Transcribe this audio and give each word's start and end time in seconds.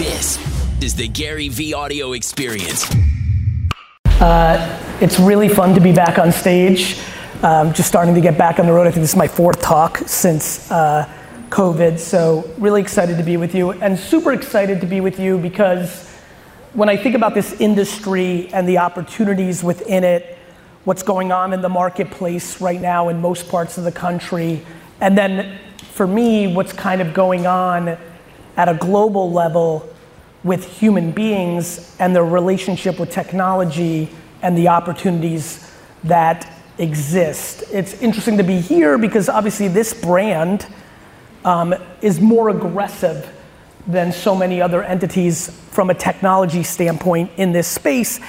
This 0.00 0.38
is 0.82 0.94
the 0.94 1.10
GaryVee 1.10 1.74
audio 1.74 2.14
experience. 2.14 2.90
It's 5.02 5.20
really 5.20 5.50
fun 5.50 5.74
to 5.74 5.80
be 5.82 5.92
back 5.92 6.18
on 6.18 6.32
stage. 6.32 6.98
Um, 7.42 7.74
just 7.74 7.90
starting 7.90 8.14
to 8.14 8.20
get 8.22 8.38
back 8.38 8.58
on 8.58 8.64
the 8.64 8.72
road. 8.72 8.86
I 8.86 8.92
think 8.92 9.02
this 9.02 9.10
is 9.10 9.16
my 9.16 9.28
fourth 9.28 9.60
talk 9.60 9.98
since 10.06 10.70
uh, 10.70 11.06
COVID, 11.50 11.98
so 11.98 12.50
really 12.56 12.80
excited 12.80 13.18
to 13.18 13.22
be 13.22 13.36
with 13.36 13.54
you, 13.54 13.72
and 13.72 13.98
super 13.98 14.32
excited 14.32 14.80
to 14.80 14.86
be 14.86 15.02
with 15.02 15.20
you 15.20 15.36
because 15.36 16.08
when 16.72 16.88
I 16.88 16.96
think 16.96 17.14
about 17.14 17.34
this 17.34 17.60
industry 17.60 18.48
and 18.54 18.66
the 18.66 18.78
opportunities 18.78 19.62
within 19.62 20.02
it, 20.02 20.38
what's 20.84 21.02
going 21.02 21.30
on 21.30 21.52
in 21.52 21.60
the 21.60 21.68
marketplace 21.68 22.58
right 22.58 22.80
now 22.80 23.10
in 23.10 23.20
most 23.20 23.50
parts 23.50 23.76
of 23.76 23.84
the 23.84 23.92
country, 23.92 24.62
and 24.98 25.18
then 25.18 25.58
for 25.92 26.06
me, 26.06 26.54
what's 26.54 26.72
kind 26.72 27.02
of 27.02 27.12
going 27.12 27.46
on 27.46 27.98
at 28.60 28.68
a 28.68 28.74
global 28.74 29.32
level 29.32 29.88
with 30.44 30.66
human 30.66 31.12
beings 31.12 31.96
and 31.98 32.14
their 32.14 32.26
relationship 32.26 33.00
with 33.00 33.10
technology 33.10 34.06
and 34.42 34.54
the 34.54 34.68
opportunities 34.68 35.72
that 36.04 36.46
exist. 36.76 37.64
It's 37.72 37.94
interesting 38.02 38.36
to 38.36 38.42
be 38.42 38.60
here 38.60 38.98
because 38.98 39.30
obviously 39.30 39.68
this 39.68 39.94
brand 39.94 40.66
um, 41.42 41.74
is 42.02 42.20
more 42.20 42.50
aggressive 42.50 43.34
than 43.86 44.12
so 44.12 44.34
many 44.34 44.60
other 44.60 44.82
entities 44.82 45.48
from 45.70 45.88
a 45.88 45.94
technology 45.94 46.62
standpoint 46.62 47.30
in 47.38 47.52
this 47.52 47.66
space, 47.66 48.20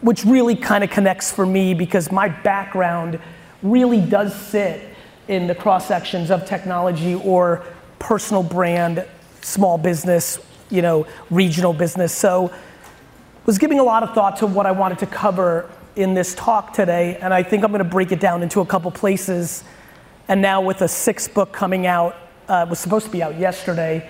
which 0.00 0.24
really 0.24 0.56
kind 0.56 0.82
of 0.82 0.90
connects 0.90 1.30
for 1.30 1.46
me 1.46 1.74
because 1.74 2.10
my 2.10 2.28
background 2.28 3.20
really 3.62 4.00
does 4.00 4.34
sit 4.34 4.82
in 5.28 5.46
the 5.46 5.54
cross 5.54 5.86
sections 5.86 6.32
of 6.32 6.44
technology 6.44 7.14
or 7.14 7.64
personal 8.00 8.42
brand, 8.42 9.04
small 9.46 9.78
business, 9.78 10.38
you 10.70 10.82
know, 10.82 11.06
regional 11.30 11.72
business. 11.72 12.12
So 12.12 12.52
was 13.46 13.58
giving 13.58 13.78
a 13.78 13.84
lot 13.84 14.02
of 14.02 14.12
thought 14.12 14.36
to 14.38 14.46
what 14.46 14.66
I 14.66 14.72
wanted 14.72 14.98
to 14.98 15.06
cover 15.06 15.70
in 15.94 16.14
this 16.14 16.34
talk 16.34 16.72
today, 16.72 17.16
and 17.22 17.32
I 17.32 17.42
think 17.42 17.64
I'm 17.64 17.70
gonna 17.70 17.84
break 17.84 18.12
it 18.12 18.20
down 18.20 18.42
into 18.42 18.60
a 18.60 18.66
couple 18.66 18.90
places. 18.90 19.62
And 20.28 20.42
now 20.42 20.60
with 20.60 20.82
a 20.82 20.88
sixth 20.88 21.32
book 21.32 21.52
coming 21.52 21.86
out, 21.86 22.16
uh, 22.48 22.66
was 22.68 22.78
supposed 22.78 23.06
to 23.06 23.12
be 23.12 23.22
out 23.22 23.38
yesterday, 23.38 24.08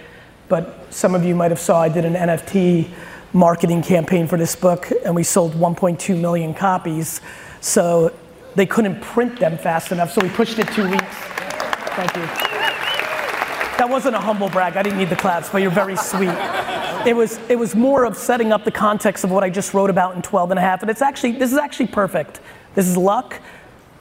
but 0.49 0.87
some 0.91 1.15
of 1.15 1.25
you 1.25 1.35
might 1.35 1.51
have 1.51 1.61
saw 1.61 1.83
I 1.83 1.89
did 1.91 2.05
an 2.05 2.17
NFT 2.17 2.89
marketing 3.33 3.83
campaign 3.83 4.27
for 4.27 4.39
this 4.39 4.57
book, 4.57 4.91
and 5.05 5.15
we 5.15 5.23
sold 5.23 5.55
1.2 5.55 6.19
million 6.19 6.55
copies. 6.55 7.21
So 7.61 8.13
they 8.55 8.67
couldn't 8.67 9.01
print 9.03 9.39
them 9.39 9.59
fast 9.59 9.93
enough, 9.93 10.13
so 10.13 10.23
we 10.23 10.31
pushed 10.31 10.59
it 10.59 10.69
two 10.69 10.89
weeks. 10.89 11.05
Thank 11.95 12.17
you. 12.17 12.56
That 13.79 13.91
wasn't 13.91 14.17
a 14.17 14.21
humble 14.21 14.49
brag. 14.49 14.77
I 14.77 14.83
didn't 14.83 14.99
need 14.99 15.11
the 15.11 15.17
claps, 15.17 15.51
but 15.51 15.61
you're 15.61 15.71
very 15.71 15.97
sweet. 15.97 16.35
It 17.07 17.15
was, 17.15 17.39
it 17.49 17.59
was 17.59 17.77
more 17.77 18.05
of 18.05 18.17
setting 18.17 18.51
up 18.51 18.65
the 18.65 18.71
context 18.71 19.23
of 19.23 19.31
what 19.31 19.45
I 19.45 19.51
just 19.51 19.75
wrote 19.75 19.91
about 19.91 20.17
in 20.17 20.23
12 20.23 20.51
and 20.53 20.59
a 20.59 20.63
half. 20.63 20.81
And 20.81 20.91
it's 20.91 21.03
actually, 21.03 21.33
this 21.33 21.53
is 21.53 21.59
actually 21.59 21.89
perfect. 21.89 22.41
This 22.75 22.89
is 22.89 22.97
luck. 22.97 23.41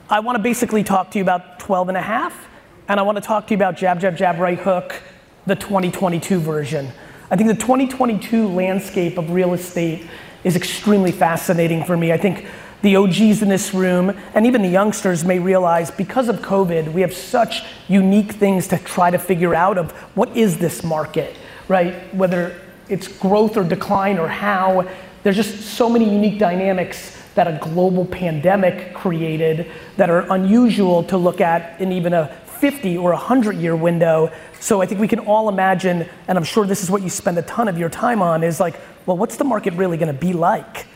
I 0.08 0.20
want 0.20 0.36
to 0.36 0.42
basically 0.42 0.82
talk 0.82 1.10
to 1.10 1.18
you 1.18 1.22
about 1.22 1.58
12 1.58 1.88
and 1.88 1.96
a 1.96 2.02
half, 2.02 2.48
and 2.88 2.98
I 2.98 3.02
want 3.02 3.16
to 3.16 3.22
talk 3.22 3.46
to 3.48 3.50
you 3.54 3.56
about 3.56 3.76
jab, 3.76 4.00
jab, 4.00 4.16
jab, 4.16 4.38
right 4.38 4.58
hook, 4.58 5.02
the 5.46 5.56
2022 5.56 6.38
version. 6.38 6.90
I 7.30 7.36
think 7.36 7.48
the 7.48 7.54
2022 7.56 8.48
landscape 8.48 9.18
of 9.18 9.30
real 9.30 9.52
estate 9.52 10.06
is 10.44 10.54
extremely 10.54 11.10
fascinating 11.10 11.84
for 11.84 11.96
me. 11.96 12.12
I 12.12 12.16
think 12.16 12.46
the 12.82 12.96
OGs 12.96 13.42
in 13.42 13.48
this 13.48 13.72
room 13.74 14.16
and 14.34 14.46
even 14.46 14.62
the 14.62 14.68
youngsters 14.68 15.24
may 15.24 15.38
realize 15.38 15.90
because 15.90 16.28
of 16.28 16.36
COVID, 16.36 16.92
we 16.92 17.00
have 17.00 17.14
such 17.14 17.62
unique 17.88 18.32
things 18.32 18.68
to 18.68 18.78
try 18.78 19.10
to 19.10 19.18
figure 19.18 19.54
out 19.54 19.78
of 19.78 19.92
what 20.14 20.36
is 20.36 20.58
this 20.58 20.84
market, 20.84 21.36
right? 21.68 22.14
Whether 22.14 22.60
it's 22.88 23.08
growth 23.08 23.56
or 23.56 23.64
decline 23.64 24.18
or 24.18 24.28
how, 24.28 24.88
there's 25.22 25.36
just 25.36 25.60
so 25.62 25.88
many 25.88 26.08
unique 26.08 26.38
dynamics 26.38 27.16
that 27.34 27.46
a 27.46 27.58
global 27.60 28.04
pandemic 28.04 28.94
created 28.94 29.70
that 29.96 30.08
are 30.08 30.30
unusual 30.32 31.02
to 31.04 31.16
look 31.16 31.40
at 31.40 31.80
in 31.80 31.92
even 31.92 32.12
a 32.14 32.28
50 32.60 32.96
or 32.96 33.10
100 33.10 33.56
year 33.56 33.76
window. 33.76 34.32
So 34.60 34.80
I 34.80 34.86
think 34.86 35.00
we 35.00 35.08
can 35.08 35.20
all 35.20 35.48
imagine, 35.48 36.08
and 36.28 36.38
I'm 36.38 36.44
sure 36.44 36.66
this 36.66 36.82
is 36.82 36.90
what 36.90 37.02
you 37.02 37.10
spend 37.10 37.38
a 37.38 37.42
ton 37.42 37.68
of 37.68 37.78
your 37.78 37.90
time 37.90 38.22
on, 38.22 38.42
is 38.42 38.58
like, 38.60 38.80
well, 39.04 39.16
what's 39.16 39.36
the 39.36 39.44
market 39.44 39.74
really 39.74 39.96
gonna 39.96 40.12
be 40.12 40.32
like? 40.32 40.86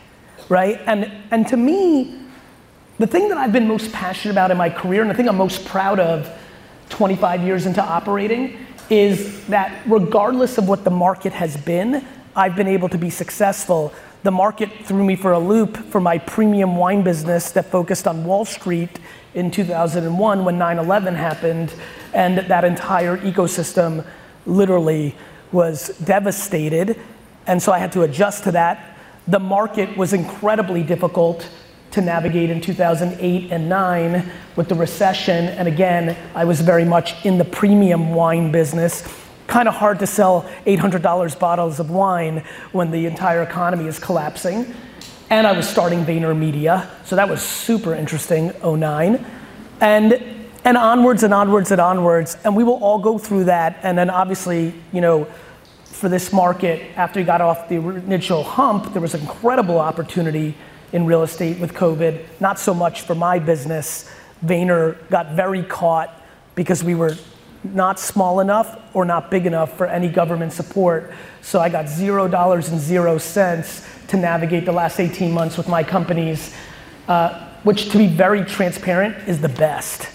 Right? 0.51 0.81
And, 0.85 1.11
and 1.31 1.47
to 1.49 1.57
me, 1.57 2.19
the 2.99 3.07
thing 3.07 3.29
that 3.29 3.39
I've 3.39 3.53
been 3.53 3.67
most 3.67 3.93
passionate 3.93 4.33
about 4.33 4.51
in 4.51 4.59
my 4.59 4.69
career, 4.69 5.01
and 5.01 5.11
the 5.11 5.15
thing 5.15 5.29
I'm 5.29 5.37
most 5.37 5.65
proud 5.65 5.99
of 5.99 6.31
25 6.91 7.43
years 7.43 7.65
into 7.65 7.83
operating, 7.83 8.59
is 8.91 9.47
that 9.47 9.81
regardless 9.87 10.59
of 10.59 10.69
what 10.69 10.85
the 10.85 10.91
market 10.91 11.33
has 11.33 11.57
been, 11.57 12.05
I've 12.37 12.57
been 12.57 12.67
able 12.67 12.89
to 12.91 12.99
be 12.99 13.09
successful. 13.09 13.95
The 14.25 14.33
market 14.33 14.71
threw 14.85 15.05
me 15.05 15.17
for 15.17 15.33
a 15.33 15.39
loop 15.39 15.77
for 15.77 16.01
my 16.01 16.19
premium 16.19 16.77
wine 16.77 17.03
business 17.03 17.53
that 17.53 17.67
focused 17.67 18.07
on 18.07 18.25
Wall 18.25 18.45
Street 18.45 18.99
in 19.35 19.51
2001 19.51 20.45
when 20.45 20.59
9 20.59 20.79
11 20.79 21.15
happened, 21.15 21.73
and 22.13 22.39
that 22.39 22.65
entire 22.65 23.17
ecosystem 23.19 24.05
literally 24.47 25.15
was 25.53 25.97
devastated. 26.05 26.99
And 27.47 27.63
so 27.63 27.73
I 27.73 27.79
had 27.79 27.93
to 27.93 28.03
adjust 28.03 28.45
to 28.45 28.53
that 28.53 28.90
the 29.31 29.39
market 29.39 29.97
was 29.97 30.13
incredibly 30.13 30.83
difficult 30.83 31.49
to 31.93 32.01
navigate 32.01 32.51
in 32.51 32.61
2008 32.61 33.51
and 33.51 33.69
9 33.69 34.31
with 34.57 34.69
the 34.69 34.75
recession. 34.75 35.47
And 35.47 35.67
again, 35.69 36.17
I 36.35 36.45
was 36.45 36.61
very 36.61 36.85
much 36.85 37.25
in 37.25 37.39
the 37.39 37.45
premium 37.45 38.15
wine 38.15 38.51
business. 38.53 39.03
Kind 39.47 39.69
of 39.69 39.75
hard 39.75 39.99
to 40.01 40.07
sell 40.07 40.43
$800 40.67 41.39
bottles 41.39 41.81
of 41.81 41.91
wine 41.91 42.45
when 42.73 42.91
the 42.91 43.07
entire 43.07 43.43
economy 43.43 43.87
is 43.87 43.99
collapsing. 43.99 44.75
And 45.31 45.47
I 45.47 45.53
was 45.53 45.69
starting 45.69 46.05
VaynerMedia, 46.05 46.89
so 47.05 47.15
that 47.15 47.29
was 47.29 47.41
super 47.41 47.95
interesting, 47.95 48.53
09. 48.65 49.25
And, 49.81 50.23
and 50.65 50.77
onwards 50.77 51.23
and 51.23 51.33
onwards 51.33 51.71
and 51.71 51.81
onwards. 51.81 52.37
And 52.45 52.57
we 52.57 52.65
will 52.65 52.83
all 52.83 52.99
go 52.99 53.17
through 53.17 53.45
that. 53.45 53.79
And 53.85 53.97
then 53.97 54.11
obviously, 54.11 54.75
you 54.93 55.01
know, 55.01 55.29
for 56.01 56.09
this 56.09 56.33
market, 56.33 56.97
after 56.97 57.21
we 57.21 57.25
got 57.25 57.43
off 57.43 57.69
the 57.69 57.77
initial 57.77 58.43
hump, 58.43 58.93
there 58.95 59.03
was 59.03 59.15
incredible 59.15 59.79
opportunity 59.79 60.55
in 60.93 61.05
real 61.05 61.23
estate 61.23 61.61
with 61.61 61.75
COVID. 61.75 62.25
Not 62.41 62.59
so 62.59 62.73
much 62.73 63.03
for 63.03 63.15
my 63.15 63.39
business. 63.39 64.11
Vayner 64.45 64.97
got 65.11 65.33
very 65.33 65.63
caught 65.63 66.11
because 66.55 66.83
we 66.83 66.95
were 66.95 67.17
not 67.63 68.01
small 68.01 68.41
enough 68.41 68.81
or 68.95 69.05
not 69.05 69.31
big 69.31 69.45
enough 69.45 69.77
for 69.77 69.87
any 69.87 70.09
government 70.09 70.55
support. 70.55 71.13
So 71.43 71.61
I 71.61 71.69
got 71.69 71.87
zero 71.87 72.27
dollars 72.27 72.71
and 72.71 72.81
zero 72.81 73.19
cents 73.19 73.87
to 74.09 74.17
navigate 74.17 74.65
the 74.65 74.73
last 74.73 74.99
18 74.99 75.31
months 75.31 75.59
with 75.59 75.69
my 75.69 75.85
companies, 75.85 76.55
uh, 77.09 77.47
which 77.63 77.91
to 77.91 77.99
be 77.99 78.07
very 78.07 78.43
transparent 78.45 79.29
is 79.29 79.41
the 79.41 79.51
best. 79.51 80.09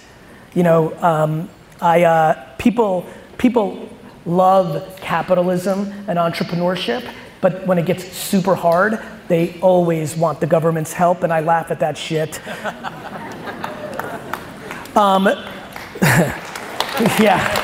You 0.56 0.64
know, 0.64 0.98
um, 1.04 1.48
I, 1.80 2.04
uh, 2.04 2.46
people, 2.58 3.06
people 3.38 3.85
love 4.26 4.98
capitalism 4.98 5.94
and 6.08 6.18
entrepreneurship, 6.18 7.08
but 7.42 7.66
when 7.68 7.78
it 7.78 7.86
gets 7.86 8.12
super 8.12 8.56
hard, 8.56 9.00
they 9.28 9.60
always 9.62 10.16
want 10.16 10.40
the 10.40 10.48
government's 10.48 10.94
help, 10.94 11.24
and 11.24 11.34
I 11.34 11.42
laugh 11.42 11.72
at 11.72 11.80
that 11.80 11.98
shit. 11.98 12.40
um, 14.98 15.26
yeah. 17.20 17.62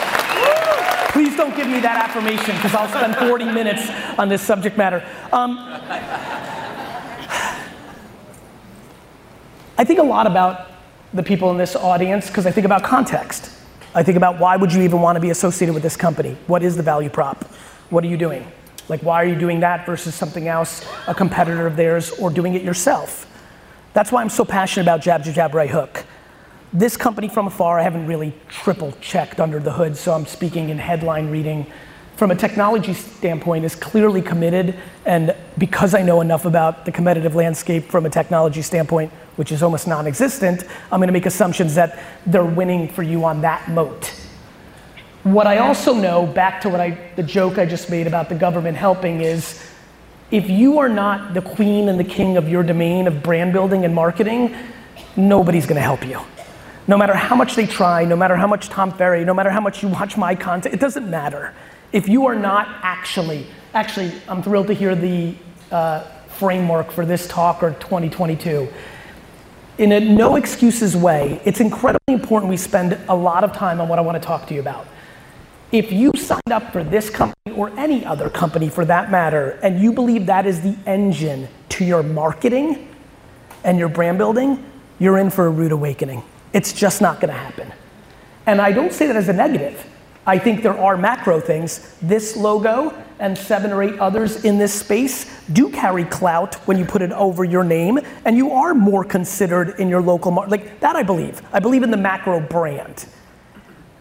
Please 1.12 1.36
don't 1.36 1.56
give 1.56 1.68
me 1.68 1.80
that 1.82 2.10
affirmation 2.10 2.56
because 2.56 2.74
I'll 2.74 2.88
spend 2.88 3.16
40 3.16 3.46
minutes 3.46 3.90
on 4.18 4.30
this 4.30 4.42
subject 4.42 4.78
matter. 4.78 5.06
Um, 5.32 5.58
I 9.78 9.84
think 9.84 10.00
a 10.00 10.04
lot 10.04 10.28
about 10.28 10.72
the 11.14 11.24
people 11.24 11.52
in 11.52 11.58
this 11.58 11.76
audience 11.76 12.28
because 12.28 12.46
I 12.46 12.52
think 12.52 12.66
about 12.66 12.84
context. 12.84 13.52
I 13.94 14.04
think 14.04 14.16
about 14.16 14.40
why 14.40 14.56
would 14.56 14.74
you 14.74 14.82
even 14.84 15.02
want 15.02 15.18
to 15.18 15.20
be 15.20 15.32
associated 15.32 15.74
with 15.74 15.84
this 15.84 15.98
company? 15.98 16.38
What 16.48 16.64
is 16.64 16.78
the 16.78 16.84
value 16.84 17.10
prop? 17.10 17.44
What 17.90 18.04
are 18.06 18.08
you 18.08 18.18
doing? 18.18 18.50
Like, 18.88 19.04
why 19.04 19.22
are 19.22 19.26
you 19.26 19.36
doing 19.36 19.60
that 19.60 19.86
versus 19.86 20.16
something 20.16 20.48
else, 20.48 20.86
a 21.08 21.14
competitor 21.14 21.68
of 21.68 21.76
theirs, 21.76 22.12
or 22.12 22.30
doing 22.30 22.54
it 22.54 22.62
yourself? 22.62 23.28
That's 23.94 24.12
why 24.12 24.22
I'm 24.22 24.30
so 24.30 24.46
passionate 24.46 24.86
about 24.86 25.02
Jab, 25.02 25.24
Jab, 25.24 25.36
Jab, 25.36 25.54
Right 25.54 25.70
Hook. 25.70 26.06
This 26.72 26.96
company 26.96 27.28
from 27.28 27.48
afar, 27.48 27.80
I 27.80 27.84
haven't 27.84 28.08
really 28.08 28.34
triple 28.48 28.94
checked 29.02 29.42
under 29.42 29.60
the 29.60 29.74
hood, 29.74 29.98
so 29.98 30.14
I'm 30.14 30.26
speaking 30.26 30.70
in 30.70 30.78
headline 30.78 31.30
reading. 31.30 31.66
From 32.22 32.30
a 32.30 32.36
technology 32.36 32.94
standpoint, 32.94 33.66
is 33.66 33.74
clearly 33.74 34.22
committed, 34.22 34.76
and 35.08 35.36
because 35.58 35.96
I 35.96 36.04
know 36.04 36.22
enough 36.22 36.46
about 36.46 36.86
the 36.86 36.92
competitive 36.92 37.34
landscape 37.34 37.86
from 37.86 38.06
a 38.06 38.12
technology 38.12 38.62
standpoint, 38.62 39.12
which 39.38 39.52
is 39.52 39.64
almost 39.64 39.88
non-existent, 39.88 40.66
I'm 40.92 41.00
gonna 41.00 41.14
make 41.14 41.26
assumptions 41.26 41.74
that 41.74 41.98
they're 42.28 42.46
winning 42.46 42.88
for 42.90 43.02
you 43.02 43.26
on 43.26 43.42
that 43.42 43.68
moat. 43.70 44.14
What 45.24 45.48
I 45.48 45.58
also 45.58 45.96
know, 45.96 46.28
back 46.28 46.62
to 46.62 46.70
what 46.70 46.80
I, 46.80 46.96
the 47.16 47.24
joke 47.24 47.58
I 47.58 47.66
just 47.66 47.90
made 47.90 48.06
about 48.06 48.30
the 48.30 48.36
government 48.36 48.78
helping 48.78 49.22
is, 49.22 49.60
if 50.30 50.48
you 50.48 50.78
are 50.78 50.90
not 50.90 51.34
the 51.34 51.42
queen 51.42 51.90
and 51.90 52.00
the 52.00 52.04
king 52.04 52.38
of 52.38 52.48
your 52.48 52.62
domain 52.62 53.08
of 53.08 53.24
brand 53.24 53.52
building 53.52 53.84
and 53.84 53.96
marketing, 53.96 54.56
nobody's 55.16 55.66
gonna 55.66 55.82
help 55.82 56.06
you. 56.06 56.22
No 56.86 56.98
matter 56.98 57.16
how 57.16 57.36
much 57.36 57.56
they 57.56 57.66
try, 57.66 58.06
no 58.06 58.16
matter 58.16 58.36
how 58.36 58.46
much 58.46 58.70
Tom 58.70 58.92
Ferry, 58.92 59.26
no 59.26 59.34
matter 59.34 59.50
how 59.50 59.60
much 59.60 59.82
you 59.82 59.90
watch 59.90 60.18
my 60.18 60.36
content, 60.36 60.76
it 60.76 60.80
doesn't 60.80 61.10
matter. 61.10 61.56
If 61.92 62.08
you 62.08 62.26
are 62.28 62.36
not 62.36 62.68
actually 62.82 63.46
actually, 63.74 64.12
I'm 64.28 64.44
thrilled 64.44 64.68
to 64.68 64.74
hear 64.74 64.96
the 64.96 65.36
uh, 65.72 66.02
framework 66.38 66.92
for 66.92 67.06
this 67.06 67.28
talk 67.28 67.64
or 67.64 67.72
2022. 67.72 68.68
In 69.78 69.92
a 69.94 70.00
no 70.00 70.36
excuses 70.36 70.96
way, 70.96 71.42
it's 71.46 71.60
incredibly 71.60 72.14
important 72.14 72.50
we 72.50 72.58
spend 72.58 73.00
a 73.08 73.16
lot 73.16 73.44
of 73.44 73.54
time 73.54 73.80
on 73.80 73.88
what 73.88 73.98
I 73.98 74.02
want 74.02 74.22
to 74.22 74.26
talk 74.26 74.48
to 74.48 74.54
you 74.54 74.60
about. 74.60 74.88
If 75.72 75.92
you 75.92 76.12
signed 76.18 76.52
up 76.52 76.74
for 76.74 76.84
this 76.84 77.10
company 77.10 77.56
or 77.56 77.70
any 77.80 78.06
other 78.06 78.30
company 78.30 78.68
for 78.68 78.84
that 78.86 79.10
matter, 79.10 79.52
and 79.64 79.80
you 79.80 79.94
believe 79.94 80.26
that 80.26 80.46
is 80.46 80.62
the 80.62 80.76
engine 80.86 81.48
to 81.70 81.86
your 81.86 82.04
marketing 82.04 82.90
and 83.64 83.80
your 83.80 83.88
brand 83.88 84.18
building, 84.18 84.64
you're 85.00 85.18
in 85.18 85.30
for 85.30 85.48
a 85.48 85.50
rude 85.50 85.72
awakening. 85.72 86.24
It's 86.52 86.74
just 86.74 87.02
not 87.02 87.22
gonna 87.22 87.34
happen. 87.34 87.72
And 88.46 88.60
I 88.60 88.74
don't 88.74 88.92
say 88.92 89.08
that 89.08 89.16
as 89.16 89.30
a 89.30 89.34
negative. 89.34 89.86
I 90.26 90.38
think 90.38 90.62
there 90.62 90.78
are 90.78 90.98
macro 90.98 91.40
things. 91.40 91.96
This 92.02 92.38
logo 92.38 92.94
and 93.20 93.36
seven 93.38 93.72
or 93.72 93.82
eight 93.82 94.00
others 94.00 94.46
in 94.46 94.60
this 94.60 94.74
space 94.74 95.32
do 95.52 95.70
carry 95.70 96.06
clout 96.06 96.56
when 96.68 96.78
you 96.78 96.86
put 96.86 97.02
it 97.02 97.12
over 97.12 97.44
your 97.44 97.64
name, 97.64 98.00
and 98.26 98.38
you 98.38 98.52
are 98.52 98.74
more 98.74 99.04
considered 99.04 99.80
in 99.80 99.90
your 99.90 100.02
local 100.02 100.32
market. 100.32 100.52
Like 100.52 100.80
that, 100.80 100.96
I 100.96 101.04
believe. 101.04 101.42
I 101.52 101.60
believe 101.60 101.84
in 101.84 101.92
the 101.92 101.98
macro 101.98 102.40
brand. 102.40 103.08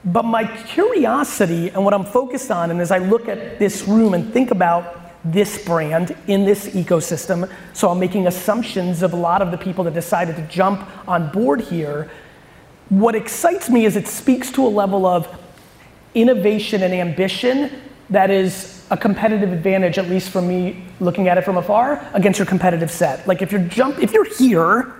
But 0.04 0.24
my 0.24 0.44
curiosity 0.44 1.68
and 1.68 1.84
what 1.84 1.94
I'm 1.94 2.04
focused 2.04 2.50
on, 2.50 2.70
and 2.70 2.80
as 2.80 2.90
I 2.90 2.98
look 2.98 3.28
at 3.28 3.58
this 3.58 3.86
room 3.86 4.14
and 4.14 4.32
think 4.32 4.50
about 4.50 4.96
this 5.22 5.62
brand 5.64 6.16
in 6.26 6.44
this 6.44 6.68
ecosystem, 6.68 7.50
so 7.74 7.90
I'm 7.90 7.98
making 7.98 8.26
assumptions 8.26 9.02
of 9.02 9.12
a 9.12 9.16
lot 9.16 9.42
of 9.42 9.50
the 9.50 9.58
people 9.58 9.84
that 9.84 9.94
decided 9.94 10.36
to 10.36 10.42
jump 10.48 10.86
on 11.06 11.30
board 11.30 11.60
here. 11.60 12.10
What 12.88 13.14
excites 13.14 13.68
me 13.68 13.84
is 13.84 13.96
it 13.96 14.08
speaks 14.08 14.50
to 14.52 14.66
a 14.66 14.68
level 14.68 15.04
of 15.04 15.28
innovation 16.14 16.82
and 16.82 16.92
ambition 16.92 17.70
that 18.10 18.30
is 18.30 18.84
a 18.90 18.96
competitive 18.96 19.52
advantage, 19.52 19.98
at 19.98 20.08
least 20.08 20.30
for 20.30 20.42
me 20.42 20.84
looking 20.98 21.28
at 21.28 21.38
it 21.38 21.44
from 21.44 21.56
afar, 21.56 22.04
against 22.12 22.38
your 22.38 22.46
competitive 22.46 22.90
set. 22.90 23.26
Like 23.26 23.40
if 23.40 23.52
you're 23.52 23.62
jump, 23.62 23.98
if 24.00 24.12
you're 24.12 24.28
here, 24.36 24.92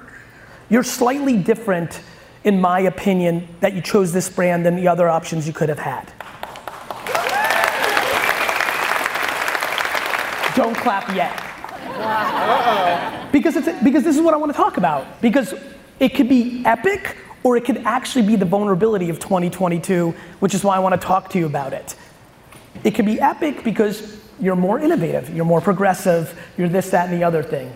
you're 0.68 0.84
slightly 0.84 1.36
different, 1.36 2.00
in 2.44 2.60
my 2.60 2.80
opinion, 2.80 3.48
that 3.58 3.74
you 3.74 3.82
chose 3.82 4.12
this 4.12 4.30
brand 4.30 4.64
than 4.64 4.76
the 4.76 4.86
other 4.86 5.08
options 5.08 5.46
you 5.46 5.52
could 5.52 5.68
have 5.68 5.80
had. 5.80 6.12
Don't 10.54 10.76
clap 10.76 11.08
yet. 11.14 11.32
because, 13.32 13.56
it's, 13.56 13.82
because 13.82 14.04
this 14.04 14.16
is 14.16 14.22
what 14.22 14.34
I 14.34 14.36
want 14.36 14.52
to 14.52 14.56
talk 14.56 14.76
about. 14.76 15.20
Because 15.20 15.54
it 15.98 16.10
could 16.10 16.28
be 16.28 16.62
epic 16.64 17.16
or 17.42 17.56
it 17.56 17.64
could 17.64 17.78
actually 17.78 18.26
be 18.26 18.36
the 18.36 18.44
vulnerability 18.44 19.08
of 19.08 19.18
2022, 19.18 20.14
which 20.40 20.54
is 20.54 20.62
why 20.62 20.76
I 20.76 20.78
want 20.78 21.00
to 21.00 21.06
talk 21.06 21.30
to 21.30 21.38
you 21.38 21.46
about 21.46 21.72
it. 21.72 21.96
It 22.84 22.92
could 22.92 23.06
be 23.06 23.20
epic 23.20 23.64
because 23.64 24.20
you're 24.38 24.56
more 24.56 24.78
innovative, 24.78 25.34
you're 25.34 25.44
more 25.44 25.60
progressive, 25.60 26.38
you're 26.56 26.68
this, 26.68 26.90
that, 26.90 27.08
and 27.08 27.18
the 27.18 27.24
other 27.24 27.42
thing. 27.42 27.72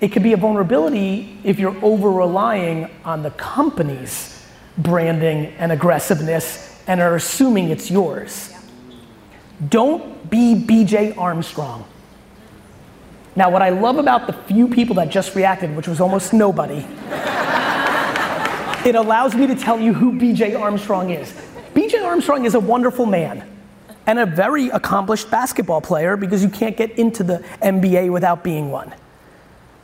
It 0.00 0.08
could 0.08 0.22
be 0.22 0.32
a 0.32 0.36
vulnerability 0.36 1.38
if 1.42 1.58
you're 1.58 1.76
over 1.84 2.10
relying 2.10 2.90
on 3.04 3.22
the 3.22 3.30
company's 3.32 4.46
branding 4.78 5.46
and 5.58 5.72
aggressiveness 5.72 6.82
and 6.86 7.00
are 7.00 7.16
assuming 7.16 7.70
it's 7.70 7.90
yours. 7.90 8.54
Don't 9.68 10.30
be 10.30 10.54
BJ 10.54 11.18
Armstrong. 11.18 11.84
Now, 13.34 13.50
what 13.50 13.62
I 13.62 13.70
love 13.70 13.98
about 13.98 14.26
the 14.26 14.32
few 14.32 14.68
people 14.68 14.96
that 14.96 15.10
just 15.10 15.34
reacted, 15.34 15.74
which 15.76 15.88
was 15.88 16.00
almost 16.00 16.32
nobody, 16.32 16.84
it 18.88 18.94
allows 18.94 19.34
me 19.34 19.46
to 19.46 19.54
tell 19.54 19.78
you 19.78 19.92
who 19.92 20.12
BJ 20.12 20.58
Armstrong 20.58 21.10
is. 21.10 21.32
BJ 21.74 22.02
Armstrong 22.02 22.46
is 22.46 22.54
a 22.54 22.60
wonderful 22.60 23.06
man 23.06 23.48
and 24.06 24.18
a 24.18 24.24
very 24.24 24.68
accomplished 24.70 25.30
basketball 25.30 25.82
player 25.82 26.16
because 26.16 26.42
you 26.42 26.48
can't 26.48 26.76
get 26.76 26.90
into 26.92 27.22
the 27.22 27.44
NBA 27.62 28.10
without 28.10 28.42
being 28.42 28.70
one. 28.70 28.94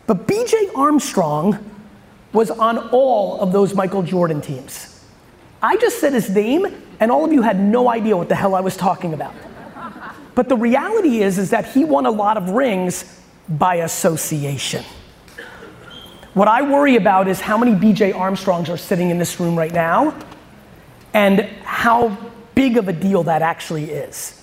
But 0.07 0.27
BJ 0.27 0.75
Armstrong 0.75 1.71
was 2.33 2.51
on 2.51 2.79
all 2.89 3.41
of 3.41 3.53
those 3.53 3.75
Michael 3.75 4.03
Jordan 4.03 4.41
teams. 4.41 5.05
I 5.63 5.77
just 5.77 6.01
said 6.01 6.15
his 6.15 6.31
name 6.31 6.67
and 6.99 7.11
all 7.11 7.25
of 7.25 7.33
you 7.33 7.43
had 7.43 7.61
no 7.61 7.89
idea 7.89 8.17
what 8.17 8.31
the 8.31 8.35
hell 8.35 8.55
I 8.55 8.61
was 8.61 8.77
talking 8.77 9.13
about. 9.13 9.35
But 10.35 10.49
the 10.49 10.57
reality 10.57 11.23
is 11.23 11.39
is 11.39 11.51
that 11.51 11.67
he 11.67 11.85
won 11.85 12.07
a 12.07 12.11
lot 12.11 12.37
of 12.37 12.51
rings 12.51 13.21
by 13.49 13.77
association. 13.77 14.85
What 16.35 16.49
I 16.49 16.63
worry 16.63 16.97
about 16.97 17.29
is 17.29 17.41
how 17.41 17.57
many 17.57 17.73
BJ 17.73 18.13
Armstrongs 18.13 18.69
are 18.69 18.77
sitting 18.77 19.11
in 19.11 19.19
this 19.19 19.39
room 19.39 19.57
right 19.57 19.73
now 19.73 20.19
and 21.13 21.43
how 21.63 22.19
big 22.57 22.77
of 22.77 22.89
a 22.89 22.93
deal 22.93 23.23
that 23.23 23.41
actually 23.41 23.85
is. 23.85 24.43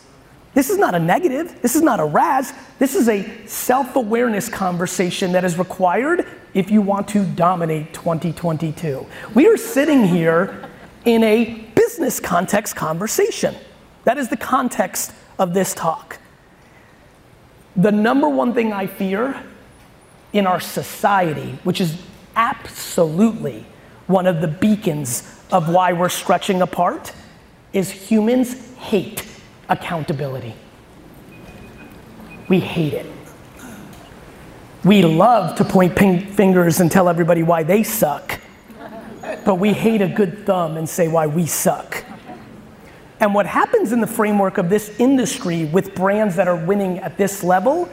This 0.54 0.70
is 0.70 0.78
not 0.78 0.96
a 0.96 1.00
negative. 1.00 1.62
This 1.62 1.76
is 1.76 1.82
not 1.82 2.00
a 2.00 2.06
razz. 2.06 2.54
This 2.80 2.96
is 2.96 3.10
a 3.10 3.46
self 3.46 3.98
awareness 3.98 4.48
conversation 4.48 5.34
that 5.34 5.44
is 5.44 5.58
required 5.58 6.28
if 6.54 6.72
you 6.72 6.82
want 6.82 7.10
to 7.10 7.26
dominate 7.26 7.94
2022. 7.94 9.06
We 9.34 9.48
are 9.48 9.58
sitting 9.58 10.06
here 10.06 10.70
in 11.04 11.24
a 11.24 11.68
business 11.76 12.22
context 12.22 12.76
conversation. 12.76 13.54
That 14.06 14.18
is 14.18 14.30
the 14.30 14.38
context 14.38 15.12
of 15.38 15.54
this 15.54 15.74
talk. 15.74 16.20
The 17.76 17.92
number 17.92 18.30
one 18.30 18.54
thing 18.54 18.72
I 18.72 18.88
fear 18.88 19.42
in 20.34 20.48
our 20.48 20.60
society, 20.60 21.60
which 21.64 21.82
is 21.82 22.02
absolutely 22.36 23.66
one 24.08 24.28
of 24.28 24.42
the 24.42 24.48
beacons 24.48 25.40
of 25.52 25.70
why 25.70 25.94
we're 25.94 26.10
stretching 26.10 26.62
apart, 26.62 27.14
is 27.74 27.90
humans 27.90 28.76
hate 28.78 29.26
accountability. 29.70 30.56
We 32.50 32.60
hate 32.60 32.94
it. 32.94 33.06
We 34.84 35.04
love 35.04 35.58
to 35.58 35.64
point 35.64 35.96
fingers 35.96 36.80
and 36.80 36.92
tell 36.92 37.08
everybody 37.08 37.44
why 37.44 37.64
they 37.64 37.84
suck, 37.84 38.40
but 39.46 39.56
we 39.56 39.74
hate 39.74 40.02
a 40.02 40.08
good 40.08 40.46
thumb 40.46 40.76
and 40.76 40.90
say 40.90 41.08
why 41.08 41.28
we 41.28 41.46
suck. 41.46 42.04
And 43.20 43.36
what 43.36 43.46
happens 43.46 43.92
in 43.92 44.02
the 44.02 44.08
framework 44.08 44.58
of 44.58 44.70
this 44.70 45.00
industry 45.00 45.66
with 45.66 45.94
brands 45.94 46.36
that 46.38 46.48
are 46.48 46.56
winning 46.56 46.98
at 47.00 47.18
this 47.18 47.44
level 47.44 47.88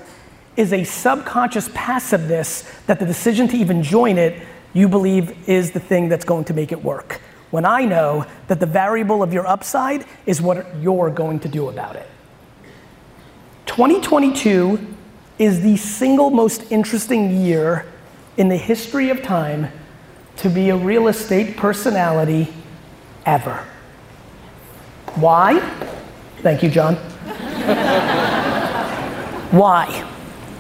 is 0.59 0.75
a 0.75 0.85
subconscious 0.85 1.71
passiveness 1.73 2.71
that 2.87 2.99
the 2.99 3.07
decision 3.07 3.49
to 3.49 3.57
even 3.57 3.83
join 3.83 4.19
it 4.19 4.43
you 4.75 4.89
believe 4.89 5.49
is 5.49 5.71
the 5.71 5.81
thing 5.81 6.11
that's 6.11 6.27
going 6.27 6.45
to 6.45 6.53
make 6.53 6.73
it 6.73 6.85
work 6.85 7.23
when 7.51 7.65
I 7.65 7.85
know 7.85 8.27
that 8.49 8.61
the 8.61 8.67
variable 8.67 9.23
of 9.23 9.33
your 9.33 9.47
upside 9.47 10.05
is 10.27 10.43
what 10.43 10.67
you're 10.81 11.11
going 11.11 11.41
to 11.41 11.49
do 11.49 11.69
about 11.69 11.97
it. 11.97 12.07
2022 13.67 14.95
is 15.39 15.61
the 15.63 15.77
single 15.77 16.31
most 16.31 16.71
interesting 16.71 17.41
year 17.41 17.87
in 18.37 18.49
the 18.49 18.57
history 18.57 19.11
of 19.11 19.23
time 19.23 19.69
to 20.37 20.49
be 20.49 20.71
a 20.71 20.77
real 20.77 21.09
estate 21.09 21.57
personality 21.57 22.53
ever. 23.25 23.65
Why? 25.15 25.61
Thank 26.43 26.63
you, 26.63 26.71
John. 26.71 26.95
why? 29.51 30.08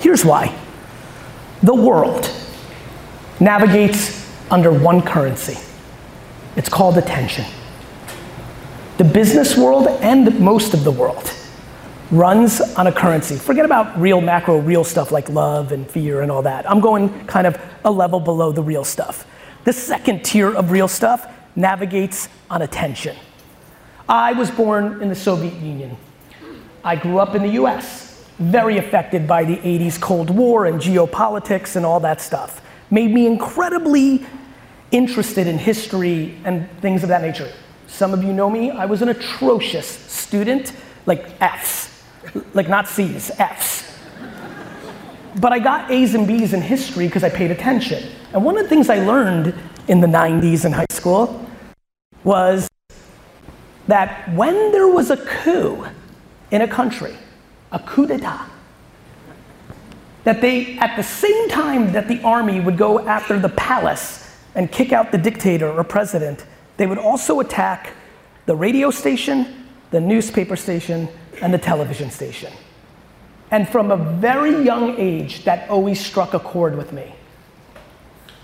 Here's 0.08 0.24
why. 0.24 0.58
The 1.62 1.74
world 1.74 2.30
navigates 3.40 4.26
under 4.50 4.72
one 4.72 5.02
currency 5.02 5.58
it's 6.56 6.70
called 6.70 6.96
attention. 6.96 7.44
The 8.96 9.04
business 9.04 9.54
world 9.54 9.86
and 9.86 10.40
most 10.40 10.72
of 10.72 10.82
the 10.82 10.90
world 10.90 11.30
runs 12.10 12.62
on 12.62 12.86
a 12.86 12.92
currency. 12.92 13.36
Forget 13.36 13.66
about 13.66 14.00
real 14.00 14.22
macro, 14.22 14.56
real 14.56 14.82
stuff 14.82 15.12
like 15.12 15.28
love 15.28 15.72
and 15.72 15.86
fear 15.86 16.22
and 16.22 16.32
all 16.32 16.40
that. 16.40 16.68
I'm 16.70 16.80
going 16.80 17.26
kind 17.26 17.46
of 17.46 17.60
a 17.84 17.90
level 17.90 18.18
below 18.18 18.50
the 18.50 18.62
real 18.62 18.84
stuff. 18.84 19.26
The 19.64 19.74
second 19.74 20.24
tier 20.24 20.56
of 20.56 20.70
real 20.70 20.88
stuff 20.88 21.30
navigates 21.54 22.30
on 22.48 22.62
attention. 22.62 23.14
I 24.08 24.32
was 24.32 24.50
born 24.50 25.02
in 25.02 25.10
the 25.10 25.14
Soviet 25.14 25.52
Union. 25.52 25.98
I 26.82 26.96
grew 26.96 27.18
up 27.18 27.34
in 27.34 27.42
the 27.42 27.60
US, 27.62 28.07
very 28.38 28.78
affected 28.78 29.26
by 29.26 29.44
the 29.44 29.56
80s 29.56 30.00
Cold 30.00 30.30
War 30.30 30.66
and 30.66 30.80
geopolitics 30.80 31.76
and 31.76 31.84
all 31.84 32.00
that 32.00 32.20
stuff. 32.20 32.62
Made 32.90 33.12
me 33.12 33.26
incredibly 33.26 34.24
interested 34.90 35.46
in 35.46 35.58
history 35.58 36.38
and 36.44 36.68
things 36.80 37.02
of 37.02 37.08
that 37.08 37.20
nature. 37.20 37.50
Some 37.88 38.14
of 38.14 38.22
you 38.22 38.32
know 38.32 38.48
me, 38.48 38.70
I 38.70 38.86
was 38.86 39.02
an 39.02 39.08
atrocious 39.08 39.86
student, 39.86 40.72
like 41.06 41.40
F's, 41.42 42.02
like 42.54 42.68
not 42.68 42.86
C's, 42.86 43.30
F's. 43.38 43.98
But 45.40 45.52
I 45.52 45.58
got 45.58 45.90
A's 45.90 46.14
and 46.14 46.26
B's 46.26 46.52
in 46.52 46.60
history 46.60 47.06
because 47.06 47.24
I 47.24 47.30
paid 47.30 47.50
attention. 47.50 48.10
And 48.32 48.44
one 48.44 48.56
of 48.56 48.62
the 48.62 48.68
things 48.68 48.88
I 48.88 49.04
learned 49.04 49.54
in 49.88 50.00
the 50.00 50.06
90s 50.06 50.64
in 50.64 50.72
high 50.72 50.86
school 50.90 51.46
was 52.24 52.68
that 53.88 54.32
when 54.34 54.72
there 54.72 54.88
was 54.88 55.10
a 55.10 55.16
coup 55.16 55.86
in 56.50 56.62
a 56.62 56.68
country, 56.68 57.16
a 57.72 57.78
coup 57.78 58.06
d'etat, 58.06 58.46
that 60.24 60.40
they, 60.40 60.78
at 60.78 60.96
the 60.96 61.02
same 61.02 61.48
time 61.48 61.92
that 61.92 62.08
the 62.08 62.20
army 62.22 62.60
would 62.60 62.76
go 62.76 62.98
after 63.00 63.38
the 63.38 63.48
palace 63.48 64.36
and 64.54 64.70
kick 64.70 64.92
out 64.92 65.12
the 65.12 65.18
dictator 65.18 65.70
or 65.70 65.84
president, 65.84 66.44
they 66.76 66.86
would 66.86 66.98
also 66.98 67.40
attack 67.40 67.92
the 68.46 68.54
radio 68.54 68.90
station, 68.90 69.68
the 69.90 70.00
newspaper 70.00 70.56
station, 70.56 71.08
and 71.40 71.52
the 71.52 71.58
television 71.58 72.10
station. 72.10 72.52
And 73.50 73.68
from 73.68 73.90
a 73.90 73.96
very 73.96 74.62
young 74.62 74.96
age, 74.98 75.44
that 75.44 75.70
always 75.70 76.04
struck 76.04 76.34
a 76.34 76.38
chord 76.38 76.76
with 76.76 76.92
me. 76.92 77.14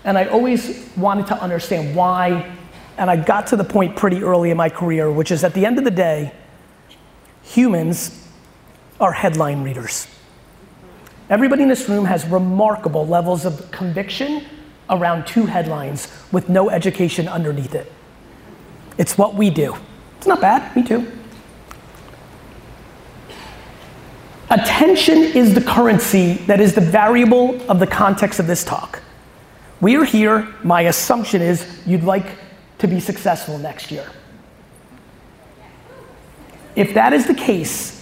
And 0.03 0.17
I 0.17 0.25
always 0.25 0.89
wanted 0.95 1.27
to 1.27 1.41
understand 1.41 1.95
why. 1.95 2.51
And 2.97 3.09
I 3.09 3.15
got 3.15 3.47
to 3.47 3.55
the 3.55 3.63
point 3.63 3.95
pretty 3.95 4.23
early 4.23 4.49
in 4.49 4.57
my 4.57 4.69
career, 4.69 5.11
which 5.11 5.31
is 5.31 5.43
at 5.43 5.53
the 5.53 5.65
end 5.65 5.77
of 5.77 5.83
the 5.83 5.91
day, 5.91 6.31
humans 7.43 8.24
are 8.99 9.11
headline 9.11 9.63
readers. 9.63 10.07
Everybody 11.29 11.63
in 11.63 11.69
this 11.69 11.89
room 11.89 12.05
has 12.05 12.25
remarkable 12.25 13.07
levels 13.07 13.45
of 13.45 13.71
conviction 13.71 14.45
around 14.89 15.25
two 15.25 15.47
headlines 15.47 16.07
with 16.31 16.49
no 16.49 16.69
education 16.69 17.27
underneath 17.27 17.73
it. 17.73 17.91
It's 18.97 19.17
what 19.17 19.33
we 19.35 19.49
do. 19.49 19.75
It's 20.17 20.27
not 20.27 20.39
bad, 20.39 20.75
me 20.75 20.83
too. 20.83 21.11
Attention 24.49 25.17
is 25.17 25.55
the 25.55 25.61
currency 25.61 26.33
that 26.45 26.61
is 26.61 26.75
the 26.75 26.81
variable 26.81 27.59
of 27.69 27.79
the 27.79 27.87
context 27.87 28.39
of 28.39 28.47
this 28.47 28.63
talk. 28.63 29.01
We 29.81 29.97
are 29.97 30.05
here, 30.05 30.47
my 30.63 30.81
assumption 30.81 31.41
is 31.41 31.81
you'd 31.85 32.03
like 32.03 32.25
to 32.77 32.87
be 32.87 32.99
successful 32.99 33.57
next 33.57 33.91
year. 33.91 34.07
If 36.75 36.93
that 36.93 37.11
is 37.13 37.25
the 37.25 37.33
case, 37.33 37.94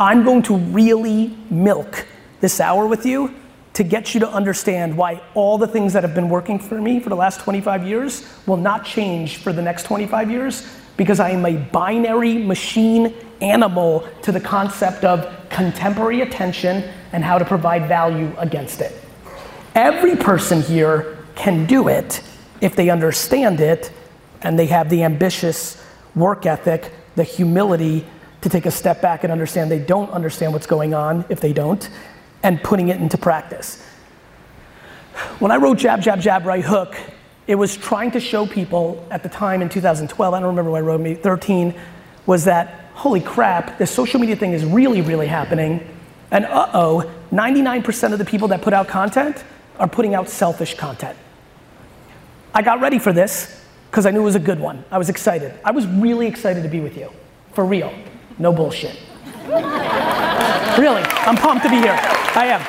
I'm 0.00 0.24
going 0.24 0.40
to 0.44 0.56
really 0.56 1.36
milk 1.50 2.06
this 2.40 2.58
hour 2.58 2.86
with 2.86 3.04
you 3.04 3.34
to 3.74 3.84
get 3.84 4.14
you 4.14 4.20
to 4.20 4.28
understand 4.30 4.96
why 4.96 5.20
all 5.34 5.58
the 5.58 5.66
things 5.66 5.92
that 5.92 6.04
have 6.04 6.14
been 6.14 6.30
working 6.30 6.58
for 6.58 6.80
me 6.80 7.00
for 7.00 7.10
the 7.10 7.16
last 7.16 7.40
25 7.40 7.86
years 7.86 8.26
will 8.46 8.56
not 8.56 8.86
change 8.86 9.36
for 9.36 9.52
the 9.52 9.60
next 9.60 9.82
25 9.82 10.30
years 10.30 10.66
because 10.96 11.20
I 11.20 11.30
am 11.30 11.44
a 11.44 11.58
binary 11.58 12.38
machine 12.38 13.14
animal 13.42 14.08
to 14.22 14.32
the 14.32 14.40
concept 14.40 15.04
of 15.04 15.30
contemporary 15.50 16.22
attention 16.22 16.82
and 17.12 17.22
how 17.22 17.36
to 17.36 17.44
provide 17.44 17.86
value 17.86 18.34
against 18.38 18.80
it. 18.80 18.98
Every 19.74 20.16
person 20.16 20.62
here 20.62 21.18
can 21.34 21.66
do 21.66 21.88
it 21.88 22.22
if 22.62 22.74
they 22.74 22.88
understand 22.88 23.60
it 23.60 23.92
and 24.40 24.58
they 24.58 24.66
have 24.66 24.88
the 24.88 25.02
ambitious 25.02 25.84
work 26.14 26.46
ethic, 26.46 26.90
the 27.16 27.24
humility 27.24 28.06
to 28.42 28.48
take 28.48 28.66
a 28.66 28.70
step 28.70 29.02
back 29.02 29.24
and 29.24 29.32
understand 29.32 29.70
they 29.70 29.78
don't 29.78 30.10
understand 30.10 30.52
what's 30.52 30.66
going 30.66 30.94
on 30.94 31.24
if 31.28 31.40
they 31.40 31.52
don't, 31.52 31.88
and 32.42 32.62
putting 32.62 32.88
it 32.88 33.00
into 33.00 33.18
practice. 33.18 33.84
When 35.38 35.50
I 35.50 35.56
wrote 35.56 35.78
Jab, 35.78 36.00
Jab, 36.00 36.20
Jab, 36.20 36.46
Right 36.46 36.64
Hook, 36.64 36.96
it 37.46 37.54
was 37.56 37.76
trying 37.76 38.12
to 38.12 38.20
show 38.20 38.46
people 38.46 39.06
at 39.10 39.22
the 39.22 39.28
time 39.28 39.60
in 39.60 39.68
2012, 39.68 40.34
I 40.34 40.38
don't 40.38 40.48
remember 40.48 40.70
when 40.70 40.82
I 40.82 40.86
wrote 40.86 41.00
me, 41.00 41.14
13, 41.14 41.74
was 42.26 42.44
that 42.44 42.86
holy 42.94 43.20
crap, 43.20 43.78
this 43.78 43.90
social 43.90 44.20
media 44.20 44.36
thing 44.36 44.52
is 44.52 44.64
really, 44.64 45.00
really 45.00 45.26
happening. 45.26 45.86
And 46.30 46.44
uh 46.44 46.70
oh, 46.74 47.10
99% 47.32 48.12
of 48.12 48.18
the 48.18 48.24
people 48.24 48.48
that 48.48 48.62
put 48.62 48.72
out 48.72 48.88
content 48.88 49.42
are 49.78 49.88
putting 49.88 50.14
out 50.14 50.28
selfish 50.28 50.74
content. 50.74 51.16
I 52.54 52.62
got 52.62 52.80
ready 52.80 52.98
for 52.98 53.12
this 53.12 53.64
because 53.90 54.06
I 54.06 54.10
knew 54.10 54.20
it 54.20 54.24
was 54.24 54.34
a 54.34 54.40
good 54.40 54.60
one. 54.60 54.84
I 54.90 54.98
was 54.98 55.08
excited. 55.08 55.58
I 55.64 55.72
was 55.72 55.86
really 55.86 56.26
excited 56.26 56.62
to 56.62 56.68
be 56.68 56.80
with 56.80 56.96
you. 56.96 57.10
For 57.54 57.64
real. 57.64 57.92
No 58.40 58.52
bullshit. 58.54 58.96
really, 59.46 61.02
I'm 61.02 61.36
pumped 61.36 61.62
to 61.64 61.68
be 61.68 61.76
here. 61.76 61.98
I 62.34 62.46
am. 62.46 62.62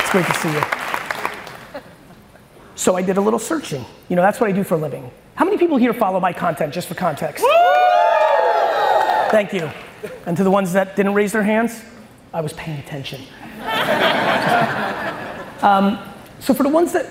It's 0.00 0.10
great 0.10 0.24
to 0.24 0.32
see 0.32 0.50
you. 0.50 0.62
So 2.74 2.96
I 2.96 3.02
did 3.02 3.18
a 3.18 3.20
little 3.20 3.38
searching. 3.38 3.84
You 4.08 4.16
know, 4.16 4.22
that's 4.22 4.40
what 4.40 4.48
I 4.48 4.52
do 4.52 4.64
for 4.64 4.76
a 4.76 4.78
living. 4.78 5.10
How 5.34 5.44
many 5.44 5.58
people 5.58 5.76
here 5.76 5.92
follow 5.92 6.20
my 6.20 6.32
content 6.32 6.72
just 6.72 6.88
for 6.88 6.94
context? 6.94 7.44
Thank 9.30 9.52
you. 9.52 9.70
And 10.24 10.38
to 10.38 10.42
the 10.42 10.50
ones 10.50 10.72
that 10.72 10.96
didn't 10.96 11.12
raise 11.12 11.32
their 11.32 11.42
hands, 11.42 11.82
I 12.32 12.40
was 12.40 12.54
paying 12.54 12.78
attention. 12.78 13.20
um, 15.62 15.98
so 16.38 16.54
for 16.54 16.62
the 16.62 16.70
ones 16.70 16.94
that 16.94 17.04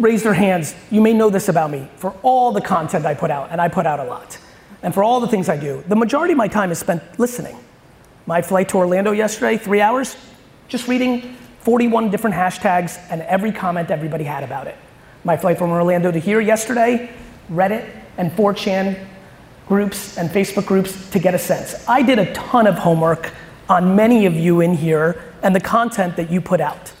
raised 0.00 0.24
their 0.24 0.34
hands, 0.34 0.74
you 0.90 1.00
may 1.00 1.12
know 1.12 1.30
this 1.30 1.48
about 1.48 1.70
me. 1.70 1.88
For 1.98 2.10
all 2.24 2.50
the 2.50 2.60
content 2.60 3.06
I 3.06 3.14
put 3.14 3.30
out, 3.30 3.52
and 3.52 3.60
I 3.60 3.68
put 3.68 3.86
out 3.86 4.00
a 4.00 4.04
lot, 4.04 4.36
and 4.82 4.94
for 4.94 5.02
all 5.02 5.20
the 5.20 5.28
things 5.28 5.48
I 5.48 5.56
do, 5.56 5.82
the 5.88 5.96
majority 5.96 6.32
of 6.32 6.38
my 6.38 6.48
time 6.48 6.70
is 6.70 6.78
spent 6.78 7.18
listening. 7.18 7.56
My 8.26 8.42
flight 8.42 8.68
to 8.70 8.78
Orlando 8.78 9.12
yesterday, 9.12 9.56
three 9.56 9.80
hours, 9.80 10.16
just 10.68 10.88
reading 10.88 11.36
41 11.60 12.10
different 12.10 12.36
hashtags 12.36 12.98
and 13.10 13.22
every 13.22 13.52
comment 13.52 13.90
everybody 13.90 14.24
had 14.24 14.42
about 14.44 14.66
it. 14.66 14.76
My 15.24 15.36
flight 15.36 15.58
from 15.58 15.70
Orlando 15.70 16.10
to 16.10 16.18
here 16.18 16.40
yesterday, 16.40 17.10
Reddit 17.50 17.88
and 18.18 18.30
4chan 18.32 19.04
groups 19.66 20.16
and 20.16 20.30
Facebook 20.30 20.66
groups 20.66 21.10
to 21.10 21.18
get 21.18 21.34
a 21.34 21.38
sense. 21.38 21.84
I 21.88 22.02
did 22.02 22.18
a 22.18 22.32
ton 22.34 22.66
of 22.66 22.76
homework 22.76 23.32
on 23.68 23.96
many 23.96 24.26
of 24.26 24.34
you 24.34 24.60
in 24.60 24.74
here 24.74 25.22
and 25.42 25.54
the 25.54 25.60
content 25.60 26.16
that 26.16 26.30
you 26.30 26.40
put 26.40 26.60
out. 26.60 26.92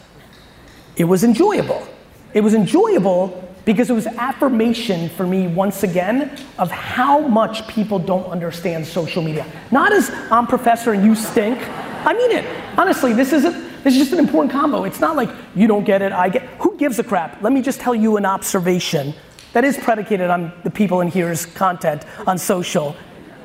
It 0.96 1.04
was 1.04 1.22
enjoyable. 1.22 1.86
It 2.34 2.40
was 2.40 2.54
enjoyable 2.54 3.45
because 3.66 3.90
it 3.90 3.92
was 3.92 4.06
affirmation 4.06 5.10
for 5.10 5.26
me 5.26 5.48
once 5.48 5.82
again 5.82 6.40
of 6.56 6.70
how 6.70 7.18
much 7.18 7.66
people 7.66 7.98
don't 7.98 8.24
understand 8.26 8.86
social 8.86 9.20
media. 9.20 9.44
Not 9.70 9.92
as 9.92 10.08
I'm 10.30 10.46
professor 10.46 10.92
and 10.92 11.04
you 11.04 11.14
stink. 11.14 11.58
I 12.06 12.14
mean 12.14 12.30
it. 12.30 12.46
Honestly, 12.78 13.12
this 13.12 13.34
isn't 13.34 13.66
this 13.82 13.94
is 13.94 13.98
just 13.98 14.12
an 14.12 14.18
important 14.18 14.52
combo. 14.52 14.84
It's 14.84 15.00
not 15.00 15.16
like 15.16 15.28
you 15.54 15.66
don't 15.66 15.84
get 15.84 16.00
it, 16.00 16.12
I 16.12 16.28
get. 16.28 16.42
Who 16.60 16.76
gives 16.76 16.98
a 16.98 17.04
crap? 17.04 17.42
Let 17.42 17.52
me 17.52 17.60
just 17.60 17.80
tell 17.80 17.94
you 17.94 18.16
an 18.16 18.24
observation 18.24 19.14
that 19.52 19.64
is 19.64 19.76
predicated 19.76 20.30
on 20.30 20.52
the 20.64 20.70
people 20.70 21.00
in 21.00 21.08
here's 21.08 21.46
content 21.46 22.04
on 22.26 22.38
social, 22.38 22.96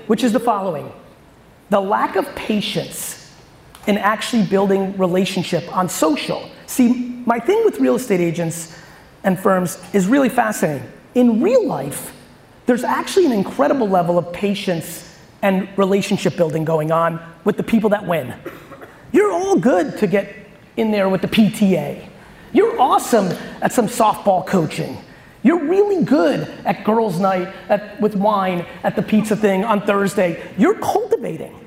which 0.08 0.24
is 0.24 0.34
the 0.34 0.40
following. 0.40 0.92
The 1.70 1.82
lack 1.82 2.16
of 2.16 2.34
patience 2.36 3.36
in 3.88 3.98
actually 3.98 4.46
building 4.46 4.96
relationship 4.98 5.76
on 5.76 5.90
social. 5.90 6.50
See, 6.68 7.22
my 7.26 7.40
thing 7.40 7.64
with 7.66 7.80
real 7.80 7.96
estate 7.96 8.20
agents 8.20 8.78
and 9.24 9.40
firms 9.40 9.80
is 9.94 10.08
really 10.08 10.30
fascinating. 10.30 10.90
In 11.16 11.42
real 11.42 11.66
life, 11.68 12.16
there's 12.66 12.84
actually 12.84 13.26
an 13.26 13.32
incredible 13.32 13.88
level 13.88 14.18
of 14.18 14.32
patience 14.32 15.08
and 15.42 15.68
relationship 15.78 16.38
building 16.38 16.64
going 16.64 16.92
on 16.92 17.20
with 17.44 17.58
the 17.58 17.64
people 17.64 17.90
that 17.90 18.06
win. 18.06 18.34
You're 19.12 19.32
all 19.32 19.58
good 19.58 19.98
to 19.98 20.08
get 20.08 20.36
in 20.78 20.92
there 20.92 21.10
with 21.10 21.22
the 21.22 21.28
PTA. 21.28 22.08
You're 22.54 22.80
awesome 22.80 23.28
at 23.62 23.72
some 23.72 23.88
softball 23.88 24.46
coaching. 24.46 24.98
You're 25.44 25.64
really 25.64 26.04
good 26.04 26.48
at 26.66 26.84
girls' 26.84 27.20
night 27.20 27.54
at, 27.68 28.00
with 28.00 28.16
wine 28.16 28.66
at 28.84 28.96
the 28.96 29.02
pizza 29.02 29.36
thing 29.36 29.64
on 29.64 29.82
Thursday. 29.82 30.42
You're 30.58 30.76
cultivating. 30.76 31.58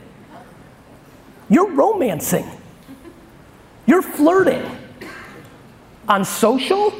You're 1.49 1.70
romancing. 1.73 2.46
You're 3.87 4.02
flirting. 4.02 4.64
On 6.08 6.25
social, 6.25 6.92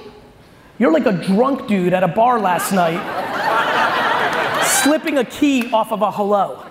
you're 0.79 0.93
like 0.93 1.07
a 1.07 1.13
drunk 1.13 1.69
dude 1.69 1.93
at 1.93 2.03
a 2.03 2.09
bar 2.09 2.41
last 2.41 2.73
night, 2.73 3.01
slipping 4.65 5.19
a 5.19 5.25
key 5.25 5.71
off 5.73 5.93
of 5.93 6.03
a 6.03 6.11
hello. 6.11 6.65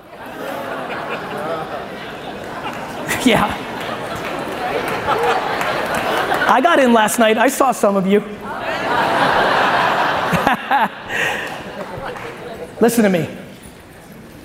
yeah. 3.25 3.59
I 6.49 6.59
got 6.61 6.79
in 6.79 6.93
last 6.93 7.19
night. 7.19 7.37
I 7.37 7.47
saw 7.47 7.71
some 7.71 7.95
of 7.95 8.05
you. 8.05 8.19
Listen 12.81 13.03
to 13.03 13.09
me. 13.09 13.42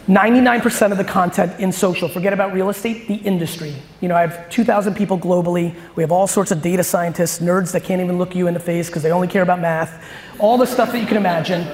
99% 0.09 0.91
of 0.91 0.97
the 0.97 1.05
content 1.05 1.61
in 1.61 1.71
social, 1.71 2.09
forget 2.09 2.33
about 2.33 2.55
real 2.55 2.71
estate, 2.71 3.07
the 3.09 3.17
industry. 3.17 3.75
You 4.01 4.09
know, 4.09 4.17
I 4.17 4.23
have 4.23 4.49
2,000 4.49 4.95
people 4.95 5.19
globally. 5.19 5.75
We 5.97 6.03
have 6.03 6.11
all 6.11 6.27
sorts 6.27 6.51
of 6.51 6.63
data 6.63 6.83
scientists, 6.83 7.41
nerds 7.41 7.73
that 7.73 7.85
can't 7.85 8.01
even 8.01 8.17
look 8.17 8.35
you 8.35 8.47
in 8.47 8.55
the 8.55 8.61
face 8.61 8.87
because 8.87 9.03
they 9.03 9.13
only 9.13 9.29
care 9.29 9.43
about 9.43 9.61
math, 9.61 10.03
all 10.39 10.57
the 10.57 10.67
stuff 10.67 10.93
that 10.93 10.99
you 10.99 11.07
can 11.07 11.19
imagine. 11.19 11.69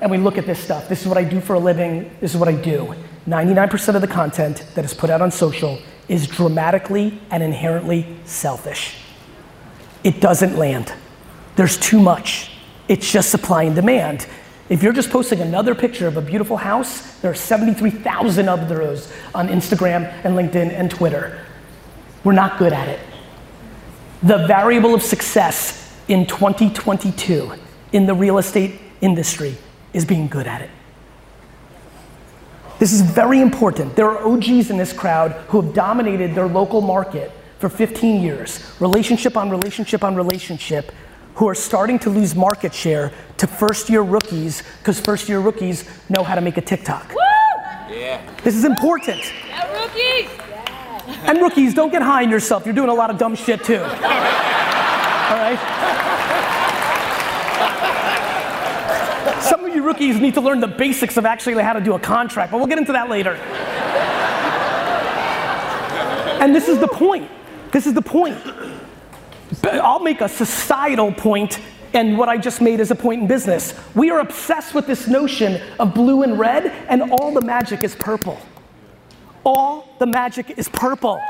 And 0.00 0.10
we 0.10 0.16
look 0.16 0.38
at 0.38 0.46
this 0.46 0.58
stuff. 0.58 0.88
This 0.88 1.02
is 1.02 1.06
what 1.06 1.18
I 1.18 1.24
do 1.24 1.38
for 1.38 1.52
a 1.52 1.58
living. 1.58 2.10
This 2.18 2.32
is 2.32 2.38
what 2.38 2.48
I 2.48 2.54
do. 2.54 2.94
99% 3.26 3.94
of 3.94 4.00
the 4.00 4.08
content 4.08 4.64
that 4.74 4.84
is 4.86 4.94
put 4.94 5.10
out 5.10 5.20
on 5.20 5.30
social 5.30 5.78
is 6.08 6.26
dramatically 6.26 7.20
and 7.30 7.42
inherently 7.42 8.06
selfish. 8.24 8.96
It 10.02 10.22
doesn't 10.22 10.56
land. 10.56 10.94
There's 11.56 11.76
too 11.76 12.00
much. 12.00 12.50
It's 12.88 13.10
just 13.10 13.30
supply 13.30 13.64
and 13.64 13.76
demand. 13.76 14.26
If 14.74 14.82
you're 14.82 14.92
just 14.92 15.10
posting 15.10 15.38
another 15.38 15.72
picture 15.72 16.08
of 16.08 16.16
a 16.16 16.20
beautiful 16.20 16.56
house, 16.56 17.20
there 17.20 17.30
are 17.30 17.34
73,000 17.36 18.48
of 18.48 18.68
those 18.68 19.08
on 19.32 19.46
Instagram 19.46 20.12
and 20.24 20.36
LinkedIn 20.36 20.72
and 20.72 20.90
Twitter. 20.90 21.38
We're 22.24 22.32
not 22.32 22.58
good 22.58 22.72
at 22.72 22.88
it. 22.88 22.98
The 24.24 24.48
variable 24.48 24.92
of 24.92 25.00
success 25.00 25.96
in 26.08 26.26
2022 26.26 27.52
in 27.92 28.06
the 28.06 28.14
real 28.14 28.38
estate 28.38 28.80
industry 29.00 29.56
is 29.92 30.04
being 30.04 30.26
good 30.26 30.48
at 30.48 30.60
it. 30.60 30.70
This 32.80 32.92
is 32.92 33.00
very 33.00 33.40
important. 33.40 33.94
There 33.94 34.10
are 34.10 34.26
OGs 34.26 34.70
in 34.70 34.76
this 34.76 34.92
crowd 34.92 35.34
who 35.50 35.60
have 35.60 35.72
dominated 35.72 36.34
their 36.34 36.48
local 36.48 36.80
market 36.80 37.30
for 37.60 37.68
15 37.68 38.20
years, 38.20 38.74
relationship 38.80 39.36
on 39.36 39.50
relationship 39.50 40.02
on 40.02 40.16
relationship, 40.16 40.90
who 41.34 41.48
are 41.48 41.54
starting 41.54 41.98
to 42.00 42.10
lose 42.10 42.34
market 42.34 42.72
share 42.72 43.12
to 43.38 43.46
first 43.46 43.90
year 43.90 44.02
rookies 44.02 44.62
because 44.78 45.00
first 45.00 45.28
year 45.28 45.40
rookies 45.40 45.84
know 46.08 46.22
how 46.22 46.34
to 46.34 46.40
make 46.40 46.56
a 46.56 46.60
TikTok. 46.60 47.12
Yeah. 47.88 48.20
This 48.42 48.54
is 48.54 48.64
important. 48.64 49.20
Yeah, 49.46 49.72
rookies. 49.72 50.30
And 51.26 51.38
rookies, 51.40 51.74
don't 51.74 51.90
get 51.90 52.02
high 52.02 52.24
on 52.24 52.30
yourself. 52.30 52.64
You're 52.64 52.74
doing 52.74 52.88
a 52.88 52.94
lot 52.94 53.10
of 53.10 53.18
dumb 53.18 53.34
shit 53.34 53.64
too. 53.64 53.80
All 53.80 55.40
right? 55.40 55.58
Some 59.42 59.64
of 59.64 59.74
you 59.74 59.82
rookies 59.82 60.20
need 60.20 60.34
to 60.34 60.40
learn 60.40 60.60
the 60.60 60.68
basics 60.68 61.16
of 61.16 61.26
actually 61.26 61.62
how 61.62 61.72
to 61.72 61.80
do 61.80 61.94
a 61.94 61.98
contract, 61.98 62.52
but 62.52 62.58
we'll 62.58 62.66
get 62.66 62.78
into 62.78 62.92
that 62.92 63.10
later. 63.10 63.34
And 66.40 66.54
this 66.54 66.68
is 66.68 66.78
the 66.78 66.88
point. 66.88 67.30
This 67.72 67.86
is 67.86 67.94
the 67.94 68.02
point. 68.02 68.38
I'll 69.64 70.00
make 70.00 70.20
a 70.20 70.28
societal 70.28 71.12
point 71.12 71.60
and 71.94 72.18
what 72.18 72.28
I 72.28 72.36
just 72.36 72.60
made 72.60 72.80
is 72.80 72.90
a 72.90 72.94
point 72.96 73.22
in 73.22 73.28
business. 73.28 73.72
We 73.94 74.10
are 74.10 74.18
obsessed 74.18 74.74
with 74.74 74.88
this 74.88 75.06
notion 75.06 75.62
of 75.78 75.94
blue 75.94 76.24
and 76.24 76.36
red, 76.36 76.66
and 76.88 77.02
all 77.12 77.32
the 77.32 77.40
magic 77.40 77.84
is 77.84 77.94
purple. 77.94 78.40
All 79.44 79.94
the 80.00 80.06
magic 80.06 80.58
is 80.58 80.68
purple. 80.68 81.20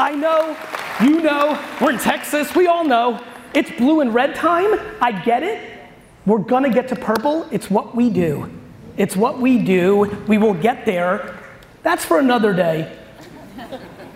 I 0.00 0.14
know, 0.16 0.56
you 1.04 1.20
know, 1.20 1.60
we're 1.80 1.90
in 1.90 1.98
Texas, 1.98 2.54
we 2.54 2.68
all 2.68 2.84
know. 2.84 3.20
It's 3.54 3.72
blue 3.72 4.02
and 4.02 4.14
red 4.14 4.36
time. 4.36 4.78
I 5.00 5.10
get 5.10 5.42
it. 5.42 5.80
We're 6.26 6.38
gonna 6.38 6.70
get 6.70 6.86
to 6.88 6.96
purple. 6.96 7.48
It's 7.50 7.68
what 7.68 7.96
we 7.96 8.08
do. 8.08 8.48
It's 8.96 9.16
what 9.16 9.40
we 9.40 9.58
do. 9.58 10.04
We 10.28 10.38
will 10.38 10.54
get 10.54 10.86
there. 10.86 11.36
That's 11.82 12.04
for 12.04 12.20
another 12.20 12.52
day 12.52 12.94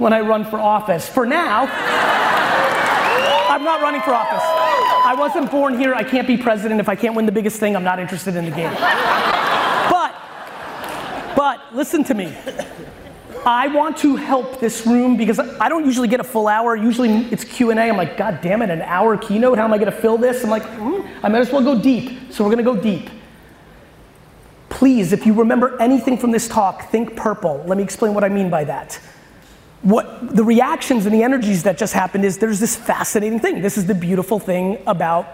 when 0.02 0.12
I 0.12 0.20
run 0.20 0.44
for 0.44 0.58
office. 0.58 1.08
For 1.08 1.24
now, 1.24 1.68
I'm 3.48 3.62
not 3.62 3.80
running 3.80 4.02
for 4.02 4.12
office. 4.12 4.42
I 4.42 5.14
wasn't 5.16 5.50
born 5.50 5.78
here. 5.78 5.94
I 5.94 6.02
can't 6.02 6.26
be 6.26 6.36
president. 6.36 6.80
If 6.80 6.88
I 6.88 6.96
can't 6.96 7.14
win 7.14 7.24
the 7.24 7.32
biggest 7.32 7.60
thing, 7.60 7.76
I'm 7.76 7.84
not 7.84 8.00
interested 8.00 8.34
in 8.34 8.44
the 8.44 8.50
game. 8.50 8.72
But, 9.90 10.14
but 11.36 11.72
listen 11.72 12.02
to 12.04 12.14
me. 12.14 12.36
I 13.46 13.68
want 13.68 13.96
to 13.98 14.16
help 14.16 14.60
this 14.60 14.86
room 14.86 15.16
because 15.16 15.38
I 15.38 15.68
don't 15.68 15.84
usually 15.84 16.08
get 16.08 16.20
a 16.20 16.24
full 16.24 16.48
hour. 16.48 16.76
Usually 16.76 17.10
it's 17.26 17.44
Q&A. 17.44 17.74
I'm 17.74 17.96
like, 17.96 18.16
God 18.16 18.40
damn 18.40 18.62
it, 18.62 18.70
an 18.70 18.82
hour 18.82 19.16
keynote? 19.16 19.58
How 19.58 19.64
am 19.64 19.72
I 19.72 19.78
going 19.78 19.90
to 19.90 19.96
fill 19.96 20.16
this? 20.18 20.44
I'm 20.44 20.50
like, 20.50 20.62
mm, 20.62 21.08
I 21.22 21.28
might 21.28 21.40
as 21.40 21.50
well 21.50 21.62
go 21.62 21.80
deep. 21.80 22.32
So 22.32 22.44
we're 22.44 22.54
going 22.54 22.64
to 22.64 22.72
go 22.72 22.76
deep. 22.76 23.08
Please, 24.68 25.12
if 25.12 25.26
you 25.26 25.34
remember 25.34 25.80
anything 25.80 26.16
from 26.18 26.30
this 26.30 26.48
talk, 26.48 26.90
think 26.90 27.16
purple. 27.16 27.62
Let 27.66 27.76
me 27.76 27.84
explain 27.84 28.14
what 28.14 28.24
I 28.24 28.28
mean 28.28 28.48
by 28.48 28.64
that 28.64 29.00
what 29.82 30.34
the 30.34 30.44
reactions 30.44 31.06
and 31.06 31.14
the 31.14 31.22
energies 31.22 31.64
that 31.64 31.76
just 31.76 31.92
happened 31.92 32.24
is 32.24 32.38
there's 32.38 32.60
this 32.60 32.76
fascinating 32.76 33.40
thing. 33.40 33.62
This 33.62 33.76
is 33.76 33.86
the 33.86 33.94
beautiful 33.94 34.38
thing 34.38 34.78
about 34.86 35.26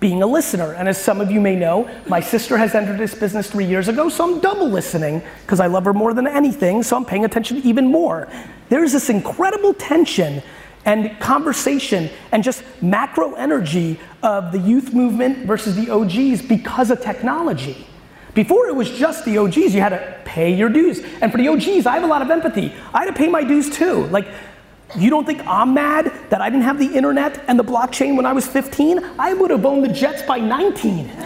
being 0.00 0.22
a 0.22 0.26
listener. 0.26 0.74
And 0.74 0.88
as 0.88 1.02
some 1.02 1.20
of 1.20 1.30
you 1.30 1.40
may 1.40 1.56
know, 1.56 1.88
my 2.06 2.20
sister 2.20 2.58
has 2.58 2.74
entered 2.74 2.98
this 2.98 3.14
business 3.14 3.50
three 3.50 3.64
years 3.64 3.88
ago, 3.88 4.08
so 4.08 4.24
I'm 4.24 4.40
double 4.40 4.68
listening 4.68 5.22
because 5.42 5.60
I 5.60 5.66
love 5.66 5.84
her 5.84 5.94
more 5.94 6.12
than 6.12 6.26
anything, 6.26 6.82
so 6.82 6.96
I'm 6.96 7.04
paying 7.04 7.24
attention 7.24 7.58
even 7.58 7.86
more. 7.86 8.28
There's 8.68 8.92
this 8.92 9.08
incredible 9.08 9.72
tension 9.74 10.42
and 10.84 11.18
conversation 11.20 12.10
and 12.32 12.42
just 12.42 12.62
macro 12.82 13.34
energy 13.34 13.98
of 14.22 14.52
the 14.52 14.58
youth 14.58 14.92
movement 14.92 15.46
versus 15.46 15.76
the 15.76 15.90
OGs 15.90 16.42
because 16.42 16.90
of 16.90 17.00
technology. 17.00 17.86
Before 18.34 18.66
it 18.66 18.74
was 18.74 18.90
just 18.90 19.24
the 19.24 19.38
OGs, 19.38 19.74
you 19.74 19.80
had 19.80 19.90
to 19.90 20.20
pay 20.24 20.52
your 20.52 20.68
dues. 20.68 21.00
And 21.20 21.30
for 21.30 21.38
the 21.38 21.48
OGs, 21.48 21.86
I 21.86 21.94
have 21.94 22.02
a 22.02 22.06
lot 22.08 22.20
of 22.20 22.30
empathy. 22.30 22.74
I 22.92 23.04
had 23.04 23.06
to 23.06 23.12
pay 23.12 23.28
my 23.28 23.44
dues 23.44 23.70
too. 23.70 24.06
Like, 24.06 24.26
you 24.96 25.08
don't 25.08 25.24
think 25.24 25.40
I'm 25.46 25.72
mad 25.74 26.12
that 26.30 26.40
I 26.40 26.50
didn't 26.50 26.64
have 26.64 26.78
the 26.78 26.92
internet 26.92 27.42
and 27.48 27.58
the 27.58 27.64
blockchain 27.64 28.16
when 28.16 28.26
I 28.26 28.32
was 28.32 28.46
15? 28.46 29.04
I 29.18 29.34
would 29.34 29.50
have 29.50 29.64
owned 29.64 29.84
the 29.84 29.88
Jets 29.88 30.22
by 30.22 30.38
19. 30.38 31.06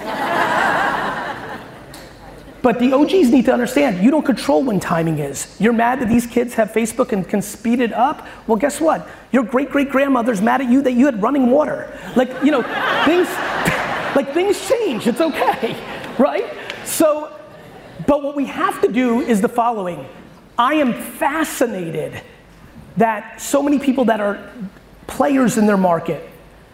but 2.62 2.78
the 2.78 2.92
OGs 2.92 3.30
need 3.30 3.46
to 3.46 3.52
understand 3.52 4.04
you 4.04 4.10
don't 4.10 4.24
control 4.24 4.62
when 4.62 4.78
timing 4.78 5.18
is. 5.18 5.56
You're 5.58 5.72
mad 5.72 6.00
that 6.00 6.08
these 6.08 6.26
kids 6.26 6.54
have 6.54 6.72
Facebook 6.72 7.12
and 7.12 7.26
can 7.26 7.40
speed 7.40 7.80
it 7.80 7.92
up? 7.92 8.26
Well, 8.46 8.56
guess 8.58 8.80
what? 8.80 9.08
Your 9.32 9.44
great 9.44 9.70
great 9.70 9.90
grandmother's 9.90 10.42
mad 10.42 10.60
at 10.60 10.70
you 10.70 10.82
that 10.82 10.92
you 10.92 11.06
had 11.06 11.22
running 11.22 11.50
water. 11.50 11.90
Like, 12.16 12.30
you 12.42 12.50
know, 12.50 12.62
things 13.04 13.28
like 14.16 14.34
things 14.34 14.68
change. 14.68 15.06
It's 15.06 15.20
okay, 15.20 15.76
right? 16.18 16.57
So, 16.88 17.30
but 18.06 18.22
what 18.22 18.34
we 18.34 18.46
have 18.46 18.80
to 18.80 18.88
do 18.90 19.20
is 19.20 19.42
the 19.42 19.48
following. 19.48 20.06
I 20.56 20.74
am 20.74 20.94
fascinated 20.94 22.22
that 22.96 23.40
so 23.40 23.62
many 23.62 23.78
people 23.78 24.06
that 24.06 24.20
are 24.20 24.50
players 25.06 25.58
in 25.58 25.66
their 25.66 25.76
market 25.76 26.28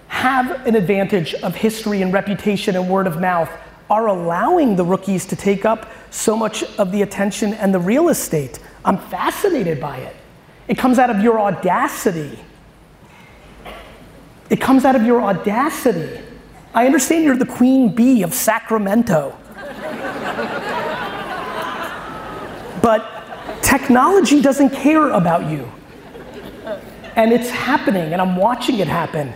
have 0.07 0.67
an 0.67 0.77
advantage 0.77 1.35
of 1.35 1.57
history 1.57 2.01
and 2.01 2.13
reputation 2.13 2.77
and 2.77 2.89
word 2.89 3.09
of 3.09 3.21
mouth 3.21 3.51
are 3.91 4.07
allowing 4.07 4.77
the 4.77 4.85
rookies 4.85 5.27
to 5.27 5.37
take 5.37 5.65
up 5.65 5.91
so 6.11 6.37
much 6.37 6.63
of 6.79 6.93
the 6.93 7.03
attention 7.03 7.53
and 7.55 7.75
the 7.75 7.81
real 7.81 8.09
estate. 8.09 8.61
I'm 8.85 8.99
fascinated 8.99 9.81
by 9.81 9.99
it. 9.99 10.15
It 10.69 10.79
comes 10.79 11.01
out 11.01 11.11
of 11.11 11.21
your 11.21 11.41
audacity. 11.41 12.39
It 14.49 14.61
comes 14.61 14.85
out 14.85 14.95
of 14.95 15.03
your 15.03 15.21
audacity. 15.21 16.21
I 16.73 16.87
understand 16.87 17.25
you're 17.25 17.37
the 17.37 17.45
queen 17.45 17.93
bee 17.95 18.23
of 18.23 18.33
Sacramento. 18.33 19.37
But 22.83 23.63
technology 23.63 24.43
doesn't 24.43 24.71
care 24.71 25.11
about 25.11 25.51
you. 25.51 25.71
And 27.17 27.33
it's 27.33 27.49
happening, 27.49 28.13
and 28.13 28.21
I'm 28.21 28.37
watching 28.37 28.79
it 28.79 28.89
happen. 28.89 29.33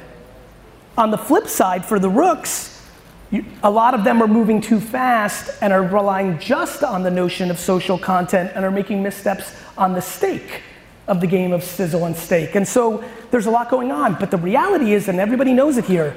On 0.96 1.10
the 1.10 1.18
flip 1.18 1.46
side, 1.46 1.84
for 1.84 1.98
the 1.98 2.10
rooks, 2.10 2.86
you, 3.30 3.44
a 3.62 3.70
lot 3.70 3.94
of 3.94 4.04
them 4.04 4.22
are 4.22 4.26
moving 4.26 4.60
too 4.60 4.80
fast 4.80 5.62
and 5.62 5.72
are 5.72 5.82
relying 5.82 6.38
just 6.38 6.82
on 6.82 7.02
the 7.02 7.10
notion 7.10 7.50
of 7.50 7.58
social 7.58 7.98
content 7.98 8.52
and 8.54 8.64
are 8.64 8.70
making 8.70 9.02
missteps 9.02 9.54
on 9.76 9.92
the 9.92 10.02
stake 10.02 10.62
of 11.06 11.20
the 11.20 11.26
game 11.26 11.52
of 11.52 11.62
sizzle 11.62 12.04
and 12.04 12.16
steak. 12.16 12.54
And 12.54 12.66
so 12.66 13.04
there's 13.30 13.46
a 13.46 13.50
lot 13.50 13.70
going 13.70 13.92
on, 13.92 14.14
but 14.14 14.30
the 14.30 14.36
reality 14.38 14.92
is, 14.92 15.08
and 15.08 15.20
everybody 15.20 15.52
knows 15.52 15.76
it 15.76 15.84
here, 15.84 16.16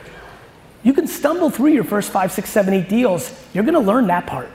you 0.84 0.94
can 0.94 1.08
stumble 1.08 1.50
through 1.50 1.72
your 1.72 1.84
first 1.84 2.12
five, 2.12 2.32
six, 2.32 2.50
seven, 2.50 2.74
eight 2.74 2.90
deals. 2.90 3.34
You're 3.54 3.64
gonna 3.64 3.80
learn 3.80 4.08
that 4.08 4.26
part. 4.26 4.50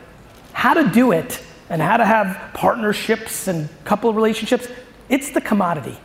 How 0.52 0.74
to 0.74 0.88
do 0.88 1.12
it 1.12 1.42
and 1.68 1.82
how 1.82 1.96
to 1.96 2.04
have 2.04 2.52
partnerships 2.54 3.48
and 3.48 3.68
couple 3.84 4.12
relationships, 4.12 4.68
it's 5.08 5.30
the 5.30 5.40
commodity. 5.40 5.96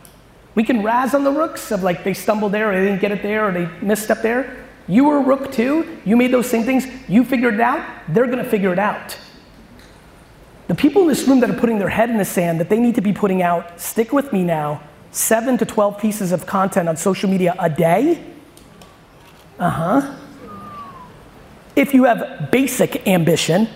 We 0.54 0.64
can 0.64 0.82
razz 0.82 1.14
on 1.14 1.24
the 1.24 1.32
rooks 1.32 1.70
of 1.70 1.82
like 1.82 2.04
they 2.04 2.14
stumbled 2.14 2.52
there 2.52 2.70
or 2.70 2.74
they 2.74 2.86
didn't 2.86 3.00
get 3.00 3.12
it 3.12 3.22
there 3.22 3.48
or 3.48 3.52
they 3.52 3.66
misstepped 3.80 4.22
there. 4.22 4.64
You 4.88 5.04
were 5.04 5.20
rook 5.20 5.52
too. 5.52 5.98
You 6.04 6.16
made 6.16 6.32
those 6.32 6.48
same 6.48 6.64
things. 6.64 6.86
You 7.08 7.24
figured 7.24 7.54
it 7.54 7.60
out. 7.60 7.84
They're 8.08 8.26
to 8.26 8.44
figure 8.44 8.72
it 8.72 8.78
out. 8.78 9.16
The 10.68 10.74
people 10.74 11.02
in 11.02 11.08
this 11.08 11.26
room 11.26 11.40
that 11.40 11.50
are 11.50 11.58
putting 11.58 11.78
their 11.78 11.88
head 11.88 12.10
in 12.10 12.18
the 12.18 12.24
sand 12.24 12.60
that 12.60 12.68
they 12.68 12.78
need 12.78 12.94
to 12.94 13.00
be 13.00 13.12
putting 13.12 13.42
out, 13.42 13.80
stick 13.80 14.12
with 14.12 14.32
me 14.32 14.44
now, 14.44 14.82
seven 15.10 15.58
to 15.58 15.66
12 15.66 15.98
pieces 15.98 16.32
of 16.32 16.46
content 16.46 16.88
on 16.88 16.96
social 16.96 17.28
media 17.28 17.54
a 17.58 17.68
day. 17.68 18.24
Uh 19.62 19.70
huh. 19.70 20.14
If 21.76 21.94
you 21.94 22.02
have 22.02 22.50
basic 22.50 23.06
ambition, 23.06 23.68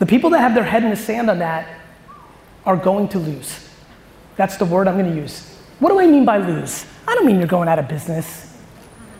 the 0.00 0.06
people 0.06 0.30
that 0.30 0.40
have 0.40 0.52
their 0.52 0.64
head 0.64 0.82
in 0.82 0.90
the 0.90 0.96
sand 0.96 1.30
on 1.30 1.38
that 1.38 1.68
are 2.66 2.76
going 2.76 3.06
to 3.10 3.20
lose. 3.20 3.68
That's 4.34 4.56
the 4.56 4.64
word 4.64 4.88
I'm 4.88 4.98
going 4.98 5.14
to 5.14 5.16
use. 5.16 5.56
What 5.78 5.90
do 5.90 6.00
I 6.00 6.08
mean 6.08 6.24
by 6.24 6.38
lose? 6.38 6.86
I 7.06 7.14
don't 7.14 7.24
mean 7.24 7.38
you're 7.38 7.46
going 7.46 7.68
out 7.68 7.78
of 7.78 7.86
business. 7.86 8.52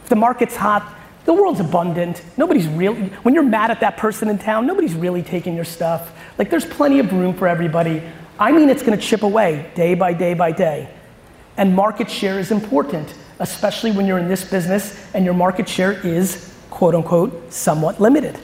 If 0.03 0.09
the 0.09 0.16
market's 0.16 0.57
hot, 0.57 0.92
the 1.24 1.35
world's 1.35 1.61
abundant. 1.61 2.24
Nobody's 2.37 2.66
really, 2.66 3.11
when 3.22 3.33
you're 3.33 3.44
mad 3.44 3.70
at 3.70 3.79
that 3.83 3.96
person 3.96 4.29
in 4.29 4.38
town, 4.38 4.66
nobody's 4.66 4.94
really 4.94 5.22
taking 5.22 5.55
your 5.55 5.64
stuff. 5.64 6.11
Like 6.37 6.50
there's 6.50 6.66
plenty 6.66 6.98
of 6.98 7.12
room 7.12 7.35
for 7.35 7.46
everybody. 7.46 8.03
I 8.40 8.50
mean 8.50 8.68
it's 8.68 8.83
going 8.83 8.98
to 8.98 9.07
chip 9.07 9.22
away 9.22 9.70
day 9.76 9.94
by 9.94 10.14
day 10.14 10.35
by 10.35 10.50
day. 10.50 10.92
And 11.57 11.76
market 11.76 12.11
share 12.11 12.40
is 12.40 12.50
important, 12.50 13.14
especially 13.40 13.90
when 13.90 14.07
you're 14.07 14.18
in 14.18 14.29
this 14.29 14.44
business 14.44 15.05
and 15.14 15.24
your 15.24 15.35
market 15.35 15.68
share 15.68 15.92
is, 16.07 16.55
quote 16.70 16.94
unquote, 16.94 17.53
somewhat 17.53 18.00
limited. 18.00 18.38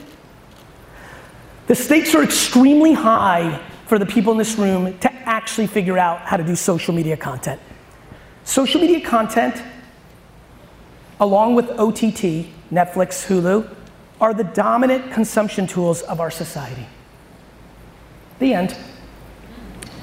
The 1.67 1.75
stakes 1.75 2.13
are 2.15 2.23
extremely 2.23 2.93
high 2.93 3.61
for 3.85 3.99
the 3.99 4.05
people 4.05 4.31
in 4.31 4.37
this 4.37 4.57
room 4.57 4.97
to 4.99 5.13
actually 5.13 5.67
figure 5.67 5.97
out 5.97 6.21
how 6.21 6.35
to 6.35 6.43
do 6.43 6.55
social 6.55 6.93
media 6.93 7.15
content. 7.15 7.61
Social 8.43 8.81
media 8.81 9.01
content, 9.01 9.61
along 11.19 11.55
with 11.55 11.69
OTT, 11.71 12.47
Netflix, 12.71 13.25
Hulu, 13.27 13.73
are 14.19 14.33
the 14.33 14.45
dominant 14.45 15.11
consumption 15.11 15.67
tools 15.67 16.01
of 16.03 16.19
our 16.19 16.31
society. 16.31 16.85
The 18.39 18.53
end. 18.53 18.77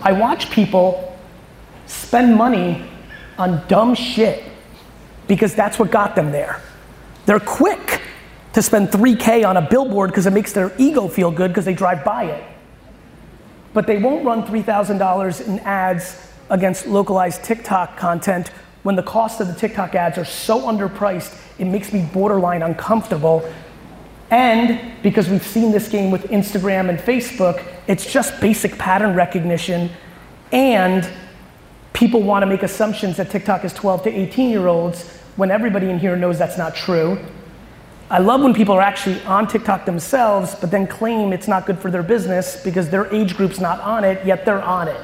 I 0.03 0.13
watch 0.13 0.51
people 0.51 1.19
spend 1.87 2.37
money 2.37 2.85
on 3.39 3.67
dumb 3.67 3.95
shit 3.95 4.45
because 5.27 5.55
that's 5.55 5.79
what 5.79 5.91
got 5.91 6.15
them 6.15 6.33
there. 6.33 6.61
They're 7.27 7.41
quick 7.41 8.03
to 8.53 8.63
spend 8.63 8.89
3K 8.89 9.47
on 9.49 9.57
a 9.57 9.63
billboard 9.63 10.11
because 10.11 10.27
it 10.27 10.33
makes 10.33 10.53
their 10.53 10.73
ego 10.79 11.09
feel 11.09 11.31
good 11.31 11.49
because 11.49 11.65
they 11.65 11.75
drive 11.75 12.05
by 12.05 12.25
it. 12.25 12.45
But 13.73 13.87
they 13.87 13.99
won't 13.99 14.25
run 14.25 14.45
$3,000 14.45 15.49
in 15.49 15.59
ads 15.61 16.31
against 16.51 16.87
localized 16.87 17.43
TikTok 17.43 17.97
content 17.97 18.51
when 18.85 18.97
the 18.97 19.03
cost 19.03 19.41
of 19.41 19.49
the 19.49 19.55
TikTok 19.55 19.95
ads 19.95 20.19
are 20.19 20.27
so 20.27 20.61
underpriced, 20.61 21.37
it 21.59 21.65
makes 21.65 21.93
me 21.93 22.07
borderline 22.13 22.63
uncomfortable. 22.63 23.51
And 24.31 25.03
because 25.03 25.29
we've 25.29 25.45
seen 25.45 25.73
this 25.73 25.89
game 25.89 26.11
with 26.11 26.25
Instagram 26.25 26.91
and 26.91 26.99
Facebook, 26.99 27.65
it's 27.87 28.11
just 28.11 28.39
basic 28.43 28.77
pattern 28.77 29.15
recognition. 29.15 29.91
And 30.53 31.11
people 31.95 32.23
want 32.23 32.43
to 32.43 32.47
make 32.47 32.63
assumptions 32.63 33.17
that 33.17 33.31
TikTok 33.31 33.65
is 33.65 33.73
12 33.73 34.03
to 34.03 34.11
18 34.11 34.51
year 34.51 34.67
olds 34.67 35.09
when 35.37 35.51
everybody 35.51 35.89
in 35.89 35.99
here 35.99 36.17
knows 36.17 36.39
that's 36.39 36.59
not 36.59 36.75
true. 36.75 37.19
I 38.11 38.19
love 38.19 38.43
when 38.43 38.53
people 38.53 38.75
are 38.75 38.83
actually 38.83 39.23
on 39.23 39.49
TikTok 39.49 39.87
themselves, 39.87 40.55
but 40.55 40.71
then 40.71 40.87
claim 40.87 41.33
it's 41.33 41.49
not 41.49 41.65
good 41.65 41.79
for 41.79 41.91
their 41.91 42.03
business 42.03 42.63
because 42.63 42.91
their 42.91 43.13
age 43.15 43.37
group's 43.37 43.59
not 43.59 43.81
on 43.81 44.05
it, 44.05 44.25
yet 44.27 44.45
they're 44.45 44.63
on 44.63 44.89
it. 44.89 45.01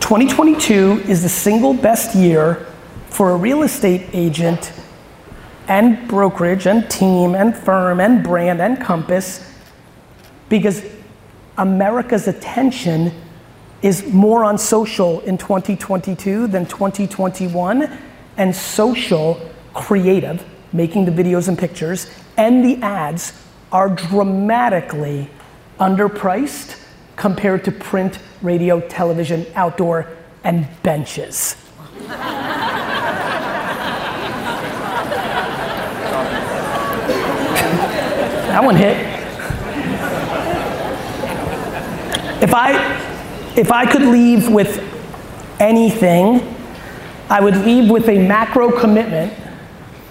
2022 0.00 1.02
is 1.08 1.22
the 1.22 1.28
single 1.28 1.74
best 1.74 2.14
year 2.14 2.66
for 3.08 3.32
a 3.32 3.36
real 3.36 3.64
estate 3.64 4.08
agent 4.12 4.72
and 5.68 6.06
brokerage 6.08 6.66
and 6.66 6.88
team 6.88 7.34
and 7.34 7.56
firm 7.56 8.00
and 8.00 8.22
brand 8.22 8.62
and 8.62 8.80
compass 8.80 9.52
because 10.48 10.95
America's 11.58 12.28
attention 12.28 13.12
is 13.82 14.06
more 14.12 14.44
on 14.44 14.58
social 14.58 15.20
in 15.20 15.38
2022 15.38 16.46
than 16.48 16.66
2021 16.66 17.98
and 18.36 18.54
social 18.54 19.40
creative 19.74 20.44
making 20.72 21.04
the 21.04 21.10
videos 21.10 21.48
and 21.48 21.58
pictures 21.58 22.10
and 22.36 22.64
the 22.64 22.82
ads 22.82 23.32
are 23.72 23.88
dramatically 23.88 25.30
underpriced 25.78 26.82
compared 27.16 27.64
to 27.64 27.72
print 27.72 28.18
radio 28.42 28.80
television 28.88 29.46
outdoor 29.54 30.06
and 30.44 30.68
benches. 30.82 31.56
That 38.56 38.64
one 38.64 38.76
hit 38.76 39.15
if 42.42 42.54
i 42.54 42.72
if 43.56 43.72
I 43.72 43.90
could 43.90 44.02
leave 44.02 44.50
with 44.50 44.82
anything, 45.58 46.54
I 47.30 47.40
would 47.40 47.56
leave 47.56 47.90
with 47.90 48.06
a 48.06 48.18
macro 48.18 48.70
commitment 48.70 49.32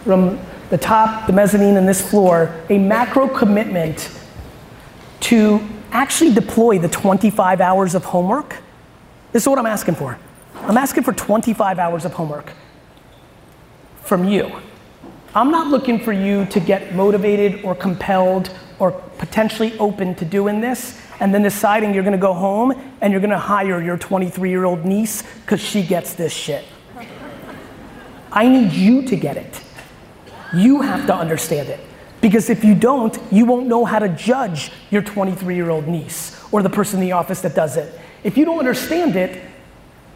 from 0.03 0.39
the 0.71 0.79
top, 0.79 1.27
the 1.27 1.33
mezzanine, 1.33 1.77
and 1.77 1.87
this 1.87 2.01
floor, 2.01 2.59
a 2.69 2.79
macro 2.79 3.27
commitment 3.27 4.09
to 5.21 5.61
actually 5.91 6.33
deploy 6.33 6.79
the 6.79 6.87
25 6.87 7.61
hours 7.61 7.93
of 7.93 8.03
homework. 8.05 8.57
This 9.31 9.43
is 9.43 9.47
what 9.47 9.59
I'm 9.59 9.67
asking 9.67 9.93
for. 9.93 10.17
I'm 10.55 10.77
asking 10.77 11.03
for 11.03 11.13
25 11.13 11.77
hours 11.77 12.03
of 12.03 12.13
homework 12.13 12.51
from 14.01 14.27
you. 14.27 14.51
I'm 15.35 15.51
not 15.51 15.67
looking 15.67 15.99
for 15.99 16.13
you 16.13 16.45
to 16.47 16.59
get 16.59 16.95
motivated 16.95 17.63
or 17.63 17.75
compelled 17.75 18.49
or 18.79 18.91
potentially 19.19 19.77
open 19.77 20.15
to 20.15 20.25
doing 20.25 20.61
this 20.61 20.99
and 21.19 21.33
then 21.33 21.41
deciding 21.41 21.93
you're 21.93 22.03
gonna 22.03 22.17
go 22.17 22.33
home 22.33 22.73
and 23.01 23.11
you're 23.11 23.21
gonna 23.21 23.37
hire 23.37 23.81
your 23.81 23.97
23 23.97 24.49
year 24.49 24.65
old 24.65 24.85
niece 24.85 25.23
because 25.41 25.61
she 25.61 25.81
gets 25.81 26.13
this 26.13 26.33
shit. 26.33 26.65
I 28.31 28.47
need 28.47 28.73
you 28.73 29.03
to 29.03 29.15
get 29.15 29.37
it. 29.37 29.61
You 30.53 30.81
have 30.81 31.05
to 31.07 31.15
understand 31.15 31.69
it. 31.69 31.79
Because 32.21 32.49
if 32.49 32.63
you 32.63 32.75
don't, 32.75 33.17
you 33.31 33.45
won't 33.45 33.67
know 33.67 33.85
how 33.85 33.99
to 33.99 34.09
judge 34.09 34.71
your 34.89 35.01
23 35.01 35.55
year 35.55 35.69
old 35.69 35.87
niece 35.87 36.41
or 36.51 36.63
the 36.63 36.69
person 36.69 36.99
in 36.99 37.05
the 37.05 37.11
office 37.11 37.41
that 37.41 37.55
does 37.55 37.77
it. 37.77 37.99
If 38.23 38.37
you 38.37 38.45
don't 38.45 38.59
understand 38.59 39.15
it, 39.15 39.41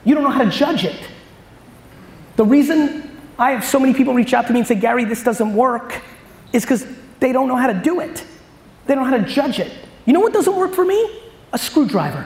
you 0.03 0.15
don't 0.15 0.23
know 0.23 0.31
how 0.31 0.43
to 0.43 0.49
judge 0.49 0.85
it. 0.85 0.99
The 2.35 2.45
reason 2.45 3.17
I 3.38 3.51
have 3.51 3.63
so 3.63 3.79
many 3.79 3.93
people 3.93 4.13
reach 4.13 4.33
out 4.33 4.47
to 4.47 4.53
me 4.53 4.59
and 4.59 4.67
say, 4.67 4.75
Gary, 4.75 5.05
this 5.05 5.23
doesn't 5.23 5.53
work, 5.53 6.01
is 6.51 6.63
because 6.63 6.85
they 7.19 7.31
don't 7.31 7.47
know 7.47 7.55
how 7.55 7.67
to 7.67 7.73
do 7.73 7.99
it. 7.99 8.23
They 8.85 8.95
don't 8.95 9.03
know 9.03 9.17
how 9.17 9.23
to 9.23 9.31
judge 9.31 9.59
it. 9.59 9.71
You 10.10 10.13
know 10.13 10.22
what 10.22 10.34
doesn't 10.34 10.56
work 10.56 10.74
for 10.74 10.84
me? 10.84 11.08
A 11.54 11.60
screwdriver. 11.60 12.26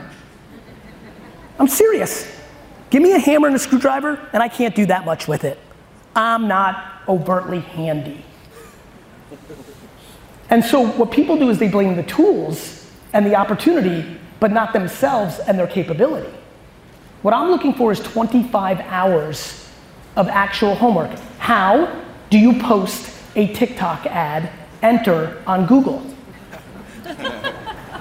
I'm 1.60 1.68
serious. 1.68 2.34
Give 2.90 3.04
me 3.04 3.12
a 3.12 3.20
hammer 3.20 3.48
and 3.48 3.58
a 3.58 3.60
screwdriver, 3.60 4.26
and 4.32 4.42
I 4.42 4.48
can't 4.48 4.74
do 4.74 4.86
that 4.86 5.04
much 5.04 5.28
with 5.28 5.44
it. 5.44 5.60
I'm 6.16 6.48
not 6.48 7.02
overtly 7.10 7.60
handy. 7.60 8.24
And 10.50 10.64
so, 10.64 10.88
what 10.92 11.12
people 11.12 11.38
do 11.38 11.50
is 11.50 11.58
they 11.60 11.68
blame 11.68 11.98
the 11.98 12.04
tools 12.04 12.90
and 13.12 13.26
the 13.26 13.36
opportunity, 13.36 14.18
but 14.40 14.54
not 14.54 14.72
themselves 14.72 15.40
and 15.40 15.60
their 15.60 15.68
capability. 15.68 16.34
What 17.22 17.34
I'm 17.34 17.50
looking 17.52 17.74
for 17.74 17.92
is 17.92 18.00
25 18.00 18.80
hours 18.80 19.70
of 20.16 20.30
actual 20.30 20.76
homework. 20.76 21.12
How 21.38 22.02
do 22.30 22.40
you 22.40 22.62
post 22.62 23.14
a 23.36 23.54
TikTok 23.54 24.06
ad, 24.06 24.50
enter 24.82 25.44
on 25.46 25.66
Google? 25.66 26.02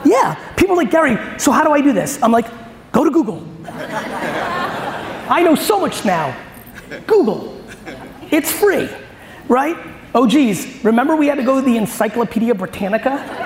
Yeah. 0.04 0.34
People 0.56 0.76
like, 0.76 0.90
Gary, 0.90 1.18
so 1.38 1.52
how 1.52 1.64
do 1.64 1.72
I 1.72 1.80
do 1.80 1.92
this? 1.92 2.22
I'm 2.22 2.32
like, 2.32 2.46
go 2.92 3.04
to 3.04 3.10
Google. 3.10 3.46
I 3.64 5.42
know 5.44 5.54
so 5.54 5.80
much 5.80 6.04
now. 6.04 6.36
Google. 7.06 7.58
It's 8.30 8.50
free, 8.50 8.88
right? 9.48 9.76
Oh, 10.14 10.26
geez, 10.26 10.84
remember 10.84 11.16
we 11.16 11.26
had 11.26 11.36
to 11.36 11.42
go 11.42 11.60
to 11.60 11.64
the 11.64 11.76
Encyclopedia 11.76 12.54
Britannica? 12.54 13.40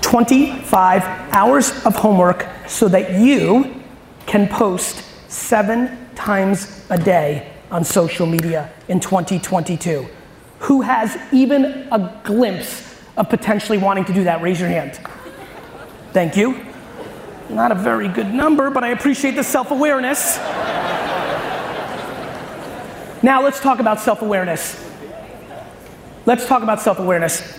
Twenty-five 0.00 1.02
hours 1.32 1.84
of 1.84 1.94
homework 1.94 2.46
so 2.66 2.88
that 2.88 3.20
you 3.20 3.82
can 4.26 4.48
post 4.48 5.04
seven 5.30 6.08
times 6.14 6.84
a 6.90 6.98
day 6.98 7.52
on 7.70 7.84
social 7.84 8.26
media 8.26 8.70
in 8.88 9.00
2022 9.00 10.08
who 10.60 10.82
has 10.82 11.16
even 11.32 11.64
a 11.92 12.20
glimpse 12.24 13.00
of 13.16 13.28
potentially 13.28 13.78
wanting 13.78 14.04
to 14.06 14.12
do 14.12 14.24
that? 14.24 14.42
Raise 14.42 14.60
your 14.60 14.68
hand. 14.68 14.98
Thank 16.12 16.36
you. 16.36 16.64
Not 17.48 17.72
a 17.72 17.74
very 17.74 18.08
good 18.08 18.32
number, 18.32 18.70
but 18.70 18.84
I 18.84 18.88
appreciate 18.88 19.34
the 19.36 19.44
self 19.44 19.70
awareness. 19.70 20.36
now 23.22 23.42
let's 23.42 23.60
talk 23.60 23.78
about 23.78 24.00
self 24.00 24.20
awareness. 24.22 24.84
Let's 26.26 26.46
talk 26.46 26.62
about 26.62 26.80
self 26.80 26.98
awareness. 26.98 27.58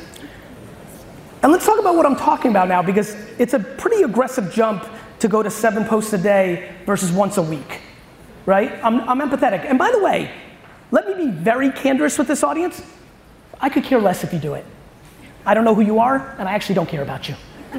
And 1.42 1.52
let's 1.52 1.66
talk 1.66 1.80
about 1.80 1.96
what 1.96 2.06
I'm 2.06 2.18
talking 2.18 2.52
about 2.52 2.68
now 2.68 2.82
because 2.82 3.16
it's 3.40 3.54
a 3.54 3.60
pretty 3.60 4.04
aggressive 4.04 4.54
jump 4.54 4.86
to 5.20 5.28
go 5.28 5.42
to 5.42 5.50
seven 5.50 5.86
posts 5.86 6.14
a 6.14 6.18
day 6.18 6.76
versus 6.86 7.12
once 7.12 7.38
a 7.38 7.42
week, 7.42 7.80
right? 8.46 8.72
I'm, 8.84 9.02
I'm 9.10 9.20
empathetic. 9.20 9.66
And 9.66 9.80
by 9.80 9.90
the 9.92 10.00
way, 10.00 10.32
let 10.92 11.08
me 11.08 11.26
be 11.26 11.32
very 11.32 11.72
candorous 11.72 12.18
with 12.18 12.28
this 12.28 12.44
audience. 12.44 12.82
I 13.62 13.70
could 13.70 13.84
care 13.84 14.00
less 14.00 14.24
if 14.24 14.34
you 14.34 14.40
do 14.40 14.54
it. 14.56 14.66
I 15.46 15.54
don't 15.54 15.64
know 15.64 15.76
who 15.76 15.82
you 15.82 16.00
are, 16.00 16.36
and 16.40 16.48
I 16.48 16.54
actually 16.54 16.76
don't 16.76 16.90
care 16.90 17.04
about 17.04 17.30
you. 17.30 17.36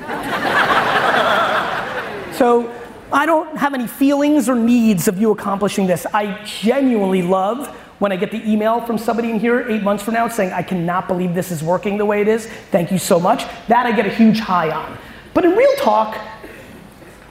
so 2.36 2.72
I 3.12 3.26
don't 3.26 3.56
have 3.56 3.74
any 3.74 3.86
feelings 3.86 4.48
or 4.48 4.54
needs 4.54 5.08
of 5.08 5.18
you 5.20 5.32
accomplishing 5.32 5.86
this. 5.86 6.06
I 6.12 6.42
genuinely 6.44 7.22
love 7.22 7.68
when 7.98 8.12
I 8.12 8.16
get 8.16 8.30
the 8.30 8.48
email 8.50 8.80
from 8.80 8.96
somebody 8.96 9.30
in 9.30 9.38
here 9.38 9.68
eight 9.68 9.82
months 9.82 10.02
from 10.02 10.14
now 10.14 10.28
saying, 10.28 10.52
I 10.52 10.62
cannot 10.62 11.06
believe 11.06 11.34
this 11.34 11.50
is 11.50 11.62
working 11.62 11.98
the 11.98 12.06
way 12.06 12.20
it 12.22 12.28
is. 12.28 12.46
Thank 12.70 12.90
you 12.90 12.98
so 12.98 13.20
much. 13.20 13.44
That 13.68 13.86
I 13.86 13.92
get 13.92 14.06
a 14.06 14.10
huge 14.10 14.38
high 14.38 14.70
on. 14.70 14.96
But 15.34 15.44
in 15.44 15.52
real 15.52 15.74
talk, 15.76 16.18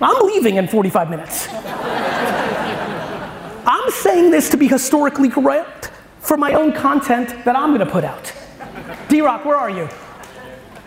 I'm 0.02 0.26
leaving 0.28 0.56
in 0.56 0.68
45 0.68 1.10
minutes. 1.10 1.48
I'm 3.70 3.92
saying 3.92 4.32
this 4.32 4.50
to 4.50 4.58
be 4.58 4.68
historically 4.68 5.30
correct 5.30 5.92
for 6.22 6.38
my 6.38 6.54
own 6.54 6.74
content 6.74 7.46
that 7.46 7.56
I'm 7.56 7.72
gonna 7.72 7.86
put 7.86 8.04
out. 8.04 8.34
DRock, 9.10 9.46
where 9.46 9.56
are 9.56 9.70
you? 9.70 9.88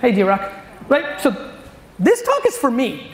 Hey, 0.00 0.12
DRock. 0.12 0.52
Right? 0.88 1.20
So 1.20 1.52
this 2.00 2.22
talk 2.22 2.44
is 2.44 2.56
for 2.56 2.72
me. 2.72 3.12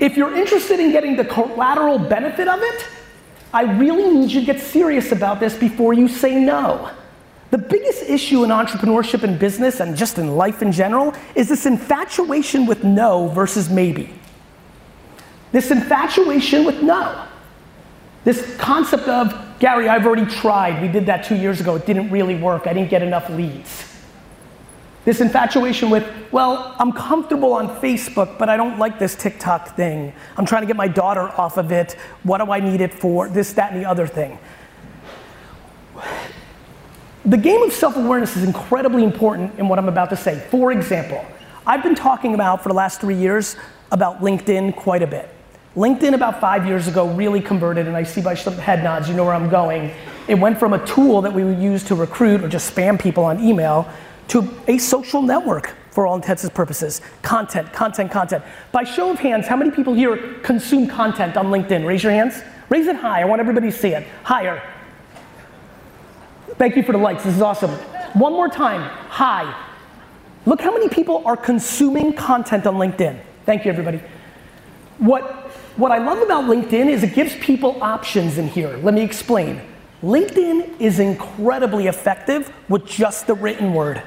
If 0.00 0.16
you're 0.16 0.34
interested 0.34 0.80
in 0.80 0.90
getting 0.90 1.14
the 1.14 1.24
collateral 1.24 2.00
benefit 2.00 2.48
of 2.48 2.60
it, 2.60 2.88
I 3.54 3.62
really 3.62 4.12
need 4.12 4.32
you 4.32 4.40
to 4.40 4.46
get 4.46 4.60
serious 4.60 5.12
about 5.12 5.38
this 5.38 5.54
before 5.54 5.94
you 5.94 6.08
say 6.08 6.34
no. 6.34 6.90
The 7.52 7.58
biggest 7.58 8.02
issue 8.02 8.42
in 8.42 8.50
entrepreneurship 8.50 9.22
and 9.22 9.38
business 9.38 9.78
and 9.78 9.96
just 9.96 10.18
in 10.18 10.36
life 10.36 10.62
in 10.62 10.72
general 10.72 11.14
is 11.36 11.48
this 11.48 11.64
infatuation 11.64 12.66
with 12.66 12.82
no 12.82 13.28
versus 13.28 13.70
maybe. 13.70 14.12
This 15.52 15.70
infatuation 15.70 16.64
with 16.64 16.82
no. 16.82 17.28
This 18.24 18.56
concept 18.56 19.08
of, 19.08 19.34
Gary, 19.58 19.88
I've 19.88 20.06
already 20.06 20.26
tried. 20.26 20.80
We 20.80 20.88
did 20.88 21.06
that 21.06 21.24
two 21.24 21.34
years 21.34 21.60
ago. 21.60 21.74
It 21.74 21.86
didn't 21.86 22.10
really 22.10 22.36
work. 22.36 22.66
I 22.66 22.72
didn't 22.72 22.90
get 22.90 23.02
enough 23.02 23.28
leads. 23.30 23.88
This 25.04 25.20
infatuation 25.20 25.90
with, 25.90 26.08
well, 26.30 26.76
I'm 26.78 26.92
comfortable 26.92 27.54
on 27.54 27.68
Facebook, 27.80 28.38
but 28.38 28.48
I 28.48 28.56
don't 28.56 28.78
like 28.78 29.00
this 29.00 29.16
TikTok 29.16 29.74
thing. 29.74 30.12
I'm 30.36 30.46
trying 30.46 30.62
to 30.62 30.66
get 30.66 30.76
my 30.76 30.86
daughter 30.86 31.28
off 31.30 31.56
of 31.56 31.72
it. 31.72 31.94
What 32.22 32.38
do 32.38 32.52
I 32.52 32.60
need 32.60 32.80
it 32.80 32.94
for? 32.94 33.28
This, 33.28 33.52
that, 33.54 33.72
and 33.72 33.82
the 33.82 33.88
other 33.88 34.06
thing. 34.06 34.38
The 37.24 37.36
game 37.36 37.62
of 37.62 37.72
self 37.72 37.96
awareness 37.96 38.36
is 38.36 38.44
incredibly 38.44 39.02
important 39.02 39.58
in 39.58 39.68
what 39.68 39.78
I'm 39.78 39.88
about 39.88 40.10
to 40.10 40.16
say. 40.16 40.38
For 40.50 40.70
example, 40.70 41.24
I've 41.66 41.82
been 41.82 41.94
talking 41.94 42.34
about 42.34 42.62
for 42.62 42.68
the 42.68 42.74
last 42.74 43.00
three 43.00 43.16
years 43.16 43.56
about 43.90 44.20
LinkedIn 44.20 44.76
quite 44.76 45.02
a 45.02 45.06
bit. 45.06 45.28
LinkedIn 45.76 46.12
about 46.12 46.38
five 46.38 46.66
years 46.66 46.86
ago 46.86 47.08
really 47.14 47.40
converted, 47.40 47.86
and 47.86 47.96
I 47.96 48.02
see 48.02 48.20
by 48.20 48.34
some 48.34 48.54
head 48.54 48.84
nods, 48.84 49.08
you 49.08 49.14
know 49.14 49.24
where 49.24 49.34
I'm 49.34 49.48
going. 49.48 49.90
It 50.28 50.34
went 50.34 50.58
from 50.58 50.74
a 50.74 50.86
tool 50.86 51.22
that 51.22 51.32
we 51.32 51.44
would 51.44 51.58
use 51.58 51.82
to 51.84 51.94
recruit 51.94 52.44
or 52.44 52.48
just 52.48 52.74
spam 52.74 53.00
people 53.00 53.24
on 53.24 53.42
email 53.42 53.88
to 54.28 54.48
a 54.68 54.76
social 54.76 55.22
network 55.22 55.74
for 55.90 56.06
all 56.06 56.14
intents 56.14 56.44
and 56.44 56.52
purposes. 56.52 57.00
Content, 57.22 57.72
content, 57.72 58.10
content. 58.10 58.44
By 58.70 58.84
show 58.84 59.10
of 59.10 59.18
hands, 59.18 59.46
how 59.46 59.56
many 59.56 59.70
people 59.70 59.94
here 59.94 60.38
consume 60.42 60.86
content 60.86 61.36
on 61.36 61.46
LinkedIn? 61.46 61.86
Raise 61.86 62.02
your 62.02 62.12
hands. 62.12 62.42
Raise 62.68 62.86
it 62.86 62.96
high. 62.96 63.22
I 63.22 63.24
want 63.24 63.40
everybody 63.40 63.70
to 63.70 63.76
see 63.76 63.90
it. 63.90 64.06
Higher. 64.24 64.62
Thank 66.56 66.76
you 66.76 66.82
for 66.82 66.92
the 66.92 66.98
likes. 66.98 67.24
This 67.24 67.34
is 67.34 67.42
awesome. 67.42 67.70
One 68.14 68.32
more 68.32 68.48
time. 68.48 68.82
High. 69.08 69.54
Look 70.44 70.60
how 70.60 70.72
many 70.72 70.88
people 70.88 71.22
are 71.26 71.36
consuming 71.36 72.12
content 72.12 72.66
on 72.66 72.74
LinkedIn. 72.74 73.18
Thank 73.46 73.64
you, 73.64 73.70
everybody. 73.70 74.00
What, 74.98 75.22
what 75.76 75.90
I 75.90 75.98
love 75.98 76.18
about 76.18 76.44
LinkedIn 76.44 76.88
is 76.88 77.02
it 77.02 77.14
gives 77.14 77.34
people 77.36 77.82
options 77.82 78.38
in 78.38 78.48
here. 78.48 78.76
Let 78.78 78.94
me 78.94 79.02
explain. 79.02 79.60
LinkedIn 80.02 80.80
is 80.80 80.98
incredibly 80.98 81.86
effective 81.86 82.52
with 82.68 82.86
just 82.86 83.26
the 83.26 83.34
written 83.34 83.72
word. 83.72 84.02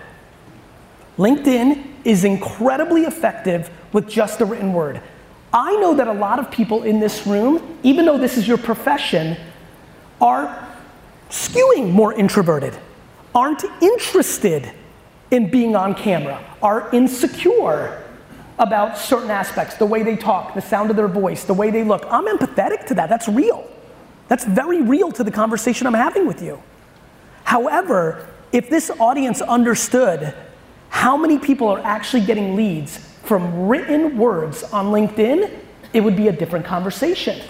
LinkedIn 1.18 1.86
is 2.04 2.24
incredibly 2.24 3.04
effective 3.04 3.70
with 3.94 4.08
just 4.10 4.40
the 4.40 4.46
written 4.46 4.74
word. 4.74 5.02
I 5.54 5.76
know 5.78 5.96
that 5.96 6.08
a 6.08 6.14
lot 6.14 6.40
of 6.40 6.52
people 6.52 6.84
in 6.84 7.00
this 7.00 7.26
room, 7.26 7.80
even 7.84 8.06
though 8.06 8.18
this 8.18 8.38
is 8.38 8.46
your 8.46 8.58
profession, 8.58 9.38
are 10.20 10.68
skewing 11.30 11.92
more 11.92 12.14
introverted, 12.14 12.78
aren't 13.34 13.64
interested 13.82 14.72
in 15.32 15.50
being 15.50 15.76
on 15.76 15.96
camera, 15.96 16.44
are 16.62 16.90
insecure 16.94 18.05
about 18.58 18.98
certain 18.98 19.30
aspects, 19.30 19.76
the 19.76 19.86
way 19.86 20.04
they 20.04 20.16
talk, 20.16 20.54
the 20.54 20.62
sound 20.62 20.90
of 20.90 20.96
their 20.96 21.08
voice, 21.08 21.44
the 21.44 21.54
way 21.54 21.72
they 21.72 21.84
look. 21.84 22.06
I'm 22.10 22.26
empathetic 22.26 22.86
to 22.88 22.94
that. 22.96 23.10
That's 23.10 23.28
real. 23.28 23.70
That's 24.28 24.46
very 24.46 24.82
real 24.82 25.12
to 25.12 25.24
the 25.24 25.32
conversation 25.32 25.88
I'm 25.88 25.94
having 25.94 26.26
with 26.26 26.42
you. 26.42 26.62
However, 27.44 28.28
if 28.52 28.70
this 28.70 28.90
audience 29.00 29.42
understood 29.42 30.34
how 30.90 31.18
many 31.18 31.38
people 31.38 31.68
are 31.68 31.80
actually 31.80 32.26
getting 32.26 32.56
leads 32.56 32.98
from 33.24 33.68
written 33.68 34.18
words 34.18 34.64
on 34.64 34.88
LinkedIn, 34.88 35.52
it 35.94 36.02
would 36.02 36.16
be 36.16 36.30
a 36.30 36.32
different 36.32 36.66
conversation. 36.66 37.42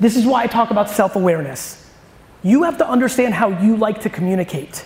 This 0.00 0.16
is 0.16 0.26
why 0.26 0.42
I 0.42 0.46
talk 0.46 0.70
about 0.70 0.90
self 0.90 1.16
awareness. 1.16 1.90
You 2.42 2.62
have 2.62 2.78
to 2.78 2.88
understand 2.88 3.34
how 3.34 3.48
you 3.60 3.76
like 3.76 4.02
to 4.02 4.10
communicate. 4.10 4.84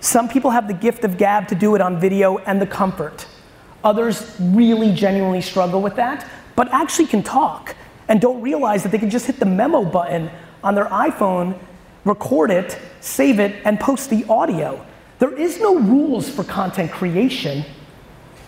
Some 0.00 0.28
people 0.28 0.50
have 0.52 0.68
the 0.68 0.74
gift 0.74 1.04
of 1.04 1.18
gab 1.18 1.48
to 1.48 1.54
do 1.54 1.74
it 1.74 1.80
on 1.80 1.98
video 2.00 2.38
and 2.38 2.62
the 2.62 2.66
comfort. 2.66 3.26
Others 3.84 4.36
really 4.40 4.92
genuinely 4.92 5.40
struggle 5.40 5.80
with 5.80 5.96
that, 5.96 6.26
but 6.56 6.68
actually 6.72 7.06
can 7.06 7.22
talk 7.22 7.76
and 8.08 8.20
don't 8.20 8.40
realize 8.40 8.82
that 8.82 8.90
they 8.90 8.98
can 8.98 9.10
just 9.10 9.26
hit 9.26 9.38
the 9.38 9.46
memo 9.46 9.84
button 9.84 10.30
on 10.64 10.74
their 10.74 10.86
iPhone, 10.86 11.56
record 12.04 12.50
it, 12.50 12.78
save 13.00 13.38
it, 13.38 13.54
and 13.64 13.78
post 13.78 14.10
the 14.10 14.24
audio. 14.28 14.84
There 15.18 15.32
is 15.32 15.60
no 15.60 15.78
rules 15.78 16.28
for 16.28 16.42
content 16.42 16.90
creation. 16.90 17.64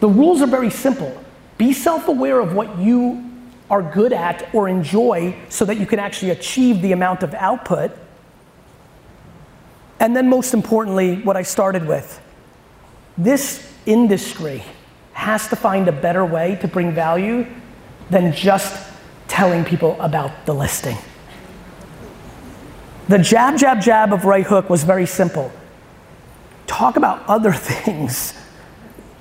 The 0.01 0.09
rules 0.09 0.41
are 0.43 0.47
very 0.47 0.71
simple. 0.71 1.17
Be 1.59 1.73
self 1.73 2.09
aware 2.09 2.41
of 2.41 2.55
what 2.55 2.79
you 2.79 3.25
are 3.71 3.83
good 3.83 4.13
at 4.13 4.53
or 4.53 4.69
enjoy 4.69 5.37
so 5.49 5.65
that 5.65 5.79
you 5.79 5.87
can 5.87 6.01
actually 6.01 6.31
achieve 6.31 6.83
the 6.83 6.93
amount 6.93 7.23
of 7.23 7.35
output. 7.35 7.93
And 10.01 10.17
then, 10.17 10.29
most 10.29 10.55
importantly, 10.55 11.17
what 11.23 11.37
I 11.37 11.43
started 11.43 11.87
with 11.87 12.21
this 13.19 13.71
industry 13.87 14.65
has 15.21 15.49
to 15.49 15.55
find 15.57 15.87
a 15.87 15.93
better 15.93 16.25
way 16.25 16.57
to 16.63 16.67
bring 16.67 16.93
value 16.95 17.47
than 18.09 18.33
just 18.33 18.91
telling 19.29 19.65
people 19.65 20.01
about 20.01 20.47
the 20.47 20.55
listing. 20.55 20.97
The 23.09 23.19
jab, 23.19 23.59
jab, 23.59 23.83
jab 23.83 24.15
of 24.15 24.25
right 24.25 24.47
hook 24.47 24.71
was 24.71 24.83
very 24.83 25.05
simple. 25.05 25.53
Talk 26.67 26.97
about 26.97 27.23
other 27.29 27.53
things. 27.71 28.33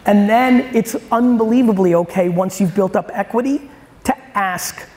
And 0.06 0.30
then 0.30 0.74
it's 0.74 0.96
unbelievably 1.12 1.94
okay 1.96 2.30
once 2.30 2.62
you've 2.62 2.74
built 2.74 2.96
up 2.96 3.12
equity 3.14 3.70
to 4.06 4.18
ask, 4.38 4.88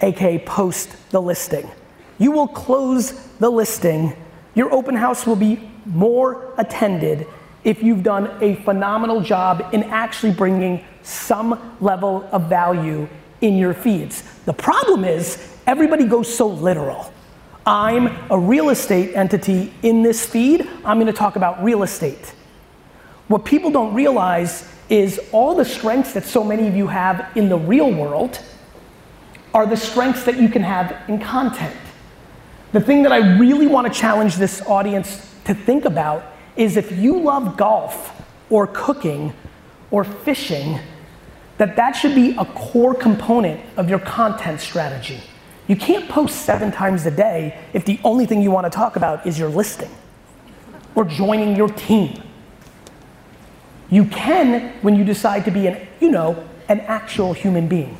aka 0.00 0.38
post 0.40 0.96
the 1.10 1.22
listing. 1.22 1.70
You 2.18 2.32
will 2.32 2.48
close 2.48 3.28
the 3.38 3.50
listing. 3.50 4.16
Your 4.56 4.72
open 4.74 4.96
house 4.96 5.26
will 5.26 5.36
be 5.36 5.70
more 5.86 6.52
attended 6.58 7.28
if 7.64 7.82
you've 7.82 8.02
done 8.02 8.30
a 8.42 8.56
phenomenal 8.56 9.20
job 9.20 9.68
in 9.72 9.82
actually 9.84 10.32
bringing 10.32 10.84
some 11.02 11.76
level 11.80 12.28
of 12.30 12.48
value 12.48 13.08
in 13.40 13.56
your 13.56 13.74
feeds. 13.74 14.22
The 14.44 14.52
problem 14.52 15.04
is 15.04 15.56
everybody 15.66 16.04
goes 16.04 16.32
so 16.34 16.46
literal. 16.46 17.12
I'm 17.66 18.08
a 18.30 18.38
real 18.38 18.68
estate 18.68 19.16
entity 19.16 19.72
in 19.82 20.02
this 20.02 20.26
feed. 20.26 20.68
I'm 20.84 21.04
to 21.04 21.12
talk 21.12 21.36
about 21.36 21.64
real 21.64 21.82
estate. 21.82 22.34
What 23.28 23.44
people 23.44 23.70
don't 23.70 23.94
realize 23.94 24.68
is 24.90 25.18
all 25.32 25.54
the 25.54 25.64
strengths 25.64 26.12
that 26.12 26.24
so 26.24 26.44
many 26.44 26.68
of 26.68 26.76
you 26.76 26.86
have 26.86 27.34
in 27.34 27.48
the 27.48 27.56
real 27.56 27.90
world 27.90 28.38
are 29.54 29.66
the 29.66 29.76
strengths 29.76 30.24
that 30.24 30.38
you 30.38 30.48
can 30.48 30.62
have 30.62 30.94
in 31.08 31.18
content. 31.18 31.74
The 32.72 32.80
thing 32.80 33.02
that 33.04 33.12
I 33.12 33.38
really 33.38 33.66
want 33.66 33.90
to 33.90 33.98
challenge 33.98 34.36
this 34.36 34.60
audience 34.62 35.34
to 35.44 35.54
think 35.54 35.84
about 35.84 36.33
is 36.56 36.76
if 36.76 36.92
you 36.92 37.20
love 37.20 37.56
golf 37.56 38.22
or 38.50 38.66
cooking 38.66 39.32
or 39.90 40.04
fishing, 40.04 40.78
that 41.58 41.76
that 41.76 41.92
should 41.92 42.14
be 42.14 42.36
a 42.36 42.44
core 42.44 42.94
component 42.94 43.60
of 43.76 43.88
your 43.88 43.98
content 43.98 44.60
strategy. 44.60 45.20
You 45.66 45.76
can't 45.76 46.08
post 46.08 46.42
seven 46.42 46.70
times 46.70 47.06
a 47.06 47.10
day 47.10 47.58
if 47.72 47.84
the 47.84 47.98
only 48.04 48.26
thing 48.26 48.42
you 48.42 48.50
want 48.50 48.64
to 48.64 48.70
talk 48.70 48.96
about 48.96 49.26
is 49.26 49.38
your 49.38 49.48
listing 49.48 49.90
or 50.94 51.04
joining 51.04 51.56
your 51.56 51.68
team. 51.68 52.22
You 53.90 54.04
can 54.06 54.72
when 54.82 54.94
you 54.94 55.04
decide 55.04 55.44
to 55.46 55.50
be 55.50 55.66
an, 55.66 55.86
you 56.00 56.10
know, 56.10 56.44
an 56.68 56.80
actual 56.80 57.32
human 57.32 57.68
being. 57.68 57.96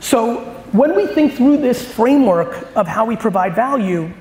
So 0.00 0.40
when 0.72 0.94
we 0.94 1.06
think 1.06 1.34
through 1.34 1.58
this 1.58 1.86
framework 1.86 2.68
of 2.76 2.86
how 2.86 3.04
we 3.04 3.16
provide 3.16 3.54
value, 3.54 4.12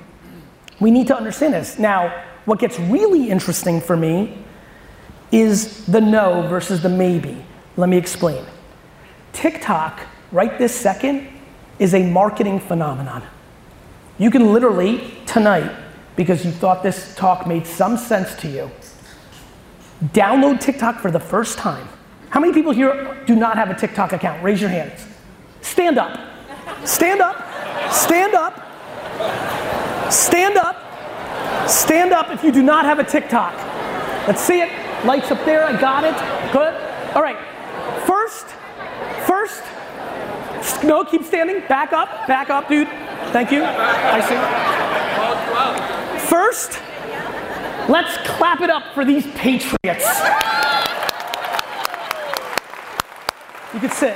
we 0.83 0.91
need 0.91 1.07
to 1.07 1.15
understand 1.15 1.53
this. 1.53 1.79
Now, 1.79 2.23
what 2.45 2.59
gets 2.59 2.77
really 2.77 3.29
interesting 3.29 3.79
for 3.79 3.95
me 3.95 4.37
is 5.31 5.85
the 5.85 6.01
no 6.01 6.45
versus 6.47 6.83
the 6.83 6.89
maybe. 6.89 7.43
Let 7.77 7.89
me 7.89 7.97
explain. 7.97 8.45
TikTok, 9.31 10.01
right 10.31 10.57
this 10.59 10.75
second, 10.75 11.27
is 11.79 11.95
a 11.95 12.03
marketing 12.03 12.59
phenomenon. 12.59 13.23
You 14.19 14.29
can 14.29 14.53
literally, 14.53 15.13
tonight, 15.25 15.71
because 16.15 16.45
you 16.45 16.51
thought 16.51 16.83
this 16.83 17.15
talk 17.15 17.47
made 17.47 17.65
some 17.65 17.97
sense 17.97 18.35
to 18.35 18.47
you, 18.47 18.69
download 20.07 20.59
TikTok 20.59 20.99
for 20.99 21.09
the 21.09 21.19
first 21.19 21.57
time. 21.57 21.87
How 22.29 22.39
many 22.39 22.53
people 22.53 22.73
here 22.73 23.23
do 23.25 23.35
not 23.35 23.55
have 23.55 23.69
a 23.69 23.73
TikTok 23.75 24.11
account? 24.11 24.43
Raise 24.43 24.59
your 24.59 24.69
hands. 24.69 25.07
Stand 25.61 25.97
up. 25.97 26.19
Stand 26.83 27.21
up. 27.21 27.91
Stand 27.91 28.33
up. 28.35 29.62
Stand 30.13 30.58
up. 30.58 30.78
Stand 31.67 32.13
up 32.13 32.30
if 32.30 32.43
you 32.43 32.52
do 32.52 32.62
not 32.62 32.86
have 32.86 32.99
a 32.99 33.04
TikTok. 33.04 33.52
Let's 34.28 34.41
see 34.41 34.62
it. 34.62 34.69
Lights 35.06 35.32
up 35.32 35.43
there. 35.43 35.65
I 35.65 35.80
got 35.82 36.04
it. 36.04 36.13
Good. 36.54 36.76
All 37.15 37.23
right. 37.23 37.38
First, 38.06 38.45
first, 39.26 39.63
no, 40.84 41.04
keep 41.04 41.23
standing. 41.23 41.62
Back 41.67 41.93
up. 41.93 42.28
Back 42.28 42.52
up, 42.52 42.69
dude. 42.69 42.88
Thank 43.32 43.52
you. 43.52 43.63
I 43.65 44.21
see. 44.21 44.38
First, 46.28 46.80
let's 47.89 48.15
clap 48.28 48.62
it 48.62 48.69
up 48.69 48.93
for 48.93 49.04
these 49.04 49.26
patriots. 49.32 50.06
You 53.73 53.80
can 53.80 53.89
sit. 53.89 54.15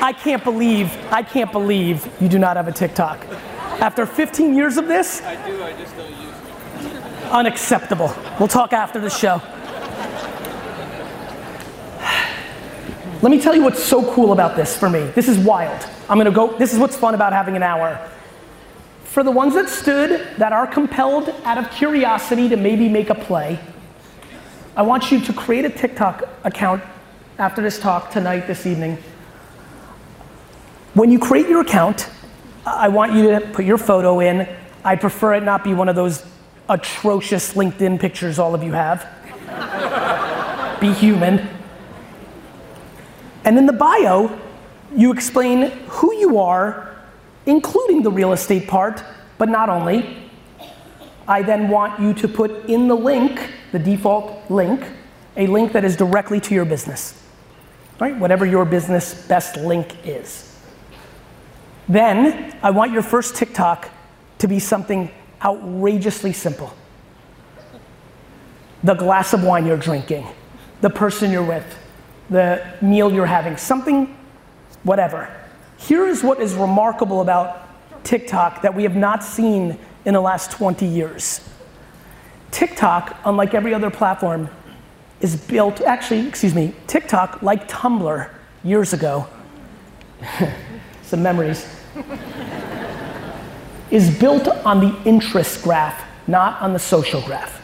I 0.00 0.14
can't 0.16 0.44
believe, 0.44 0.96
I 1.10 1.24
can't 1.24 1.50
believe 1.50 2.08
you 2.20 2.28
do 2.28 2.38
not 2.38 2.56
have 2.56 2.68
a 2.68 2.72
TikTok. 2.72 3.26
After 3.80 4.06
15 4.06 4.54
years 4.54 4.76
of 4.76 4.88
this? 4.88 5.22
I 5.22 5.34
do, 5.46 5.62
I 5.62 5.72
just 5.72 5.96
don't 5.96 6.10
use 6.10 6.32
it. 6.84 7.30
Unacceptable. 7.30 8.14
We'll 8.38 8.48
talk 8.48 8.72
after 8.72 9.00
the 9.00 9.10
show. 9.10 9.40
Let 13.22 13.30
me 13.30 13.40
tell 13.40 13.54
you 13.54 13.62
what's 13.62 13.82
so 13.82 14.10
cool 14.12 14.32
about 14.32 14.56
this 14.56 14.76
for 14.76 14.88
me. 14.88 15.00
This 15.14 15.28
is 15.28 15.38
wild. 15.38 15.86
I'm 16.08 16.18
gonna 16.18 16.30
go, 16.30 16.56
this 16.58 16.72
is 16.72 16.78
what's 16.78 16.96
fun 16.96 17.14
about 17.14 17.32
having 17.32 17.56
an 17.56 17.62
hour. 17.62 17.98
For 19.04 19.22
the 19.22 19.30
ones 19.30 19.54
that 19.54 19.68
stood, 19.68 20.26
that 20.36 20.52
are 20.52 20.66
compelled 20.66 21.30
out 21.44 21.58
of 21.58 21.70
curiosity 21.70 22.48
to 22.48 22.56
maybe 22.56 22.88
make 22.88 23.10
a 23.10 23.14
play, 23.14 23.58
I 24.76 24.82
want 24.82 25.10
you 25.10 25.20
to 25.20 25.32
create 25.32 25.64
a 25.64 25.70
TikTok 25.70 26.28
account 26.44 26.82
after 27.38 27.62
this 27.62 27.78
talk 27.78 28.10
tonight, 28.10 28.46
this 28.46 28.66
evening. 28.66 28.98
When 30.94 31.10
you 31.10 31.18
create 31.18 31.48
your 31.48 31.62
account, 31.62 32.08
I 32.66 32.88
want 32.88 33.14
you 33.14 33.30
to 33.30 33.40
put 33.52 33.64
your 33.64 33.78
photo 33.78 34.18
in. 34.18 34.48
I 34.84 34.96
prefer 34.96 35.34
it 35.34 35.44
not 35.44 35.62
be 35.62 35.72
one 35.72 35.88
of 35.88 35.94
those 35.94 36.24
atrocious 36.68 37.54
LinkedIn 37.54 38.00
pictures 38.00 38.40
all 38.40 38.56
of 38.56 38.64
you 38.64 38.72
have. 38.72 39.06
be 40.80 40.92
human. 40.92 41.48
And 43.44 43.56
in 43.56 43.66
the 43.66 43.72
bio, 43.72 44.36
you 44.94 45.12
explain 45.12 45.70
who 45.86 46.12
you 46.16 46.38
are, 46.40 46.96
including 47.46 48.02
the 48.02 48.10
real 48.10 48.32
estate 48.32 48.66
part, 48.66 49.04
but 49.38 49.48
not 49.48 49.68
only. 49.68 50.28
I 51.28 51.42
then 51.42 51.68
want 51.68 52.00
you 52.00 52.14
to 52.14 52.28
put 52.28 52.66
in 52.66 52.88
the 52.88 52.96
link, 52.96 53.52
the 53.70 53.78
default 53.78 54.50
link, 54.50 54.84
a 55.36 55.46
link 55.46 55.72
that 55.72 55.84
is 55.84 55.94
directly 55.94 56.40
to 56.40 56.54
your 56.54 56.64
business. 56.64 57.22
Right? 58.00 58.16
Whatever 58.16 58.44
your 58.44 58.64
business 58.64 59.26
best 59.26 59.56
link 59.56 59.94
is. 60.04 60.55
Then 61.88 62.56
I 62.62 62.70
want 62.70 62.92
your 62.92 63.02
first 63.02 63.36
TikTok 63.36 63.90
to 64.38 64.48
be 64.48 64.58
something 64.58 65.10
outrageously 65.42 66.32
simple. 66.32 66.74
The 68.82 68.94
glass 68.94 69.32
of 69.32 69.42
wine 69.42 69.66
you're 69.66 69.76
drinking, 69.76 70.26
the 70.80 70.90
person 70.90 71.30
you're 71.30 71.44
with, 71.44 71.64
the 72.30 72.64
meal 72.82 73.12
you're 73.12 73.26
having, 73.26 73.56
something, 73.56 74.16
whatever. 74.82 75.32
Here 75.78 76.06
is 76.06 76.22
what 76.22 76.40
is 76.40 76.54
remarkable 76.54 77.20
about 77.20 77.62
TikTok 78.04 78.62
that 78.62 78.74
we 78.74 78.82
have 78.84 78.96
not 78.96 79.22
seen 79.22 79.78
in 80.04 80.14
the 80.14 80.20
last 80.20 80.50
20 80.52 80.86
years. 80.86 81.40
TikTok, 82.50 83.18
unlike 83.24 83.54
every 83.54 83.74
other 83.74 83.90
platform, 83.90 84.48
is 85.20 85.36
built, 85.36 85.80
actually, 85.80 86.26
excuse 86.26 86.54
me, 86.54 86.74
TikTok, 86.86 87.42
like 87.42 87.68
Tumblr 87.68 88.30
years 88.62 88.92
ago, 88.92 89.26
some 91.02 91.22
memories, 91.22 91.66
is 93.90 94.16
built 94.18 94.48
on 94.48 94.80
the 94.80 95.02
interest 95.04 95.62
graph, 95.62 96.04
not 96.26 96.60
on 96.60 96.72
the 96.72 96.78
social 96.78 97.20
graph. 97.22 97.62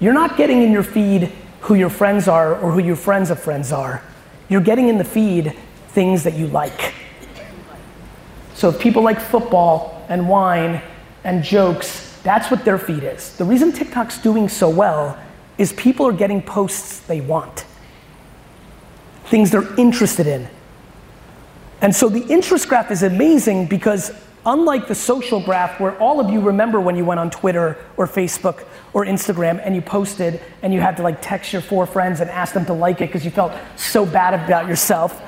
You're 0.00 0.14
not 0.14 0.36
getting 0.36 0.62
in 0.62 0.72
your 0.72 0.82
feed 0.82 1.32
who 1.60 1.74
your 1.74 1.90
friends 1.90 2.26
are 2.26 2.56
or 2.56 2.72
who 2.72 2.80
your 2.80 2.96
friends 2.96 3.30
of 3.30 3.40
friends 3.40 3.72
are. 3.72 4.02
You're 4.48 4.60
getting 4.60 4.88
in 4.88 4.98
the 4.98 5.04
feed 5.04 5.56
things 5.88 6.24
that 6.24 6.34
you 6.34 6.46
like. 6.46 6.94
So 8.54 8.68
if 8.68 8.78
people 8.78 9.02
like 9.02 9.20
football 9.20 10.04
and 10.08 10.28
wine 10.28 10.82
and 11.24 11.44
jokes, 11.44 12.18
that's 12.22 12.50
what 12.50 12.64
their 12.64 12.78
feed 12.78 13.02
is. 13.04 13.36
The 13.36 13.44
reason 13.44 13.72
TikTok's 13.72 14.18
doing 14.18 14.48
so 14.48 14.68
well 14.68 15.18
is 15.58 15.72
people 15.74 16.06
are 16.06 16.12
getting 16.12 16.42
posts 16.42 17.00
they 17.00 17.20
want, 17.20 17.64
things 19.26 19.50
they're 19.50 19.74
interested 19.78 20.26
in. 20.26 20.48
And 21.82 21.94
so 21.94 22.08
the 22.08 22.26
interest 22.26 22.68
graph 22.68 22.90
is 22.90 23.02
amazing 23.02 23.66
because 23.66 24.12
unlike 24.44 24.88
the 24.88 24.94
social 24.94 25.40
graph 25.40 25.80
where 25.80 25.98
all 25.98 26.20
of 26.20 26.30
you 26.30 26.40
remember 26.40 26.80
when 26.80 26.96
you 26.96 27.04
went 27.04 27.20
on 27.20 27.30
Twitter 27.30 27.76
or 27.96 28.06
Facebook 28.06 28.64
or 28.92 29.04
Instagram 29.04 29.60
and 29.64 29.74
you 29.74 29.82
posted 29.82 30.40
and 30.62 30.72
you 30.72 30.80
had 30.80 30.96
to 30.96 31.02
like 31.02 31.18
text 31.20 31.52
your 31.52 31.62
four 31.62 31.86
friends 31.86 32.20
and 32.20 32.30
ask 32.30 32.54
them 32.54 32.64
to 32.66 32.72
like 32.72 33.00
it 33.00 33.08
because 33.08 33.24
you 33.24 33.30
felt 33.30 33.52
so 33.76 34.04
bad 34.04 34.34
about 34.34 34.66
yourself. 34.66 35.20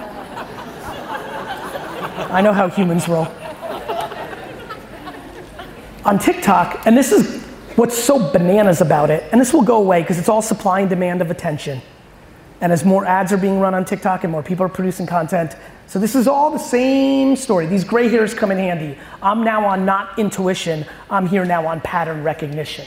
I 2.30 2.40
know 2.42 2.52
how 2.52 2.68
humans 2.68 3.08
roll. 3.08 3.28
On 6.04 6.18
TikTok, 6.18 6.86
and 6.86 6.96
this 6.96 7.12
is 7.12 7.42
what's 7.76 7.96
so 7.96 8.32
bananas 8.32 8.80
about 8.80 9.10
it, 9.10 9.24
and 9.32 9.40
this 9.40 9.52
will 9.52 9.62
go 9.62 9.76
away 9.76 10.02
because 10.02 10.18
it's 10.18 10.28
all 10.28 10.42
supply 10.42 10.80
and 10.80 10.90
demand 10.90 11.22
of 11.22 11.30
attention. 11.30 11.80
And 12.60 12.72
as 12.72 12.84
more 12.84 13.04
ads 13.04 13.32
are 13.32 13.36
being 13.36 13.60
run 13.60 13.74
on 13.74 13.84
TikTok 13.84 14.24
and 14.24 14.32
more 14.32 14.42
people 14.42 14.64
are 14.64 14.68
producing 14.68 15.06
content, 15.06 15.56
so 15.86 15.98
this 15.98 16.14
is 16.14 16.26
all 16.26 16.50
the 16.50 16.58
same 16.58 17.36
story. 17.36 17.66
These 17.66 17.84
gray 17.84 18.08
hairs 18.08 18.32
come 18.34 18.50
in 18.50 18.58
handy. 18.58 18.98
I'm 19.22 19.44
now 19.44 19.66
on 19.66 19.84
not 19.84 20.18
intuition, 20.18 20.86
I'm 21.10 21.26
here 21.26 21.44
now 21.44 21.66
on 21.66 21.80
pattern 21.80 22.24
recognition. 22.24 22.86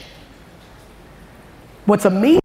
What's 1.84 2.04
amazing 2.04 2.40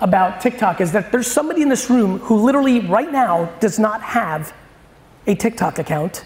about 0.00 0.40
TikTok 0.40 0.80
is 0.80 0.92
that 0.92 1.12
there's 1.12 1.26
somebody 1.26 1.62
in 1.62 1.68
this 1.68 1.88
room 1.88 2.18
who 2.20 2.36
literally 2.36 2.80
right 2.80 3.10
now 3.10 3.46
does 3.60 3.78
not 3.78 4.02
have 4.02 4.52
a 5.26 5.34
TikTok 5.34 5.78
account, 5.78 6.24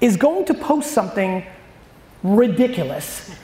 is 0.00 0.16
going 0.16 0.44
to 0.44 0.54
post 0.54 0.92
something 0.92 1.44
ridiculous 2.22 3.34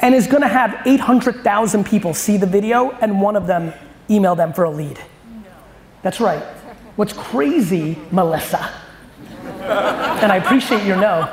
and 0.00 0.14
is 0.14 0.26
going 0.26 0.42
to 0.42 0.48
have 0.48 0.80
800,000 0.86 1.84
people 1.84 2.14
see 2.14 2.36
the 2.36 2.46
video 2.46 2.90
and 3.00 3.20
one 3.20 3.36
of 3.36 3.46
them 3.46 3.72
email 4.10 4.34
them 4.34 4.52
for 4.52 4.64
a 4.64 4.70
lead. 4.70 4.98
That's 6.02 6.20
right. 6.20 6.42
What's 6.98 7.12
crazy, 7.12 7.96
Melissa, 8.10 8.72
and 9.44 10.32
I 10.32 10.38
appreciate 10.38 10.84
your 10.84 10.96
no, 10.96 11.32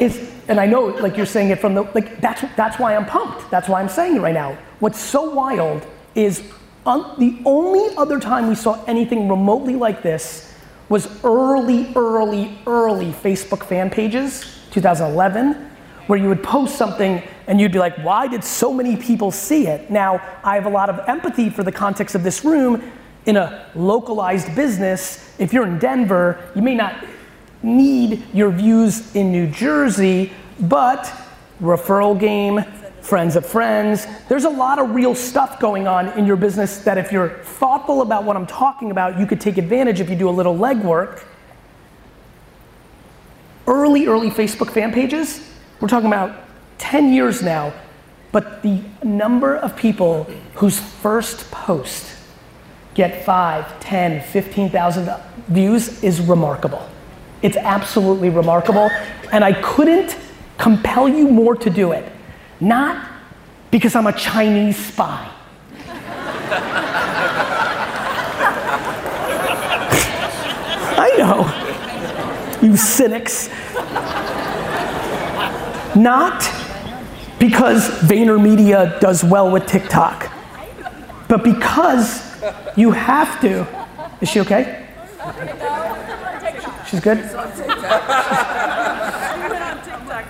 is, 0.00 0.28
and 0.48 0.58
I 0.58 0.66
know 0.66 0.86
like 0.86 1.16
you're 1.16 1.24
saying 1.24 1.50
it 1.50 1.60
from 1.60 1.74
the, 1.74 1.82
like 1.94 2.20
that's, 2.20 2.42
that's 2.56 2.80
why 2.80 2.96
I'm 2.96 3.06
pumped. 3.06 3.48
That's 3.48 3.68
why 3.68 3.80
I'm 3.80 3.88
saying 3.88 4.16
it 4.16 4.18
right 4.18 4.34
now. 4.34 4.58
What's 4.80 4.98
so 4.98 5.30
wild 5.30 5.86
is 6.16 6.42
the 6.84 7.40
only 7.44 7.94
other 7.96 8.18
time 8.18 8.48
we 8.48 8.56
saw 8.56 8.84
anything 8.86 9.28
remotely 9.28 9.76
like 9.76 10.02
this 10.02 10.52
was 10.88 11.06
early, 11.22 11.92
early, 11.94 12.58
early 12.66 13.12
Facebook 13.12 13.62
fan 13.62 13.88
pages, 13.88 14.58
2011, 14.72 15.52
where 16.08 16.18
you 16.18 16.26
would 16.26 16.42
post 16.42 16.74
something 16.74 17.22
and 17.46 17.60
you'd 17.60 17.70
be 17.70 17.78
like, 17.78 17.96
why 17.98 18.26
did 18.26 18.42
so 18.42 18.74
many 18.74 18.96
people 18.96 19.30
see 19.30 19.68
it? 19.68 19.92
Now, 19.92 20.20
I 20.42 20.56
have 20.56 20.66
a 20.66 20.70
lot 20.70 20.90
of 20.90 21.08
empathy 21.08 21.50
for 21.50 21.62
the 21.62 21.70
context 21.70 22.16
of 22.16 22.24
this 22.24 22.44
room. 22.44 22.82
In 23.24 23.36
a 23.36 23.66
localized 23.74 24.54
business, 24.56 25.34
if 25.38 25.52
you're 25.52 25.66
in 25.66 25.78
Denver, 25.78 26.50
you 26.54 26.62
may 26.62 26.74
not 26.74 27.04
need 27.62 28.24
your 28.34 28.50
views 28.50 29.14
in 29.14 29.30
New 29.30 29.46
Jersey, 29.46 30.32
but 30.58 31.12
referral 31.60 32.18
game, 32.18 32.64
friends 33.00 33.36
of 33.36 33.46
friends, 33.46 34.06
there's 34.28 34.44
a 34.44 34.50
lot 34.50 34.78
of 34.78 34.90
real 34.94 35.14
stuff 35.14 35.60
going 35.60 35.86
on 35.86 36.08
in 36.18 36.26
your 36.26 36.36
business 36.36 36.78
that 36.78 36.98
if 36.98 37.12
you're 37.12 37.28
thoughtful 37.28 38.02
about 38.02 38.24
what 38.24 38.36
I'm 38.36 38.46
talking 38.46 38.90
about, 38.90 39.18
you 39.18 39.26
could 39.26 39.40
take 39.40 39.58
advantage 39.58 40.00
if 40.00 40.10
you 40.10 40.16
do 40.16 40.28
a 40.28 40.30
little 40.30 40.56
legwork. 40.56 41.24
Early, 43.66 44.06
early 44.06 44.30
Facebook 44.30 44.72
fan 44.72 44.92
pages, 44.92 45.48
we're 45.80 45.88
talking 45.88 46.08
about 46.08 46.44
10 46.78 47.12
years 47.12 47.42
now, 47.42 47.72
but 48.32 48.62
the 48.62 48.82
number 49.04 49.56
of 49.56 49.76
people 49.76 50.24
whose 50.54 50.80
first 50.80 51.48
post 51.52 52.16
get 52.94 53.24
5, 53.24 53.80
10, 53.80 54.20
15,000 54.22 55.10
views 55.48 56.02
is 56.02 56.20
remarkable. 56.20 56.88
It's 57.42 57.56
absolutely 57.56 58.30
remarkable, 58.30 58.90
and 59.32 59.44
I 59.44 59.52
couldn't 59.60 60.16
compel 60.58 61.08
you 61.08 61.28
more 61.28 61.56
to 61.56 61.70
do 61.70 61.92
it. 61.92 62.10
Not 62.60 63.08
because 63.70 63.96
I'm 63.96 64.06
a 64.06 64.12
Chinese 64.12 64.76
spy. 64.76 65.28
I 70.94 71.16
know, 71.18 72.66
you 72.66 72.76
cynics. 72.76 73.48
Not 75.96 76.42
because 77.38 77.88
VaynerMedia 78.02 79.00
does 79.00 79.24
well 79.24 79.50
with 79.50 79.66
TikTok, 79.66 80.30
but 81.28 81.42
because 81.42 82.31
you 82.76 82.90
have 82.90 83.40
to. 83.40 83.66
Is 84.20 84.28
she 84.28 84.40
okay? 84.40 84.86
She's 86.88 87.00
good? 87.00 87.18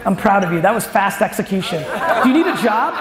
I'm 0.05 0.17
proud 0.17 0.45
of 0.45 0.53
you. 0.53 0.61
That 0.61 0.75
was 0.75 0.85
fast 0.85 1.23
execution. 1.23 1.83
Do 2.23 2.29
you 2.29 2.35
need 2.35 2.47
a 2.47 2.57
job? 2.63 2.95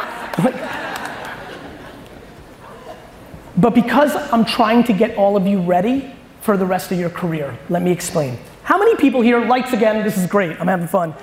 but 3.57 3.73
because 3.73 4.15
I'm 4.31 4.45
trying 4.45 4.83
to 4.85 4.93
get 4.93 5.17
all 5.17 5.35
of 5.35 5.45
you 5.47 5.61
ready 5.61 6.13
for 6.41 6.57
the 6.57 6.65
rest 6.65 6.91
of 6.91 6.99
your 6.99 7.09
career, 7.09 7.57
let 7.69 7.81
me 7.81 7.91
explain. 7.91 8.37
How 8.63 8.77
many 8.77 8.95
people 8.95 9.21
here, 9.21 9.43
lights 9.45 9.73
again, 9.73 10.03
this 10.03 10.17
is 10.17 10.27
great, 10.27 10.59
I'm 10.59 10.67
having 10.67 10.87
fun. 10.87 11.13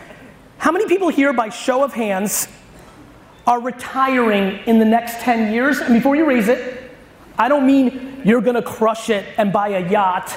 How 0.59 0.72
many 0.72 0.87
people 0.87 1.09
here, 1.09 1.33
by 1.33 1.48
show 1.48 1.83
of 1.85 1.92
hands, 1.92 2.48
are 3.46 3.61
retiring 3.61 4.59
in 4.66 4.79
the 4.79 4.85
next 4.85 5.20
10 5.20 5.53
years? 5.53 5.79
And 5.79 5.94
before 5.94 6.16
you 6.16 6.27
raise 6.27 6.48
it, 6.48 6.78
I 7.38 7.48
don't 7.48 7.66
mean 7.66 8.20
you're 8.24 8.40
gonna 8.40 8.62
crush 8.62 9.11
it 9.11 9.24
and 9.38 9.53
buy 9.53 9.68
a 9.68 9.89
yacht. 9.89 10.36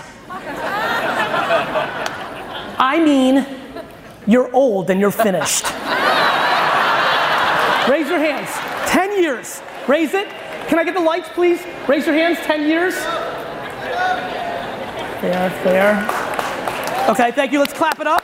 I 2.77 3.01
mean, 3.03 3.45
you're 4.27 4.53
old 4.53 4.89
and 4.89 4.99
you're 4.99 5.11
finished. 5.11 5.63
Raise 7.89 8.07
your 8.07 8.19
hands. 8.19 8.49
10 8.91 9.21
years. 9.21 9.61
Raise 9.87 10.13
it. 10.13 10.27
Can 10.67 10.77
I 10.77 10.83
get 10.83 10.93
the 10.93 11.01
lights, 11.01 11.29
please? 11.29 11.59
Raise 11.87 12.05
your 12.05 12.15
hands. 12.15 12.37
10 12.39 12.67
years. 12.67 12.95
Fair, 15.21 15.49
fair. 15.63 17.09
Okay, 17.09 17.31
thank 17.31 17.51
you. 17.51 17.59
Let's 17.59 17.73
clap 17.73 17.99
it 17.99 18.07
up. 18.07 18.20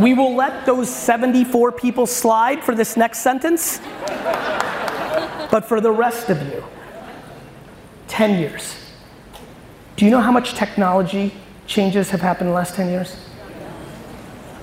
We 0.00 0.14
will 0.14 0.34
let 0.34 0.64
those 0.66 0.88
74 0.88 1.72
people 1.72 2.06
slide 2.06 2.64
for 2.64 2.74
this 2.74 2.96
next 2.96 3.18
sentence. 3.18 3.80
But 5.50 5.64
for 5.66 5.80
the 5.80 5.90
rest 5.90 6.30
of 6.30 6.40
you, 6.48 6.64
10 8.08 8.38
years. 8.38 8.76
Do 9.96 10.04
you 10.04 10.10
know 10.10 10.20
how 10.20 10.32
much 10.32 10.54
technology 10.54 11.34
changes 11.66 12.10
have 12.10 12.20
happened 12.20 12.48
in 12.48 12.52
the 12.52 12.56
last 12.56 12.74
10 12.74 12.88
years? 12.88 13.16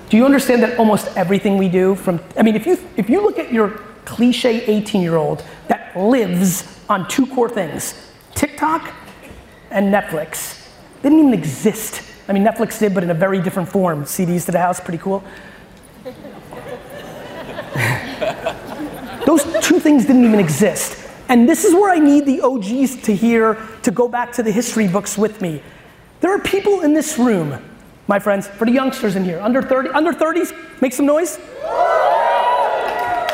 Do 0.08 0.16
you 0.16 0.24
understand 0.24 0.62
that 0.62 0.78
almost 0.78 1.06
everything 1.16 1.58
we 1.58 1.68
do 1.68 1.94
from, 1.94 2.20
I 2.36 2.42
mean, 2.42 2.56
if 2.56 2.66
you, 2.66 2.78
if 2.96 3.10
you 3.10 3.22
look 3.22 3.38
at 3.38 3.52
your 3.52 3.80
cliche 4.08 4.64
18 4.64 5.02
year 5.02 5.16
old 5.16 5.44
that 5.68 5.94
lives 5.94 6.80
on 6.88 7.06
two 7.08 7.26
core 7.26 7.48
things 7.48 8.10
TikTok 8.34 8.94
and 9.70 9.92
Netflix. 9.92 10.66
They 11.02 11.10
didn't 11.10 11.26
even 11.26 11.34
exist. 11.34 12.07
I 12.28 12.32
mean, 12.32 12.44
Netflix 12.44 12.78
did, 12.78 12.94
but 12.94 13.02
in 13.02 13.10
a 13.10 13.14
very 13.14 13.40
different 13.40 13.70
form. 13.70 14.04
CDs 14.04 14.44
to 14.46 14.52
the 14.52 14.58
house, 14.58 14.78
pretty 14.80 14.98
cool. 14.98 15.24
Those 19.24 19.44
two 19.66 19.80
things 19.80 20.04
didn't 20.04 20.24
even 20.24 20.38
exist. 20.38 21.06
And 21.28 21.48
this 21.48 21.64
is 21.64 21.74
where 21.74 21.90
I 21.90 21.98
need 21.98 22.26
the 22.26 22.40
OGs 22.40 23.02
to 23.02 23.14
hear, 23.14 23.58
to 23.82 23.90
go 23.90 24.08
back 24.08 24.32
to 24.32 24.42
the 24.42 24.50
history 24.50 24.88
books 24.88 25.16
with 25.18 25.40
me. 25.40 25.62
There 26.20 26.34
are 26.34 26.38
people 26.38 26.80
in 26.80 26.94
this 26.94 27.18
room, 27.18 27.62
my 28.06 28.18
friends, 28.18 28.48
for 28.48 28.64
the 28.64 28.72
youngsters 28.72 29.16
in 29.16 29.24
here, 29.24 29.40
under 29.40 29.62
30, 29.62 29.90
under 29.90 30.12
30s, 30.12 30.52
make 30.80 30.92
some 30.92 31.06
noise. 31.06 31.38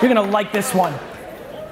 You're 0.03 0.12
gonna 0.12 0.22
like 0.22 0.53
this 0.53 0.74
one. 0.74 0.92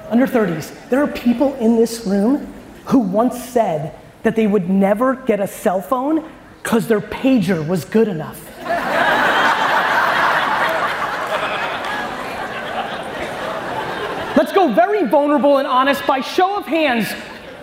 Under 0.09 0.25
30s, 0.25 0.89
there 0.89 1.03
are 1.03 1.07
people 1.07 1.55
in 1.55 1.75
this 1.75 2.05
room 2.05 2.53
who 2.85 2.99
once 2.99 3.41
said 3.43 3.93
that 4.23 4.35
they 4.35 4.47
would 4.47 4.69
never 4.69 5.15
get 5.15 5.39
a 5.39 5.47
cell 5.47 5.81
phone 5.81 6.29
because 6.63 6.87
their 6.87 7.01
pager 7.01 7.65
was 7.67 7.83
good 7.83 8.07
enough. 8.07 8.39
Let's 14.37 14.53
go 14.53 14.73
very 14.73 15.05
vulnerable 15.07 15.57
and 15.57 15.67
honest 15.67 16.07
by 16.07 16.21
show 16.21 16.55
of 16.57 16.65
hands. 16.65 17.13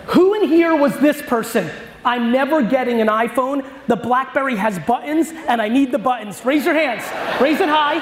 Who 0.07 0.35
in 0.35 0.47
here 0.47 0.75
was 0.75 0.97
this 0.99 1.21
person? 1.21 1.69
I'm 2.05 2.31
never 2.31 2.61
getting 2.61 3.01
an 3.01 3.07
iPhone. 3.07 3.65
The 3.87 3.95
Blackberry 3.95 4.55
has 4.55 4.77
buttons 4.79 5.31
and 5.47 5.61
I 5.61 5.67
need 5.67 5.91
the 5.91 5.99
buttons. 5.99 6.43
Raise 6.45 6.65
your 6.65 6.75
hands. 6.75 7.03
Raise 7.41 7.59
it 7.59 7.69
high. 7.69 7.99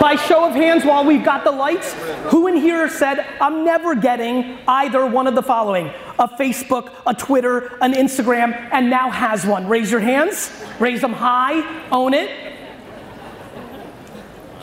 By 0.00 0.16
show 0.16 0.48
of 0.48 0.54
hands, 0.54 0.86
while 0.86 1.04
we've 1.04 1.22
got 1.22 1.44
the 1.44 1.50
lights, 1.50 1.92
who 2.30 2.46
in 2.46 2.56
here 2.56 2.88
said, 2.88 3.18
I'm 3.38 3.66
never 3.66 3.94
getting 3.94 4.56
either 4.66 5.04
one 5.04 5.26
of 5.26 5.34
the 5.34 5.42
following 5.42 5.92
a 6.18 6.26
Facebook, 6.26 6.90
a 7.06 7.12
Twitter, 7.12 7.76
an 7.82 7.92
Instagram, 7.92 8.54
and 8.72 8.88
now 8.88 9.10
has 9.10 9.44
one? 9.44 9.68
Raise 9.68 9.90
your 9.90 10.00
hands, 10.00 10.50
raise 10.78 11.02
them 11.02 11.12
high, 11.12 11.86
own 11.90 12.14
it. 12.14 12.30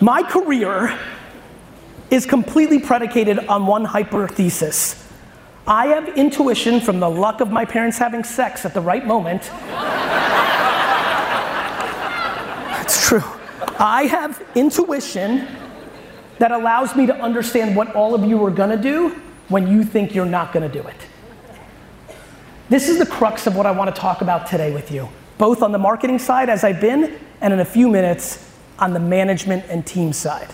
My 0.02 0.24
career 0.24 0.98
is 2.10 2.26
completely 2.26 2.80
predicated 2.80 3.38
on 3.48 3.68
one 3.68 3.86
hypothesis. 3.86 5.08
I 5.68 5.88
have 5.88 6.10
intuition 6.18 6.82
from 6.82 7.00
the 7.00 7.10
luck 7.10 7.42
of 7.42 7.52
my 7.52 7.66
parents 7.66 8.00
having 8.00 8.24
sex 8.24 8.66
at 8.66 8.74
the 8.74 8.82
right 8.82 9.06
moment. 9.06 9.52
It's 12.88 13.06
true. 13.06 13.37
I 13.80 14.04
have 14.04 14.44
intuition 14.56 15.48
that 16.40 16.52
allows 16.52 16.96
me 16.96 17.06
to 17.06 17.16
understand 17.16 17.76
what 17.76 17.96
all 17.96 18.16
of 18.16 18.24
you 18.24 18.44
are 18.46 18.52
gonna 18.52 18.78
do 18.78 19.10
when 19.50 19.68
you 19.68 19.84
think 19.84 20.16
you're 20.16 20.26
not 20.26 20.52
gonna 20.52 20.70
do 20.70 20.82
it. 20.82 20.96
This 22.70 22.90
is 22.90 22.98
the 22.98 23.06
crux 23.06 23.48
of 23.48 23.56
what 23.56 23.66
I 23.66 23.72
wanna 23.72 23.92
talk 23.92 24.22
about 24.22 24.48
today 24.48 24.74
with 24.74 24.92
you, 24.92 25.10
both 25.38 25.62
on 25.62 25.72
the 25.72 25.78
marketing 25.78 26.20
side, 26.20 26.50
as 26.50 26.64
I've 26.64 26.82
been, 26.82 27.20
and 27.40 27.54
in 27.54 27.60
a 27.60 27.66
few 27.66 27.88
minutes, 27.88 28.44
on 28.80 28.94
the 28.94 29.00
management 29.00 29.66
and 29.70 29.86
team 29.86 30.12
side. 30.12 30.50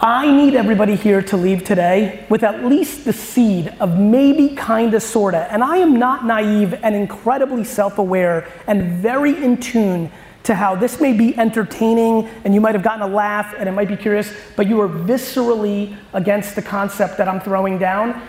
I 0.00 0.30
need 0.30 0.54
everybody 0.54 0.96
here 0.96 1.22
to 1.22 1.36
leave 1.36 1.64
today 1.64 2.26
with 2.28 2.42
at 2.42 2.62
least 2.62 3.06
the 3.06 3.12
seed 3.12 3.72
of 3.80 3.98
maybe, 3.98 4.54
kinda, 4.54 5.00
sorta, 5.00 5.50
and 5.50 5.64
I 5.64 5.78
am 5.78 5.98
not 5.98 6.26
naive 6.26 6.74
and 6.82 6.94
incredibly 6.94 7.64
self 7.64 7.98
aware 7.98 8.46
and 8.66 8.92
very 9.00 9.42
in 9.42 9.56
tune 9.56 10.10
to 10.44 10.54
how 10.54 10.76
this 10.76 11.00
may 11.00 11.12
be 11.12 11.36
entertaining 11.38 12.28
and 12.44 12.54
you 12.54 12.60
might 12.60 12.74
have 12.74 12.84
gotten 12.84 13.02
a 13.02 13.06
laugh 13.06 13.54
and 13.58 13.68
it 13.68 13.72
might 13.72 13.88
be 13.88 13.96
curious, 13.96 14.32
but 14.56 14.66
you 14.66 14.80
are 14.80 14.88
viscerally 14.88 15.96
against 16.12 16.54
the 16.54 16.62
concept 16.62 17.16
that 17.18 17.28
I'm 17.28 17.40
throwing 17.40 17.78
down. 17.78 18.22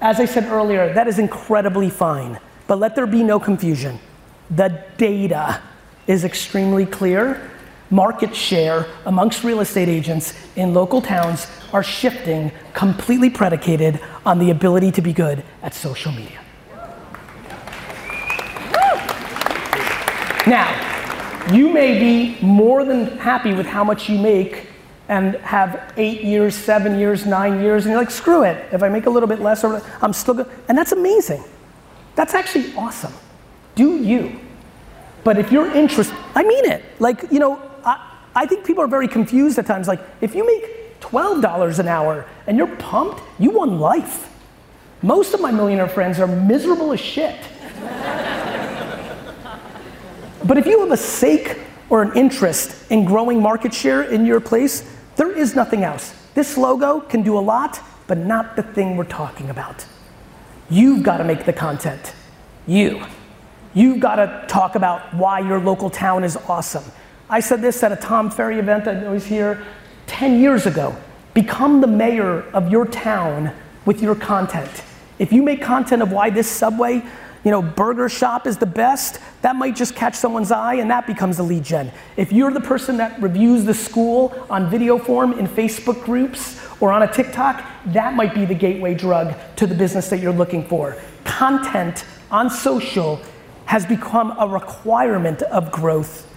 As 0.00 0.20
I 0.20 0.26
said 0.26 0.44
earlier, 0.44 0.92
that 0.92 1.08
is 1.08 1.18
incredibly 1.18 1.88
fine, 1.88 2.38
but 2.66 2.78
let 2.78 2.94
there 2.94 3.06
be 3.06 3.22
no 3.22 3.40
confusion. 3.40 3.98
The 4.50 4.84
data 4.98 5.60
is 6.06 6.24
extremely 6.24 6.84
clear. 6.84 7.50
Market 7.88 8.34
share 8.34 8.86
amongst 9.06 9.44
real 9.44 9.60
estate 9.60 9.88
agents 9.88 10.34
in 10.56 10.74
local 10.74 11.00
towns 11.00 11.46
are 11.72 11.82
shifting, 11.82 12.52
completely 12.74 13.30
predicated 13.30 14.00
on 14.26 14.38
the 14.38 14.50
ability 14.50 14.92
to 14.92 15.02
be 15.02 15.12
good 15.12 15.42
at 15.62 15.74
social 15.74 16.12
media. 16.12 16.38
Now, 20.46 20.91
you 21.50 21.72
may 21.72 21.98
be 21.98 22.40
more 22.44 22.84
than 22.84 23.18
happy 23.18 23.52
with 23.52 23.66
how 23.66 23.82
much 23.82 24.08
you 24.08 24.18
make 24.18 24.68
and 25.08 25.34
have 25.36 25.92
eight 25.96 26.22
years, 26.22 26.54
seven 26.54 26.98
years, 26.98 27.26
nine 27.26 27.60
years, 27.60 27.84
and 27.84 27.92
you're 27.92 28.00
like, 28.00 28.10
screw 28.10 28.44
it. 28.44 28.72
If 28.72 28.82
I 28.82 28.88
make 28.88 29.06
a 29.06 29.10
little 29.10 29.28
bit 29.28 29.40
less, 29.40 29.64
I'm 29.64 30.12
still 30.12 30.34
good. 30.34 30.50
And 30.68 30.78
that's 30.78 30.92
amazing. 30.92 31.42
That's 32.14 32.34
actually 32.34 32.74
awesome. 32.76 33.12
Do 33.74 33.96
you? 33.96 34.38
But 35.24 35.38
if 35.38 35.52
you're 35.52 35.70
interested, 35.70 36.16
I 36.34 36.42
mean 36.42 36.64
it. 36.64 36.84
Like, 36.98 37.24
you 37.30 37.38
know, 37.38 37.60
I, 37.84 38.18
I 38.34 38.46
think 38.46 38.64
people 38.64 38.84
are 38.84 38.88
very 38.88 39.08
confused 39.08 39.58
at 39.58 39.66
times. 39.66 39.88
Like, 39.88 40.00
if 40.20 40.34
you 40.34 40.46
make 40.46 41.00
$12 41.00 41.78
an 41.78 41.88
hour 41.88 42.26
and 42.46 42.56
you're 42.56 42.74
pumped, 42.76 43.22
you 43.38 43.50
won 43.50 43.78
life. 43.78 44.28
Most 45.02 45.34
of 45.34 45.40
my 45.40 45.50
millionaire 45.50 45.88
friends 45.88 46.20
are 46.20 46.26
miserable 46.26 46.92
as 46.92 47.00
shit. 47.00 47.38
But 50.46 50.58
if 50.58 50.66
you 50.66 50.80
have 50.80 50.90
a 50.90 50.96
sake 50.96 51.58
or 51.90 52.02
an 52.02 52.16
interest 52.16 52.90
in 52.90 53.04
growing 53.04 53.40
market 53.40 53.72
share 53.74 54.02
in 54.02 54.24
your 54.24 54.40
place, 54.40 54.88
there 55.16 55.30
is 55.30 55.54
nothing 55.54 55.84
else. 55.84 56.14
This 56.34 56.56
logo 56.56 57.00
can 57.00 57.22
do 57.22 57.38
a 57.38 57.40
lot, 57.40 57.80
but 58.06 58.18
not 58.18 58.56
the 58.56 58.62
thing 58.62 58.96
we're 58.96 59.04
talking 59.04 59.50
about. 59.50 59.84
You've 60.70 61.02
got 61.02 61.18
to 61.18 61.24
make 61.24 61.44
the 61.44 61.52
content. 61.52 62.14
You. 62.66 63.02
You've 63.74 64.00
got 64.00 64.16
to 64.16 64.44
talk 64.48 64.74
about 64.74 65.14
why 65.14 65.40
your 65.40 65.60
local 65.60 65.90
town 65.90 66.24
is 66.24 66.36
awesome. 66.48 66.84
I 67.28 67.40
said 67.40 67.60
this 67.62 67.82
at 67.82 67.92
a 67.92 67.96
Tom 67.96 68.30
Ferry 68.30 68.58
event 68.58 68.84
that 68.84 69.08
was 69.10 69.26
here 69.26 69.62
10 70.06 70.40
years 70.40 70.66
ago. 70.66 70.96
Become 71.34 71.80
the 71.80 71.86
mayor 71.86 72.42
of 72.52 72.70
your 72.70 72.86
town 72.86 73.54
with 73.84 74.02
your 74.02 74.14
content. 74.14 74.82
If 75.18 75.32
you 75.32 75.42
make 75.42 75.62
content 75.62 76.02
of 76.02 76.12
why 76.12 76.30
this 76.30 76.46
subway, 76.46 77.02
you 77.44 77.50
know, 77.50 77.60
burger 77.60 78.08
shop 78.08 78.46
is 78.46 78.56
the 78.56 78.66
best, 78.66 79.18
that 79.42 79.56
might 79.56 79.74
just 79.74 79.96
catch 79.96 80.14
someone's 80.14 80.52
eye 80.52 80.74
and 80.74 80.90
that 80.90 81.06
becomes 81.06 81.38
a 81.38 81.42
lead 81.42 81.64
gen. 81.64 81.90
If 82.16 82.32
you're 82.32 82.52
the 82.52 82.60
person 82.60 82.96
that 82.98 83.20
reviews 83.20 83.64
the 83.64 83.74
school 83.74 84.46
on 84.48 84.70
video 84.70 84.98
form 84.98 85.38
in 85.38 85.46
Facebook 85.46 86.04
groups 86.04 86.60
or 86.80 86.92
on 86.92 87.02
a 87.02 87.12
TikTok, 87.12 87.64
that 87.86 88.14
might 88.14 88.34
be 88.34 88.44
the 88.44 88.54
gateway 88.54 88.94
drug 88.94 89.34
to 89.56 89.66
the 89.66 89.74
business 89.74 90.08
that 90.10 90.20
you're 90.20 90.32
looking 90.32 90.66
for. 90.66 90.96
Content 91.24 92.04
on 92.30 92.48
social 92.48 93.20
has 93.66 93.86
become 93.86 94.34
a 94.38 94.46
requirement 94.46 95.42
of 95.42 95.72
growth, 95.72 96.28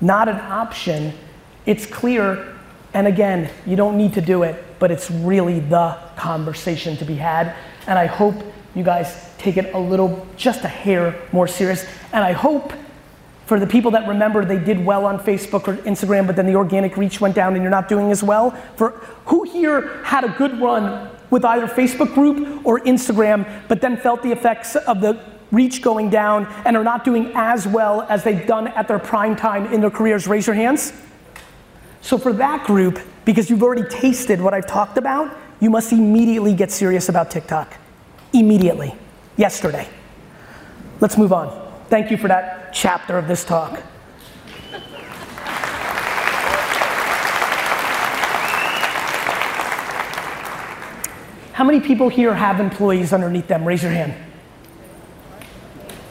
not 0.00 0.28
an 0.28 0.36
option. 0.36 1.12
It's 1.64 1.86
clear, 1.86 2.58
and 2.92 3.06
again, 3.06 3.50
you 3.64 3.76
don't 3.76 3.96
need 3.96 4.14
to 4.14 4.20
do 4.20 4.42
it, 4.42 4.62
but 4.78 4.90
it's 4.90 5.10
really 5.10 5.60
the 5.60 5.96
conversation 6.16 6.96
to 6.96 7.04
be 7.04 7.14
had. 7.14 7.54
And 7.86 7.98
I 7.98 8.06
hope 8.06 8.34
you 8.74 8.84
guys 8.84 9.28
take 9.38 9.56
it 9.56 9.74
a 9.74 9.78
little, 9.78 10.26
just 10.36 10.64
a 10.64 10.68
hair 10.68 11.20
more 11.32 11.48
serious. 11.48 11.86
And 12.12 12.22
I 12.22 12.32
hope 12.32 12.72
for 13.46 13.58
the 13.58 13.66
people 13.66 13.90
that 13.90 14.06
remember 14.06 14.44
they 14.44 14.58
did 14.58 14.84
well 14.84 15.04
on 15.06 15.18
Facebook 15.18 15.66
or 15.66 15.76
Instagram, 15.82 16.26
but 16.26 16.36
then 16.36 16.46
the 16.46 16.54
organic 16.54 16.96
reach 16.96 17.20
went 17.20 17.34
down 17.34 17.54
and 17.54 17.62
you're 17.62 17.70
not 17.70 17.88
doing 17.88 18.12
as 18.12 18.22
well. 18.22 18.52
For 18.76 18.90
who 19.26 19.42
here 19.42 20.04
had 20.04 20.22
a 20.22 20.28
good 20.28 20.60
run 20.60 21.10
with 21.30 21.44
either 21.44 21.66
Facebook 21.66 22.14
group 22.14 22.64
or 22.64 22.78
Instagram, 22.80 23.44
but 23.66 23.80
then 23.80 23.96
felt 23.96 24.22
the 24.22 24.30
effects 24.30 24.76
of 24.76 25.00
the 25.00 25.20
reach 25.50 25.82
going 25.82 26.10
down 26.10 26.46
and 26.64 26.76
are 26.76 26.84
not 26.84 27.04
doing 27.04 27.32
as 27.34 27.66
well 27.66 28.02
as 28.02 28.22
they've 28.22 28.46
done 28.46 28.68
at 28.68 28.86
their 28.86 29.00
prime 29.00 29.34
time 29.34 29.72
in 29.72 29.80
their 29.80 29.90
careers? 29.90 30.28
Raise 30.28 30.46
your 30.46 30.54
hands. 30.54 30.92
So, 32.02 32.18
for 32.18 32.32
that 32.34 32.66
group, 32.66 33.00
because 33.24 33.50
you've 33.50 33.64
already 33.64 33.88
tasted 33.88 34.40
what 34.40 34.54
I've 34.54 34.68
talked 34.68 34.96
about, 34.96 35.36
you 35.58 35.70
must 35.70 35.92
immediately 35.92 36.54
get 36.54 36.70
serious 36.70 37.08
about 37.08 37.32
TikTok. 37.32 37.79
Immediately. 38.32 38.94
Yesterday. 39.36 39.88
Let's 41.00 41.16
move 41.16 41.32
on. 41.32 41.72
Thank 41.88 42.10
you 42.10 42.16
for 42.16 42.28
that 42.28 42.72
chapter 42.72 43.18
of 43.18 43.26
this 43.26 43.44
talk. 43.44 43.80
How 51.52 51.64
many 51.64 51.80
people 51.80 52.08
here 52.08 52.34
have 52.34 52.58
employees 52.60 53.12
underneath 53.12 53.46
them? 53.48 53.66
Raise 53.66 53.82
your 53.82 53.92
hand 53.92 54.14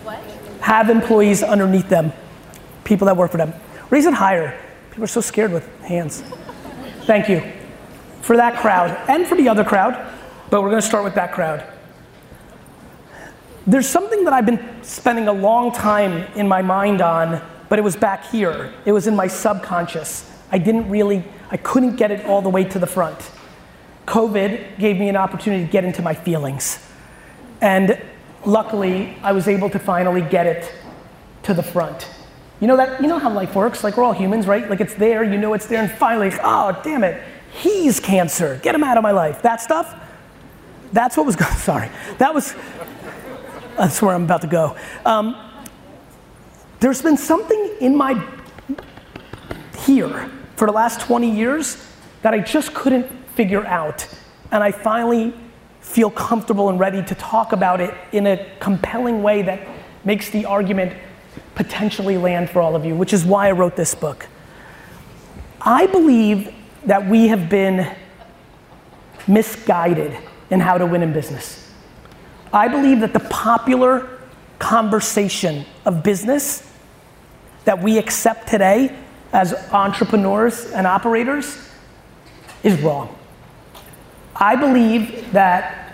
What? 0.03 0.19
have 0.61 0.89
employees 0.89 1.41
underneath 1.41 1.89
them, 1.89 2.11
people 2.83 3.05
that 3.07 3.17
work 3.17 3.31
for 3.31 3.37
them. 3.37 3.53
Raise 3.89 4.05
it 4.05 4.13
higher. 4.13 4.59
People 4.91 5.05
are 5.05 5.07
so 5.07 5.21
scared 5.21 5.51
with 5.51 5.67
hands. 5.81 6.21
Thank 7.05 7.29
you 7.29 7.41
for 8.21 8.37
that 8.37 8.59
crowd 8.59 8.95
and 9.09 9.25
for 9.25 9.35
the 9.35 9.49
other 9.49 9.63
crowd, 9.63 9.93
but 10.51 10.61
we're 10.61 10.69
going 10.69 10.81
to 10.81 10.87
start 10.87 11.03
with 11.03 11.15
that 11.15 11.31
crowd. 11.31 11.63
There's 13.67 13.87
something 13.87 14.23
that 14.23 14.33
I've 14.33 14.45
been 14.45 14.83
spending 14.83 15.27
a 15.27 15.33
long 15.33 15.71
time 15.71 16.23
in 16.35 16.47
my 16.47 16.61
mind 16.61 17.01
on 17.01 17.41
but 17.69 17.77
it 17.77 17.83
was 17.83 17.95
back 17.95 18.25
here. 18.25 18.73
It 18.83 18.91
was 18.91 19.07
in 19.07 19.15
my 19.15 19.27
subconscious. 19.27 20.29
I 20.51 20.57
didn't 20.57 20.89
really, 20.89 21.23
I 21.51 21.57
couldn't 21.57 21.95
get 21.95 22.11
it 22.11 22.25
all 22.25 22.41
the 22.41 22.49
way 22.49 22.63
to 22.65 22.79
the 22.79 22.87
front. 22.87 23.31
COVID 24.07 24.79
gave 24.79 24.97
me 24.97 25.07
an 25.07 25.15
opportunity 25.15 25.65
to 25.65 25.71
get 25.71 25.85
into 25.85 26.01
my 26.01 26.15
feelings. 26.15 26.85
And 27.61 28.01
luckily, 28.43 29.15
I 29.21 29.31
was 29.33 29.47
able 29.47 29.69
to 29.69 29.79
finally 29.79 30.21
get 30.21 30.47
it 30.47 30.73
to 31.43 31.53
the 31.53 31.61
front. 31.61 32.09
You 32.59 32.67
know 32.67 32.75
that, 32.75 32.99
you 33.01 33.07
know 33.07 33.19
how 33.19 33.31
life 33.31 33.55
works? 33.55 33.83
Like 33.83 33.95
we're 33.95 34.03
all 34.03 34.13
humans, 34.13 34.47
right? 34.47 34.67
Like 34.67 34.81
it's 34.81 34.95
there, 34.95 35.23
you 35.23 35.37
know 35.37 35.53
it's 35.53 35.67
there, 35.67 35.81
and 35.81 35.91
finally, 35.91 36.31
oh, 36.43 36.77
damn 36.83 37.03
it, 37.03 37.23
he's 37.53 37.99
cancer. 37.99 38.59
Get 38.63 38.73
him 38.73 38.83
out 38.83 38.97
of 38.97 39.03
my 39.03 39.11
life. 39.11 39.43
That 39.43 39.61
stuff, 39.61 39.95
that's 40.91 41.15
what 41.15 41.27
was 41.27 41.35
going, 41.35 41.53
sorry. 41.57 41.89
That 42.17 42.33
was, 42.33 42.55
that's 43.79 44.01
where 44.01 44.13
I'm 44.13 44.25
about 44.25 44.41
to 44.41 44.47
go. 44.47 44.75
Um, 45.05 45.37
there's 46.81 47.01
been 47.01 47.15
something 47.15 47.77
in 47.79 47.95
my, 47.95 48.21
here, 49.85 50.29
for 50.57 50.65
the 50.65 50.73
last 50.73 50.99
20 50.99 51.33
years 51.33 51.77
that 52.21 52.33
I 52.33 52.39
just 52.39 52.73
couldn't 52.73 53.09
figure 53.35 53.65
out. 53.65 54.05
And 54.51 54.61
I 54.61 54.71
finally 54.71 55.33
feel 55.79 56.11
comfortable 56.11 56.67
and 56.67 56.77
ready 56.77 57.01
to 57.03 57.15
talk 57.15 57.53
about 57.53 57.79
it 57.79 57.93
in 58.11 58.27
a 58.27 58.45
compelling 58.59 59.23
way 59.23 59.43
that 59.43 59.65
makes 60.03 60.29
the 60.29 60.45
argument 60.45 60.93
potentially 61.55 62.17
land 62.17 62.49
for 62.49 62.61
all 62.61 62.75
of 62.75 62.83
you, 62.85 62.95
which 62.95 63.13
is 63.13 63.23
why 63.23 63.47
I 63.47 63.51
wrote 63.51 63.77
this 63.77 63.95
book. 63.95 64.27
I 65.61 65.87
believe 65.87 66.53
that 66.85 67.07
we 67.07 67.29
have 67.29 67.49
been 67.49 67.95
misguided 69.25 70.17
in 70.49 70.59
how 70.59 70.77
to 70.77 70.85
win 70.85 71.01
in 71.01 71.13
business. 71.13 71.68
I 72.51 72.67
believe 72.67 73.01
that 73.01 73.13
the 73.13 73.19
popular 73.19 74.19
conversation 74.57 75.65
of 75.85 76.03
business 76.03 76.69
that 77.65 77.81
we 77.81 77.97
accept 77.97 78.47
today 78.47 78.95
as 79.31 79.53
entrepreneurs 79.71 80.71
and 80.71 80.87
operators 80.87 81.69
is 82.63 82.79
wrong. 82.81 83.15
I 84.35 84.55
believe 84.55 85.31
that 85.33 85.93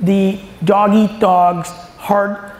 the 0.00 0.40
dog 0.64 0.94
eat 0.94 1.20
dogs, 1.20 1.68
hard 1.98 2.52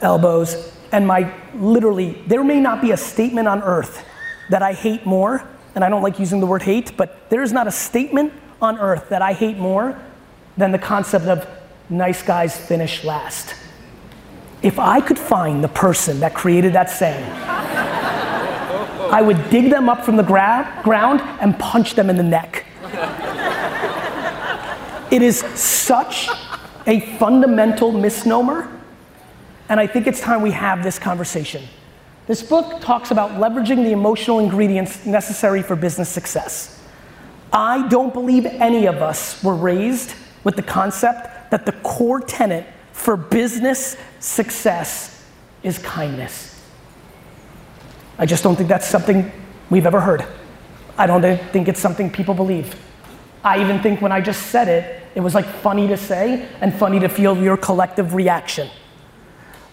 elbows, 0.00 0.72
and 0.92 1.06
my 1.06 1.32
literally, 1.54 2.22
there 2.26 2.44
may 2.44 2.60
not 2.60 2.80
be 2.80 2.92
a 2.92 2.96
statement 2.96 3.48
on 3.48 3.62
earth 3.62 4.04
that 4.50 4.62
I 4.62 4.72
hate 4.72 5.04
more, 5.04 5.46
and 5.74 5.84
I 5.84 5.88
don't 5.88 6.02
like 6.02 6.18
using 6.18 6.40
the 6.40 6.46
word 6.46 6.62
hate, 6.62 6.96
but 6.96 7.28
there 7.30 7.42
is 7.42 7.52
not 7.52 7.66
a 7.66 7.70
statement 7.70 8.32
on 8.60 8.78
earth 8.78 9.08
that 9.08 9.22
I 9.22 9.32
hate 9.32 9.58
more 9.58 10.00
than 10.56 10.70
the 10.72 10.78
concept 10.78 11.26
of 11.26 11.46
nice 11.88 12.22
guys 12.22 12.56
finish 12.56 13.04
last. 13.04 13.54
If 14.62 14.78
I 14.78 15.00
could 15.00 15.18
find 15.18 15.62
the 15.62 15.68
person 15.68 16.20
that 16.20 16.34
created 16.34 16.72
that 16.74 16.88
saying, 16.88 17.24
I 19.12 19.20
would 19.20 19.50
dig 19.50 19.70
them 19.70 19.88
up 19.88 20.04
from 20.04 20.16
the 20.16 20.22
gra- 20.22 20.80
ground 20.82 21.20
and 21.40 21.58
punch 21.58 21.94
them 21.94 22.08
in 22.08 22.16
the 22.16 22.22
neck. 22.22 22.64
it 25.10 25.20
is 25.20 25.40
such 25.54 26.28
a 26.86 27.00
fundamental 27.18 27.92
misnomer, 27.92 28.70
and 29.68 29.78
I 29.78 29.86
think 29.86 30.06
it's 30.06 30.20
time 30.20 30.42
we 30.42 30.52
have 30.52 30.82
this 30.82 30.98
conversation. 30.98 31.62
This 32.26 32.42
book 32.42 32.80
talks 32.80 33.10
about 33.10 33.32
leveraging 33.32 33.84
the 33.84 33.90
emotional 33.90 34.38
ingredients 34.38 35.04
necessary 35.04 35.62
for 35.62 35.74
business 35.74 36.08
success. 36.08 36.80
I 37.52 37.86
don't 37.88 38.14
believe 38.14 38.46
any 38.46 38.86
of 38.86 39.02
us 39.02 39.42
were 39.42 39.54
raised 39.54 40.14
with 40.44 40.56
the 40.56 40.62
concept 40.62 41.28
that 41.52 41.66
the 41.66 41.72
core 41.72 42.18
tenet 42.18 42.66
for 42.92 43.14
business 43.14 43.96
success 44.20 45.24
is 45.62 45.78
kindness. 45.78 46.58
I 48.18 48.24
just 48.26 48.42
don't 48.42 48.56
think 48.56 48.70
that's 48.70 48.86
something 48.86 49.30
we've 49.68 49.84
ever 49.84 50.00
heard. 50.00 50.26
I 50.96 51.06
don't 51.06 51.22
think 51.52 51.68
it's 51.68 51.78
something 51.78 52.10
people 52.10 52.34
believe. 52.34 52.74
I 53.44 53.60
even 53.60 53.82
think 53.82 54.00
when 54.00 54.12
I 54.12 54.22
just 54.22 54.46
said 54.46 54.68
it, 54.68 55.02
it 55.14 55.20
was 55.20 55.34
like 55.34 55.44
funny 55.44 55.86
to 55.88 55.96
say 55.96 56.48
and 56.62 56.74
funny 56.74 56.98
to 57.00 57.08
feel 57.08 57.36
your 57.36 57.58
collective 57.58 58.14
reaction. 58.14 58.70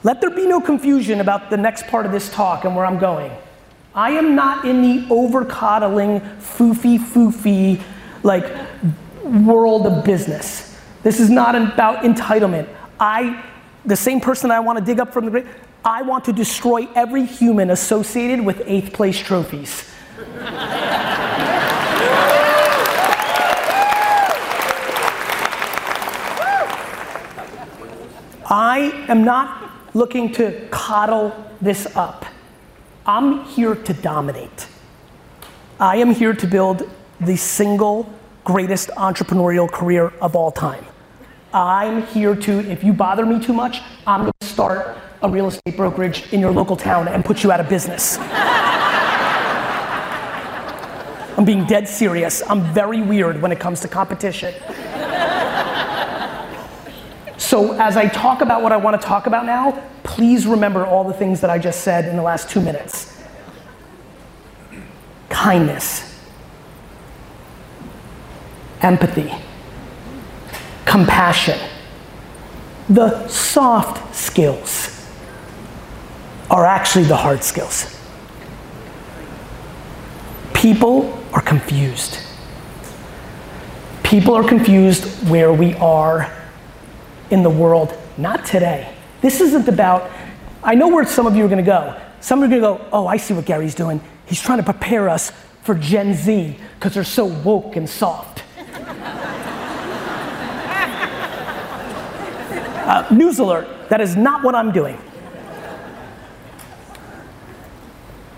Let 0.03 0.19
there 0.19 0.31
be 0.31 0.47
no 0.47 0.59
confusion 0.59 1.21
about 1.21 1.49
the 1.49 1.57
next 1.57 1.87
part 1.87 2.05
of 2.05 2.11
this 2.11 2.29
talk 2.29 2.65
and 2.65 2.75
where 2.75 2.85
I'm 2.85 2.99
going. 2.99 3.31
I 3.95 4.11
am 4.11 4.35
not 4.35 4.65
in 4.65 4.81
the 4.81 5.07
over 5.09 5.45
coddling, 5.45 6.19
foofy 6.19 6.99
foofy, 6.99 7.81
like 8.23 8.45
world 9.23 9.87
of 9.87 10.03
business. 10.03 10.68
This 11.03 11.19
is 11.19 11.29
not 11.29 11.55
about 11.55 12.03
entitlement. 12.03 12.67
I, 12.99 13.43
the 13.85 13.95
same 13.95 14.19
person 14.19 14.51
I 14.51 14.59
want 14.59 14.79
to 14.79 14.83
dig 14.83 14.99
up 14.99 15.13
from 15.13 15.25
the 15.25 15.31
grave, 15.31 15.47
I 15.83 16.01
want 16.01 16.25
to 16.25 16.33
destroy 16.33 16.87
every 16.93 17.25
human 17.25 17.69
associated 17.69 18.45
with 18.45 18.61
eighth 18.65 18.91
place 18.91 19.17
trophies. 19.17 19.85
I 28.51 29.05
am 29.07 29.23
not 29.23 29.71
looking 29.93 30.33
to 30.33 30.67
coddle 30.69 31.33
this 31.61 31.95
up. 31.95 32.25
I'm 33.05 33.45
here 33.45 33.75
to 33.75 33.93
dominate. 33.93 34.67
I 35.79 35.97
am 35.97 36.11
here 36.11 36.33
to 36.33 36.47
build 36.47 36.89
the 37.21 37.37
single 37.37 38.11
greatest 38.43 38.89
entrepreneurial 38.97 39.71
career 39.71 40.11
of 40.21 40.35
all 40.35 40.51
time. 40.51 40.85
I'm 41.53 42.03
here 42.07 42.35
to, 42.35 42.59
if 42.69 42.83
you 42.83 42.93
bother 42.93 43.25
me 43.25 43.39
too 43.39 43.53
much, 43.53 43.81
I'm 44.05 44.21
gonna 44.21 44.31
start 44.41 44.97
a 45.21 45.29
real 45.29 45.47
estate 45.47 45.75
brokerage 45.75 46.31
in 46.31 46.39
your 46.39 46.51
local 46.51 46.75
town 46.75 47.07
and 47.07 47.25
put 47.25 47.43
you 47.43 47.51
out 47.51 47.59
of 47.59 47.67
business. 47.67 48.17
I'm 51.37 51.45
being 51.45 51.65
dead 51.65 51.87
serious. 51.87 52.43
I'm 52.47 52.61
very 52.73 53.01
weird 53.01 53.41
when 53.41 53.51
it 53.51 53.59
comes 53.59 53.79
to 53.81 53.87
competition. 53.87 54.53
So, 57.37 57.73
as 57.79 57.97
I 57.97 58.07
talk 58.07 58.41
about 58.41 58.61
what 58.61 58.71
I 58.71 58.77
want 58.77 58.99
to 59.01 59.07
talk 59.07 59.25
about 59.25 59.45
now, 59.45 59.81
please 60.03 60.45
remember 60.45 60.85
all 60.85 61.03
the 61.03 61.13
things 61.13 61.41
that 61.41 61.49
I 61.49 61.57
just 61.57 61.81
said 61.81 62.05
in 62.05 62.15
the 62.15 62.21
last 62.21 62.49
two 62.49 62.61
minutes 62.61 63.15
kindness, 65.29 66.19
empathy, 68.81 69.33
compassion, 70.89 71.59
the 72.89 73.27
soft 73.27 74.15
skills 74.15 75.07
are 76.49 76.65
actually 76.65 77.03
the 77.03 77.15
hard 77.15 77.43
skills. 77.43 77.95
People 80.55 81.23
are 81.31 81.41
confused. 81.41 82.17
People 84.03 84.33
are 84.33 84.43
confused 84.43 85.05
where 85.29 85.53
we 85.53 85.75
are 85.75 86.35
in 87.29 87.43
the 87.43 87.49
world, 87.49 87.95
not 88.17 88.43
today. 88.43 88.91
This 89.21 89.41
isn't 89.41 89.67
about, 89.67 90.09
I 90.63 90.73
know 90.73 90.87
where 90.87 91.05
some 91.05 91.27
of 91.27 91.35
you 91.35 91.45
are 91.45 91.47
gonna 91.47 91.61
go. 91.61 92.01
Some 92.19 92.43
are 92.43 92.47
gonna 92.47 92.61
go, 92.61 92.83
oh, 92.91 93.05
I 93.05 93.17
see 93.17 93.35
what 93.35 93.45
Gary's 93.45 93.75
doing. 93.75 94.01
He's 94.25 94.41
trying 94.41 94.57
to 94.57 94.63
prepare 94.63 95.07
us 95.07 95.31
for 95.61 95.75
Gen 95.75 96.15
Z 96.15 96.57
because 96.75 96.95
they're 96.95 97.03
so 97.03 97.25
woke 97.25 97.75
and 97.75 97.87
soft. 97.87 98.41
Uh, 102.89 103.07
news 103.11 103.37
alert, 103.37 103.67
that 103.89 104.01
is 104.01 104.15
not 104.15 104.43
what 104.43 104.55
I'm 104.55 104.71
doing. 104.71 104.95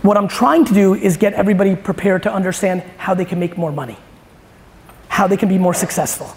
What 0.02 0.18
I'm 0.18 0.28
trying 0.28 0.66
to 0.66 0.74
do 0.74 0.93
is 0.93 1.16
get 1.16 1.34
everybody 1.34 1.76
prepared 1.76 2.24
to 2.24 2.34
understand 2.34 2.82
how 2.97 3.14
they 3.14 3.24
can 3.24 3.39
make 3.39 3.58
more 3.58 3.72
money, 3.72 3.97
how 5.08 5.26
they 5.28 5.38
can 5.38 5.47
be 5.47 5.58
more 5.58 5.74
successful, 5.74 6.36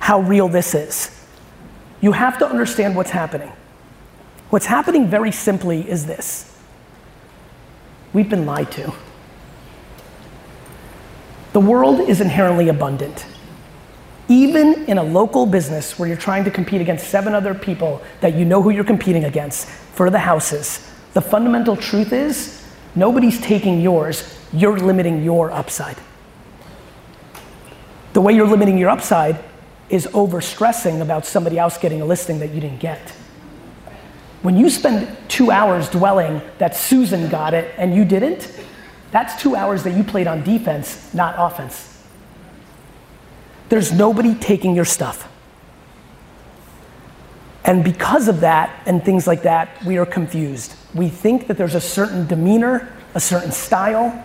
how 0.00 0.20
real 0.20 0.48
this 0.48 0.74
is. 0.74 1.24
You 2.00 2.12
have 2.12 2.36
to 2.38 2.48
understand 2.48 2.96
what's 2.96 3.10
happening. 3.10 3.52
What's 4.50 4.66
happening 4.66 5.06
very 5.06 5.30
simply 5.30 5.88
is 5.88 6.04
this 6.06 6.52
we've 8.12 8.30
been 8.30 8.46
lied 8.46 8.72
to. 8.72 8.92
The 11.52 11.60
world 11.60 12.00
is 12.00 12.20
inherently 12.20 12.68
abundant. 12.68 13.24
Even 14.28 14.84
in 14.86 14.98
a 14.98 15.02
local 15.02 15.46
business 15.46 15.98
where 15.98 16.08
you're 16.08 16.16
trying 16.16 16.44
to 16.44 16.50
compete 16.50 16.80
against 16.80 17.08
seven 17.08 17.34
other 17.34 17.54
people 17.54 18.02
that 18.20 18.34
you 18.34 18.44
know 18.44 18.60
who 18.60 18.70
you're 18.70 18.84
competing 18.84 19.24
against 19.24 19.68
for 19.68 20.10
the 20.10 20.18
houses, 20.18 20.92
the 21.14 21.20
fundamental 21.20 21.76
truth 21.76 22.12
is 22.12 22.66
Nobody's 22.96 23.38
taking 23.38 23.82
yours, 23.82 24.34
you're 24.54 24.78
limiting 24.78 25.22
your 25.22 25.52
upside. 25.52 25.98
The 28.14 28.22
way 28.22 28.32
you're 28.32 28.48
limiting 28.48 28.78
your 28.78 28.88
upside 28.88 29.38
is 29.90 30.08
over 30.14 30.40
stressing 30.40 31.02
about 31.02 31.26
somebody 31.26 31.58
else 31.58 31.76
getting 31.76 32.00
a 32.00 32.06
listing 32.06 32.38
that 32.38 32.52
you 32.52 32.60
didn't 32.60 32.80
get. 32.80 33.10
When 34.40 34.56
you 34.56 34.70
spend 34.70 35.14
two 35.28 35.50
hours 35.50 35.90
dwelling 35.90 36.40
that 36.56 36.74
Susan 36.74 37.28
got 37.28 37.52
it 37.52 37.74
and 37.76 37.94
you 37.94 38.04
didn't, 38.06 38.50
that's 39.10 39.40
two 39.40 39.54
hours 39.54 39.82
that 39.82 39.94
you 39.94 40.02
played 40.02 40.26
on 40.26 40.42
defense, 40.42 41.12
not 41.12 41.34
offense. 41.36 41.95
There's 43.68 43.92
nobody 43.92 44.34
taking 44.34 44.74
your 44.74 44.84
stuff. 44.84 45.28
And 47.64 47.82
because 47.82 48.28
of 48.28 48.40
that 48.40 48.82
and 48.86 49.04
things 49.04 49.26
like 49.26 49.42
that, 49.42 49.84
we 49.84 49.98
are 49.98 50.06
confused. 50.06 50.74
We 50.94 51.08
think 51.08 51.48
that 51.48 51.58
there's 51.58 51.74
a 51.74 51.80
certain 51.80 52.26
demeanor, 52.26 52.92
a 53.14 53.20
certain 53.20 53.50
style 53.50 54.24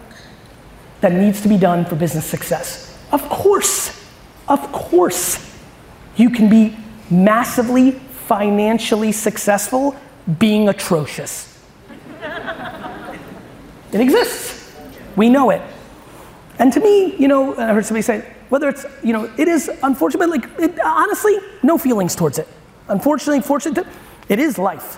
that 1.01 1.11
needs 1.11 1.41
to 1.41 1.47
be 1.47 1.57
done 1.57 1.83
for 1.85 1.95
business 1.95 2.25
success. 2.25 2.95
Of 3.11 3.27
course, 3.29 3.99
of 4.47 4.71
course, 4.71 5.51
you 6.15 6.29
can 6.29 6.49
be 6.49 6.77
massively 7.09 7.91
financially 7.91 9.11
successful 9.11 9.95
being 10.37 10.69
atrocious. 10.69 11.59
it 13.91 13.99
exists. 13.99 14.71
We 15.15 15.29
know 15.29 15.49
it. 15.49 15.61
And 16.59 16.71
to 16.73 16.79
me, 16.79 17.15
you 17.17 17.27
know, 17.27 17.55
I 17.55 17.73
heard 17.73 17.85
somebody 17.85 18.03
say, 18.03 18.31
whether 18.51 18.67
it's, 18.67 18.85
you 19.01 19.13
know, 19.13 19.31
it 19.37 19.47
is 19.47 19.71
unfortunate, 19.81 20.29
like, 20.29 20.45
it, 20.59 20.77
honestly, 20.81 21.37
no 21.63 21.77
feelings 21.77 22.17
towards 22.17 22.37
it. 22.37 22.49
Unfortunately, 22.89 23.41
fortunately, 23.41 23.89
it 24.27 24.39
is 24.39 24.57
life. 24.57 24.97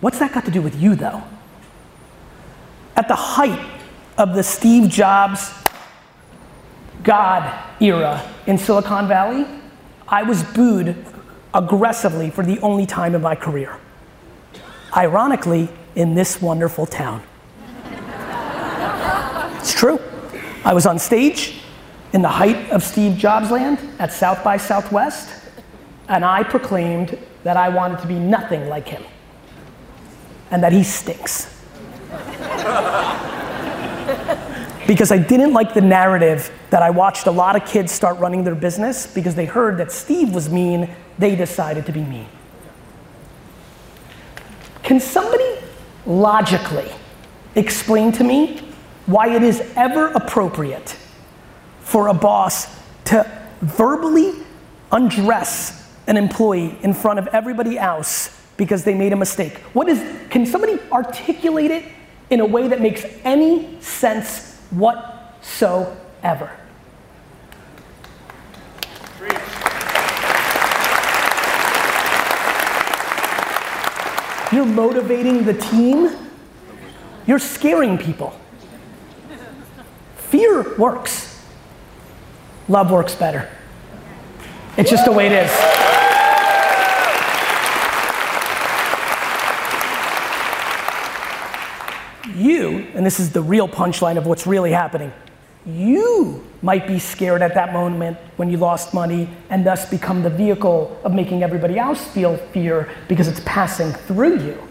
What's 0.00 0.18
that 0.20 0.32
got 0.32 0.46
to 0.46 0.50
do 0.50 0.62
with 0.62 0.74
you, 0.80 0.94
though? 0.94 1.22
At 2.96 3.08
the 3.08 3.14
height 3.14 3.60
of 4.16 4.34
the 4.34 4.42
Steve 4.42 4.88
Jobs 4.88 5.52
God 7.02 7.52
era 7.78 8.26
in 8.46 8.56
Silicon 8.56 9.06
Valley, 9.06 9.44
I 10.08 10.22
was 10.22 10.42
booed 10.44 10.96
aggressively 11.52 12.30
for 12.30 12.42
the 12.42 12.58
only 12.60 12.86
time 12.86 13.14
in 13.14 13.20
my 13.20 13.34
career. 13.34 13.78
Ironically, 14.96 15.68
in 15.94 16.14
this 16.14 16.40
wonderful 16.40 16.86
town. 16.86 17.22
it's 19.58 19.74
true. 19.74 20.00
I 20.64 20.72
was 20.72 20.86
on 20.86 20.98
stage 20.98 21.60
in 22.12 22.22
the 22.22 22.28
height 22.28 22.70
of 22.70 22.82
Steve 22.82 23.16
Jobs 23.16 23.50
land 23.50 23.78
at 23.98 24.12
South 24.12 24.42
by 24.44 24.56
Southwest, 24.56 25.44
and 26.08 26.24
I 26.24 26.42
proclaimed 26.42 27.18
that 27.42 27.56
I 27.56 27.68
wanted 27.68 28.00
to 28.00 28.06
be 28.06 28.18
nothing 28.18 28.68
like 28.68 28.88
him 28.88 29.04
and 30.50 30.62
that 30.62 30.72
he 30.72 30.82
stinks. 30.82 31.52
because 34.86 35.10
I 35.10 35.18
didn't 35.18 35.52
like 35.52 35.74
the 35.74 35.80
narrative 35.80 36.50
that 36.70 36.82
I 36.82 36.90
watched 36.90 37.26
a 37.26 37.30
lot 37.30 37.56
of 37.56 37.66
kids 37.66 37.92
start 37.92 38.18
running 38.18 38.44
their 38.44 38.54
business 38.54 39.06
because 39.06 39.34
they 39.34 39.46
heard 39.46 39.78
that 39.78 39.90
Steve 39.90 40.34
was 40.34 40.48
mean, 40.48 40.88
they 41.18 41.34
decided 41.34 41.86
to 41.86 41.92
be 41.92 42.02
mean. 42.02 42.28
Can 44.82 45.00
somebody 45.00 45.56
logically 46.06 46.88
explain 47.56 48.12
to 48.12 48.22
me 48.22 48.58
why 49.06 49.34
it 49.34 49.42
is 49.42 49.60
ever 49.74 50.08
appropriate 50.08 50.96
for 51.86 52.08
a 52.08 52.14
boss 52.14 52.66
to 53.04 53.24
verbally 53.60 54.32
undress 54.90 55.88
an 56.08 56.16
employee 56.16 56.76
in 56.82 56.92
front 56.92 57.20
of 57.20 57.28
everybody 57.28 57.78
else 57.78 58.36
because 58.56 58.82
they 58.82 58.92
made 58.92 59.12
a 59.12 59.16
mistake? 59.16 59.58
What 59.72 59.88
is, 59.88 60.04
can 60.28 60.44
somebody 60.46 60.80
articulate 60.90 61.70
it 61.70 61.84
in 62.28 62.40
a 62.40 62.44
way 62.44 62.66
that 62.66 62.80
makes 62.80 63.04
any 63.22 63.80
sense 63.80 64.56
whatsoever? 64.70 66.50
You're 74.52 74.66
motivating 74.66 75.44
the 75.44 75.54
team. 75.54 76.10
You're 77.28 77.38
scaring 77.38 77.96
people. 77.96 78.34
Fear 80.16 80.76
works. 80.78 81.25
Love 82.68 82.90
works 82.90 83.14
better. 83.14 83.48
It's 84.76 84.90
just 84.90 85.04
the 85.04 85.12
way 85.12 85.26
it 85.26 85.32
is. 85.32 85.50
You, 92.36 92.86
and 92.94 93.06
this 93.06 93.18
is 93.18 93.32
the 93.32 93.40
real 93.40 93.68
punchline 93.68 94.18
of 94.18 94.26
what's 94.26 94.46
really 94.46 94.72
happening, 94.72 95.12
you 95.64 96.44
might 96.62 96.86
be 96.86 96.98
scared 96.98 97.42
at 97.42 97.54
that 97.54 97.72
moment 97.72 98.18
when 98.36 98.50
you 98.50 98.56
lost 98.56 98.94
money 98.94 99.28
and 99.50 99.64
thus 99.64 99.88
become 99.88 100.22
the 100.22 100.30
vehicle 100.30 101.00
of 101.02 101.12
making 101.12 101.42
everybody 101.42 101.78
else 101.78 102.04
feel 102.04 102.36
fear 102.36 102.88
because 103.08 103.26
it's 103.28 103.40
passing 103.44 103.92
through 103.92 104.38
you. 104.40 104.68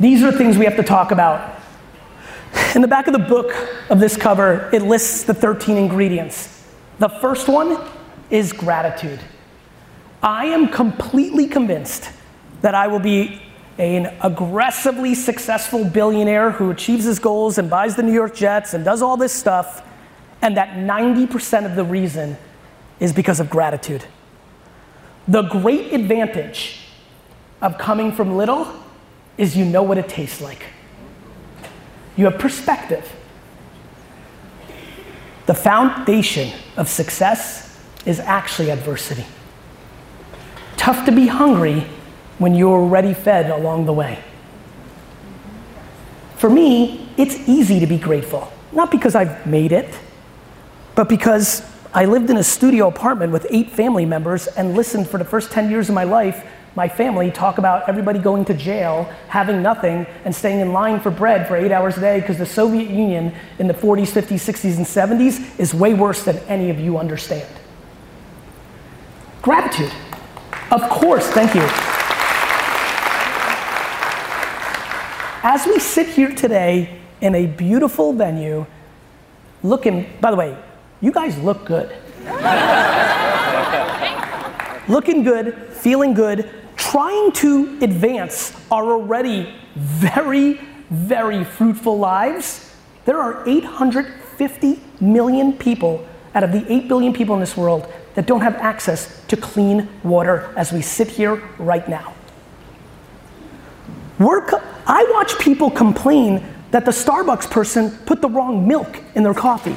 These 0.00 0.22
are 0.22 0.32
things 0.32 0.58
we 0.58 0.64
have 0.64 0.76
to 0.76 0.82
talk 0.82 1.10
about. 1.10 1.57
In 2.74 2.82
the 2.82 2.88
back 2.88 3.06
of 3.06 3.12
the 3.12 3.18
book 3.18 3.52
of 3.90 4.00
this 4.00 4.16
cover, 4.16 4.70
it 4.72 4.82
lists 4.82 5.24
the 5.24 5.34
13 5.34 5.76
ingredients. 5.76 6.64
The 6.98 7.08
first 7.08 7.48
one 7.48 7.78
is 8.30 8.52
gratitude. 8.52 9.20
I 10.22 10.46
am 10.46 10.68
completely 10.68 11.46
convinced 11.46 12.10
that 12.62 12.74
I 12.74 12.88
will 12.88 12.98
be 12.98 13.40
an 13.78 14.16
aggressively 14.22 15.14
successful 15.14 15.84
billionaire 15.84 16.50
who 16.50 16.70
achieves 16.70 17.04
his 17.04 17.20
goals 17.20 17.58
and 17.58 17.70
buys 17.70 17.94
the 17.94 18.02
New 18.02 18.12
York 18.12 18.34
Jets 18.34 18.74
and 18.74 18.84
does 18.84 19.02
all 19.02 19.16
this 19.16 19.32
stuff, 19.32 19.86
and 20.42 20.56
that 20.56 20.70
90% 20.70 21.64
of 21.64 21.76
the 21.76 21.84
reason 21.84 22.36
is 22.98 23.12
because 23.12 23.38
of 23.38 23.48
gratitude. 23.48 24.04
The 25.28 25.42
great 25.42 25.92
advantage 25.92 26.80
of 27.62 27.78
coming 27.78 28.12
from 28.12 28.36
little 28.36 28.66
is 29.36 29.56
you 29.56 29.64
know 29.64 29.84
what 29.84 29.98
it 29.98 30.08
tastes 30.08 30.40
like. 30.40 30.64
You 32.18 32.24
have 32.24 32.38
perspective. 32.38 33.10
The 35.46 35.54
foundation 35.54 36.52
of 36.76 36.88
success 36.88 37.80
is 38.04 38.18
actually 38.18 38.70
adversity. 38.70 39.24
Tough 40.76 41.06
to 41.06 41.12
be 41.12 41.28
hungry 41.28 41.86
when 42.38 42.54
you're 42.54 42.76
already 42.76 43.14
fed 43.14 43.50
along 43.50 43.86
the 43.86 43.92
way. 43.92 44.18
For 46.36 46.50
me, 46.50 47.08
it's 47.16 47.36
easy 47.48 47.78
to 47.80 47.86
be 47.86 47.98
grateful. 47.98 48.52
Not 48.72 48.90
because 48.90 49.14
I've 49.14 49.46
made 49.46 49.70
it, 49.70 49.98
but 50.96 51.08
because 51.08 51.62
I 51.94 52.04
lived 52.04 52.30
in 52.30 52.36
a 52.36 52.44
studio 52.44 52.88
apartment 52.88 53.32
with 53.32 53.46
eight 53.50 53.70
family 53.70 54.04
members 54.04 54.48
and 54.48 54.74
listened 54.74 55.08
for 55.08 55.18
the 55.18 55.24
first 55.24 55.52
10 55.52 55.70
years 55.70 55.88
of 55.88 55.94
my 55.94 56.04
life, 56.04 56.44
my 56.76 56.88
family 56.88 57.30
talk 57.30 57.58
about 57.58 57.88
everybody 57.88 58.18
going 58.18 58.44
to 58.44 58.54
jail, 58.54 59.04
having 59.28 59.62
nothing, 59.62 60.06
and 60.24 60.34
staying 60.34 60.60
in 60.60 60.72
line 60.72 61.00
for 61.00 61.10
bread 61.10 61.48
for 61.48 61.56
eight 61.56 61.72
hours 61.72 61.96
a 61.96 62.00
day 62.00 62.20
because 62.20 62.38
the 62.38 62.46
Soviet 62.46 62.88
Union 62.88 63.34
in 63.58 63.66
the 63.66 63.74
40s, 63.74 64.12
50s, 64.12 64.38
60s, 64.38 64.76
and 64.76 64.86
70s 64.86 65.58
is 65.58 65.74
way 65.74 65.94
worse 65.94 66.24
than 66.24 66.38
any 66.48 66.70
of 66.70 66.78
you 66.78 66.98
understand. 66.98 67.48
Gratitude. 69.42 69.92
Of 70.70 70.88
course, 70.90 71.26
thank 71.28 71.54
you. 71.54 71.62
As 75.42 75.66
we 75.66 75.78
sit 75.78 76.08
here 76.08 76.34
today 76.34 77.00
in 77.20 77.34
a 77.34 77.46
beautiful 77.46 78.12
venue, 78.12 78.66
looking, 79.62 80.06
by 80.20 80.30
the 80.30 80.36
way, 80.36 80.56
you 81.00 81.12
guys 81.12 81.38
look 81.38 81.64
good. 81.64 81.96
looking 84.88 85.22
good, 85.22 85.54
feeling 85.70 86.14
good, 86.14 86.50
trying 86.76 87.32
to 87.32 87.78
advance 87.82 88.52
our 88.70 88.92
already 88.92 89.54
very, 89.74 90.54
very 90.90 91.44
fruitful 91.44 91.98
lives. 91.98 92.74
There 93.04 93.20
are 93.20 93.46
850 93.48 94.80
million 95.00 95.52
people 95.52 96.06
out 96.34 96.44
of 96.44 96.52
the 96.52 96.70
8 96.72 96.88
billion 96.88 97.12
people 97.12 97.34
in 97.34 97.40
this 97.40 97.56
world 97.56 97.92
that 98.14 98.26
don't 98.26 98.40
have 98.40 98.56
access 98.56 99.24
to 99.26 99.36
clean 99.36 99.88
water 100.02 100.52
as 100.56 100.72
we 100.72 100.82
sit 100.82 101.08
here 101.08 101.36
right 101.58 101.88
now. 101.88 102.14
We're 104.18 104.44
I 104.86 105.04
watch 105.10 105.38
people 105.38 105.70
complain 105.70 106.44
that 106.70 106.84
the 106.84 106.90
Starbucks 106.90 107.50
person 107.50 107.90
put 108.06 108.20
the 108.20 108.28
wrong 108.28 108.66
milk 108.66 108.98
in 109.14 109.22
their 109.22 109.34
coffee. 109.34 109.76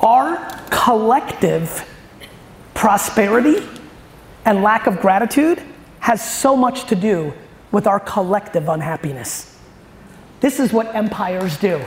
Our 0.00 0.36
collective 0.70 1.86
prosperity 2.80 3.62
and 4.46 4.62
lack 4.62 4.86
of 4.86 5.02
gratitude 5.02 5.62
has 5.98 6.18
so 6.26 6.56
much 6.56 6.84
to 6.84 6.94
do 6.94 7.30
with 7.72 7.86
our 7.86 8.00
collective 8.00 8.70
unhappiness. 8.70 9.58
This 10.40 10.58
is 10.58 10.72
what 10.72 10.94
empires 10.94 11.58
do. 11.58 11.78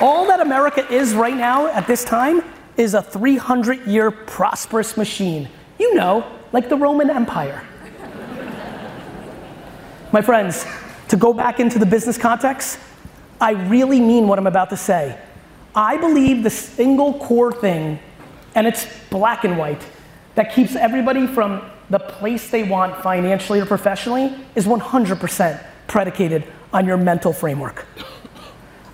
All 0.00 0.26
that 0.28 0.40
America 0.40 0.90
is 0.90 1.12
right 1.12 1.36
now 1.36 1.66
at 1.66 1.86
this 1.86 2.04
time 2.04 2.42
is 2.78 2.94
a 2.94 3.02
300 3.02 3.86
year 3.86 4.10
prosperous 4.10 4.96
machine. 4.96 5.46
You 5.78 5.94
know, 5.94 6.26
like 6.54 6.70
the 6.70 6.76
Roman 6.78 7.10
Empire. 7.10 7.62
My 10.10 10.22
friends, 10.22 10.64
to 11.08 11.18
go 11.18 11.34
back 11.34 11.60
into 11.60 11.78
the 11.78 11.84
business 11.84 12.16
context, 12.16 12.78
I 13.38 13.50
really 13.50 14.00
mean 14.00 14.26
what 14.26 14.38
I'm 14.38 14.46
about 14.46 14.70
to 14.70 14.76
say. 14.78 15.18
I 15.74 15.98
believe 15.98 16.42
the 16.42 16.50
single 16.50 17.18
core 17.18 17.52
thing, 17.52 17.98
and 18.54 18.66
it's 18.66 18.86
black 19.10 19.44
and 19.44 19.58
white, 19.58 19.82
that 20.34 20.54
keeps 20.54 20.74
everybody 20.74 21.26
from 21.26 21.62
the 21.90 21.98
place 21.98 22.50
they 22.50 22.62
want 22.62 23.02
financially 23.02 23.60
or 23.60 23.66
professionally 23.66 24.34
is 24.54 24.66
100% 24.66 25.66
predicated 25.86 26.44
on 26.72 26.86
your 26.86 26.96
mental 26.96 27.32
framework. 27.32 27.86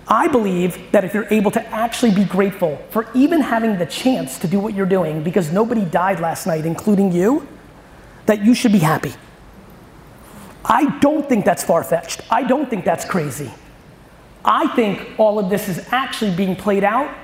I 0.07 0.27
believe 0.27 0.91
that 0.91 1.03
if 1.03 1.13
you're 1.13 1.31
able 1.31 1.51
to 1.51 1.65
actually 1.67 2.11
be 2.11 2.25
grateful 2.25 2.77
for 2.89 3.07
even 3.13 3.41
having 3.41 3.77
the 3.77 3.85
chance 3.85 4.39
to 4.39 4.47
do 4.47 4.59
what 4.59 4.73
you're 4.73 4.87
doing 4.87 5.23
because 5.23 5.51
nobody 5.51 5.85
died 5.85 6.19
last 6.19 6.47
night, 6.47 6.65
including 6.65 7.11
you, 7.11 7.47
that 8.25 8.43
you 8.43 8.55
should 8.55 8.71
be 8.71 8.79
happy. 8.79 9.13
I 10.65 10.97
don't 10.99 11.29
think 11.29 11.45
that's 11.45 11.63
far 11.63 11.83
fetched. 11.83 12.21
I 12.29 12.43
don't 12.43 12.69
think 12.69 12.85
that's 12.85 13.05
crazy. 13.05 13.51
I 14.43 14.67
think 14.75 15.19
all 15.19 15.37
of 15.37 15.49
this 15.49 15.69
is 15.69 15.87
actually 15.91 16.35
being 16.35 16.55
played 16.55 16.83
out 16.83 17.15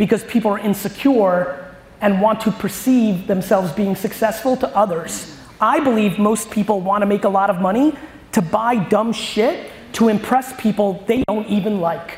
because 0.00 0.24
people 0.24 0.50
are 0.50 0.58
insecure 0.58 1.76
and 2.00 2.22
want 2.22 2.40
to 2.40 2.50
perceive 2.50 3.26
themselves 3.26 3.70
being 3.72 3.94
successful 3.94 4.56
to 4.56 4.66
others. 4.74 5.36
I 5.60 5.78
believe 5.80 6.18
most 6.18 6.50
people 6.50 6.80
want 6.80 7.02
to 7.02 7.06
make 7.06 7.24
a 7.24 7.28
lot 7.28 7.50
of 7.50 7.60
money 7.60 7.92
to 8.32 8.40
buy 8.40 8.76
dumb 8.76 9.12
shit 9.12 9.70
to 9.92 10.08
impress 10.08 10.58
people 10.58 11.04
they 11.06 11.22
don't 11.28 11.46
even 11.48 11.82
like. 11.82 12.16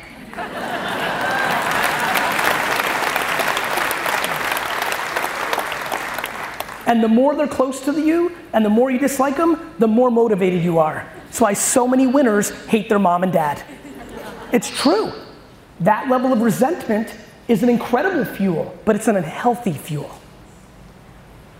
and 6.87 7.03
the 7.03 7.09
more 7.09 7.35
they're 7.35 7.47
close 7.49 7.81
to 7.81 7.99
you 7.99 8.33
and 8.53 8.63
the 8.63 8.69
more 8.69 8.91
you 8.91 8.97
dislike 8.97 9.35
them, 9.35 9.73
the 9.79 9.89
more 9.89 10.09
motivated 10.09 10.63
you 10.63 10.79
are. 10.79 11.05
That's 11.25 11.41
why 11.41 11.51
so 11.51 11.85
many 11.85 12.07
winners 12.07 12.49
hate 12.67 12.87
their 12.87 12.99
mom 12.99 13.23
and 13.23 13.33
dad. 13.33 13.61
It's 14.53 14.69
true. 14.69 15.11
That 15.81 16.07
level 16.07 16.31
of 16.31 16.39
resentment 16.39 17.13
is 17.47 17.63
an 17.63 17.69
incredible 17.69 18.25
fuel, 18.25 18.77
but 18.85 18.95
it's 18.95 19.07
an 19.07 19.15
unhealthy 19.15 19.73
fuel. 19.73 20.09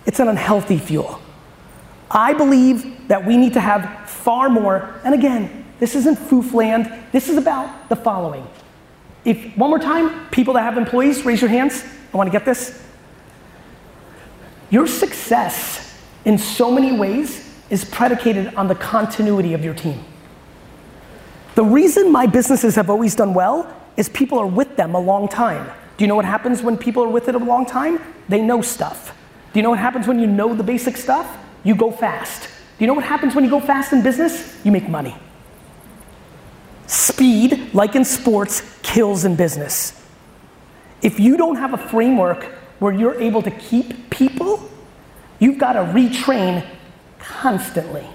It's 0.06 0.20
an 0.20 0.28
unhealthy 0.28 0.78
fuel. 0.78 1.22
I 2.10 2.34
believe 2.34 3.08
that 3.08 3.26
we 3.26 3.38
need 3.38 3.54
to 3.54 3.60
have 3.60 4.10
far 4.10 4.50
more, 4.50 5.00
and 5.04 5.14
again, 5.14 5.66
this 5.80 5.96
isn't 5.96 6.18
foof 6.18 6.54
land. 6.54 6.92
This 7.12 7.28
is 7.28 7.38
about 7.38 7.90
the 7.90 7.96
following. 7.96 8.48
If, 9.26 9.58
one 9.58 9.70
more 9.70 9.80
time, 9.80 10.30
people 10.30 10.54
that 10.54 10.62
have 10.62 10.78
employees, 10.78 11.26
raise 11.26 11.42
your 11.42 11.50
hands. 11.50 11.84
I 12.14 12.18
want 12.18 12.28
to 12.28 12.32
get 12.32 12.46
this. 12.46 12.82
Your 14.70 14.88
success 14.88 15.98
in 16.26 16.38
so 16.38 16.72
many 16.72 16.98
ways 16.98 17.54
is 17.70 17.84
predicated 17.84 18.54
on 18.56 18.68
the 18.68 18.76
continuity 18.76 19.54
of 19.54 19.64
your 19.64 19.74
team. 19.74 20.04
The 21.56 21.64
reason 21.64 22.12
my 22.12 22.26
businesses 22.26 22.76
have 22.76 22.90
always 22.90 23.16
done 23.16 23.34
well 23.34 23.74
is 23.98 24.10
people 24.10 24.40
are 24.40 24.48
with 24.48 24.76
them 24.76 24.96
a 24.96 25.00
long 25.00 25.28
time. 25.28 25.66
Do 25.98 26.04
you 26.04 26.08
know 26.08 26.16
what 26.16 26.26
happens 26.26 26.62
when 26.64 26.78
people 26.78 27.04
are 27.04 27.10
with 27.10 27.28
it 27.28 27.36
a 27.36 27.40
long 27.40 27.66
time? 27.66 28.00
They 28.28 28.42
know 28.42 28.62
stuff. 28.62 29.16
Do 29.54 29.60
you 29.60 29.64
know 29.64 29.70
what 29.70 29.80
happens 29.80 30.08
when 30.08 30.20
you 30.20 30.28
know 30.28 30.56
the 30.56 30.64
basic 30.64 30.98
stuff? 30.98 31.38
You 31.64 31.76
go 31.76 31.92
fast. 31.92 32.44
Do 32.44 32.84
you 32.84 32.88
know 32.88 32.94
what 32.94 33.06
happens 33.06 33.36
when 33.36 33.44
you 33.44 33.50
go 33.50 33.60
fast 33.60 33.94
in 33.94 34.02
business? 34.02 34.60
You 34.64 34.72
make 34.72 34.90
money. 34.90 35.16
Speed, 36.88 37.74
like 37.74 37.96
in 37.96 38.04
sports, 38.04 38.62
kills 38.82 39.26
in 39.26 39.36
business. 39.36 40.02
If 41.02 41.20
you 41.20 41.38
don't 41.38 41.58
have 41.58 41.74
a 41.74 41.78
framework 41.78 42.44
where 42.80 42.92
you're 42.92 43.20
able 43.22 43.42
to 43.44 43.52
keep 43.52 44.10
people, 44.10 44.70
you've 45.40 45.58
got 45.58 45.74
to 45.74 45.80
retrain 45.80 46.66
constantly. 47.20 48.06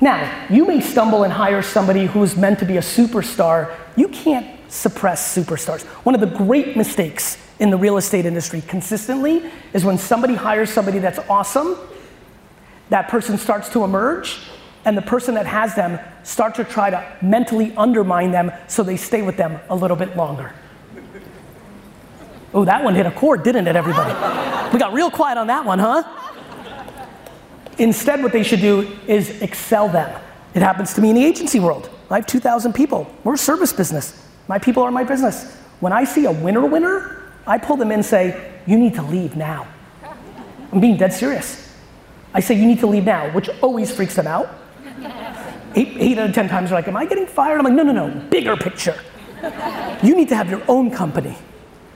Now, 0.00 0.46
you 0.50 0.66
may 0.66 0.80
stumble 0.80 1.24
and 1.24 1.32
hire 1.32 1.62
somebody 1.62 2.06
who's 2.06 2.36
meant 2.36 2.58
to 2.58 2.64
be 2.64 2.76
a 2.76 2.80
superstar. 2.80 3.74
You 3.96 4.08
can't 4.08 4.46
suppress 4.70 5.36
superstars. 5.36 5.82
One 6.04 6.14
of 6.14 6.20
the 6.20 6.26
great 6.26 6.76
mistakes 6.76 7.38
in 7.58 7.70
the 7.70 7.76
real 7.76 7.96
estate 7.96 8.26
industry 8.26 8.60
consistently 8.62 9.50
is 9.72 9.84
when 9.84 9.98
somebody 9.98 10.34
hires 10.34 10.70
somebody 10.70 10.98
that's 10.98 11.18
awesome, 11.30 11.76
that 12.90 13.08
person 13.08 13.38
starts 13.38 13.68
to 13.70 13.84
emerge, 13.84 14.40
and 14.84 14.96
the 14.96 15.02
person 15.02 15.34
that 15.34 15.46
has 15.46 15.74
them 15.74 15.98
start 16.24 16.54
to 16.56 16.64
try 16.64 16.90
to 16.90 17.16
mentally 17.22 17.72
undermine 17.76 18.32
them 18.32 18.52
so 18.68 18.82
they 18.82 18.96
stay 18.96 19.22
with 19.22 19.36
them 19.36 19.58
a 19.70 19.74
little 19.74 19.96
bit 19.96 20.16
longer. 20.16 20.52
Oh, 22.52 22.64
that 22.64 22.84
one 22.84 22.94
hit 22.94 23.06
a 23.06 23.10
chord, 23.10 23.42
didn't 23.42 23.66
it, 23.66 23.76
everybody? 23.76 24.12
We 24.72 24.78
got 24.78 24.92
real 24.92 25.10
quiet 25.10 25.38
on 25.38 25.46
that 25.46 25.64
one, 25.64 25.78
huh? 25.78 26.04
Instead, 27.78 28.22
what 28.22 28.32
they 28.32 28.42
should 28.42 28.60
do 28.60 28.96
is 29.06 29.42
excel 29.42 29.88
them. 29.88 30.20
It 30.54 30.62
happens 30.62 30.94
to 30.94 31.00
me 31.00 31.10
in 31.10 31.16
the 31.16 31.24
agency 31.24 31.58
world. 31.58 31.90
I 32.10 32.16
have 32.16 32.26
2,000 32.26 32.72
people. 32.72 33.12
We're 33.24 33.34
a 33.34 33.38
service 33.38 33.72
business. 33.72 34.26
My 34.48 34.58
people 34.58 34.82
are 34.82 34.90
my 34.90 35.04
business. 35.04 35.56
When 35.80 35.92
I 35.92 36.04
see 36.04 36.26
a 36.26 36.32
winner 36.32 36.66
winner, 36.66 37.32
I 37.46 37.58
pull 37.58 37.76
them 37.76 37.88
in 37.88 37.94
and 38.00 38.06
say, 38.06 38.52
You 38.66 38.78
need 38.78 38.94
to 38.94 39.02
leave 39.02 39.36
now. 39.36 39.66
I'm 40.72 40.80
being 40.80 40.96
dead 40.96 41.12
serious. 41.12 41.74
I 42.32 42.40
say, 42.40 42.54
You 42.54 42.66
need 42.66 42.80
to 42.80 42.86
leave 42.86 43.04
now, 43.04 43.30
which 43.32 43.48
always 43.62 43.94
freaks 43.94 44.14
them 44.14 44.26
out 44.26 44.48
eight, 45.76 45.96
eight 45.98 46.18
out 46.18 46.28
of 46.28 46.34
10 46.34 46.48
times 46.48 46.70
they're 46.70 46.78
like, 46.78 46.88
Am 46.88 46.96
I 46.96 47.06
getting 47.06 47.26
fired? 47.26 47.58
I'm 47.58 47.64
like, 47.64 47.74
No, 47.74 47.82
no, 47.82 47.92
no, 47.92 48.10
bigger 48.28 48.56
picture. 48.56 48.98
You 50.02 50.16
need 50.16 50.28
to 50.30 50.36
have 50.36 50.48
your 50.50 50.62
own 50.68 50.90
company. 50.90 51.36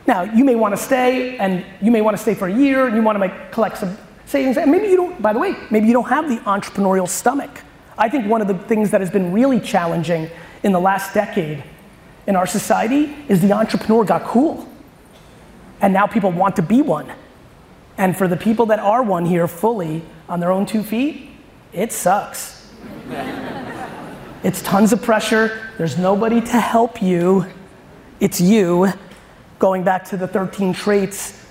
Now, 0.06 0.22
you 0.22 0.44
may 0.44 0.54
want 0.54 0.74
to 0.74 0.82
stay, 0.82 1.36
and 1.38 1.64
you 1.80 1.90
may 1.90 2.00
want 2.00 2.16
to 2.16 2.22
stay 2.22 2.34
for 2.34 2.48
a 2.48 2.54
year, 2.54 2.86
and 2.86 2.96
you 2.96 3.02
want 3.02 3.16
to 3.16 3.20
make, 3.20 3.52
collect 3.52 3.78
some 3.78 3.96
savings. 4.26 4.56
And 4.56 4.70
maybe 4.70 4.88
you 4.88 4.96
don't, 4.96 5.20
by 5.20 5.32
the 5.32 5.38
way, 5.38 5.54
maybe 5.70 5.86
you 5.86 5.92
don't 5.92 6.08
have 6.08 6.28
the 6.28 6.36
entrepreneurial 6.38 7.08
stomach. 7.08 7.50
I 7.98 8.08
think 8.08 8.26
one 8.26 8.40
of 8.40 8.46
the 8.46 8.54
things 8.54 8.92
that 8.92 9.00
has 9.00 9.10
been 9.10 9.32
really 9.32 9.58
challenging 9.58 10.30
in 10.62 10.72
the 10.72 10.80
last 10.80 11.12
decade 11.12 11.64
in 12.28 12.36
our 12.36 12.46
society 12.46 13.14
is 13.28 13.42
the 13.42 13.52
entrepreneur 13.52 14.04
got 14.04 14.22
cool. 14.24 14.68
And 15.80 15.92
now 15.92 16.06
people 16.06 16.30
want 16.30 16.56
to 16.56 16.62
be 16.62 16.80
one. 16.80 17.12
And 17.96 18.16
for 18.16 18.28
the 18.28 18.36
people 18.36 18.66
that 18.66 18.78
are 18.78 19.02
one 19.02 19.26
here 19.26 19.48
fully 19.48 20.02
on 20.28 20.38
their 20.38 20.52
own 20.52 20.64
two 20.64 20.84
feet, 20.84 21.30
it 21.72 21.92
sucks. 21.92 22.72
It's 24.44 24.62
tons 24.62 24.92
of 24.92 25.02
pressure. 25.02 25.68
There's 25.78 25.98
nobody 25.98 26.40
to 26.40 26.60
help 26.60 27.02
you. 27.02 27.46
It's 28.20 28.40
you. 28.40 28.92
Going 29.58 29.82
back 29.82 30.04
to 30.06 30.16
the 30.16 30.28
13 30.28 30.72
traits, 30.72 31.44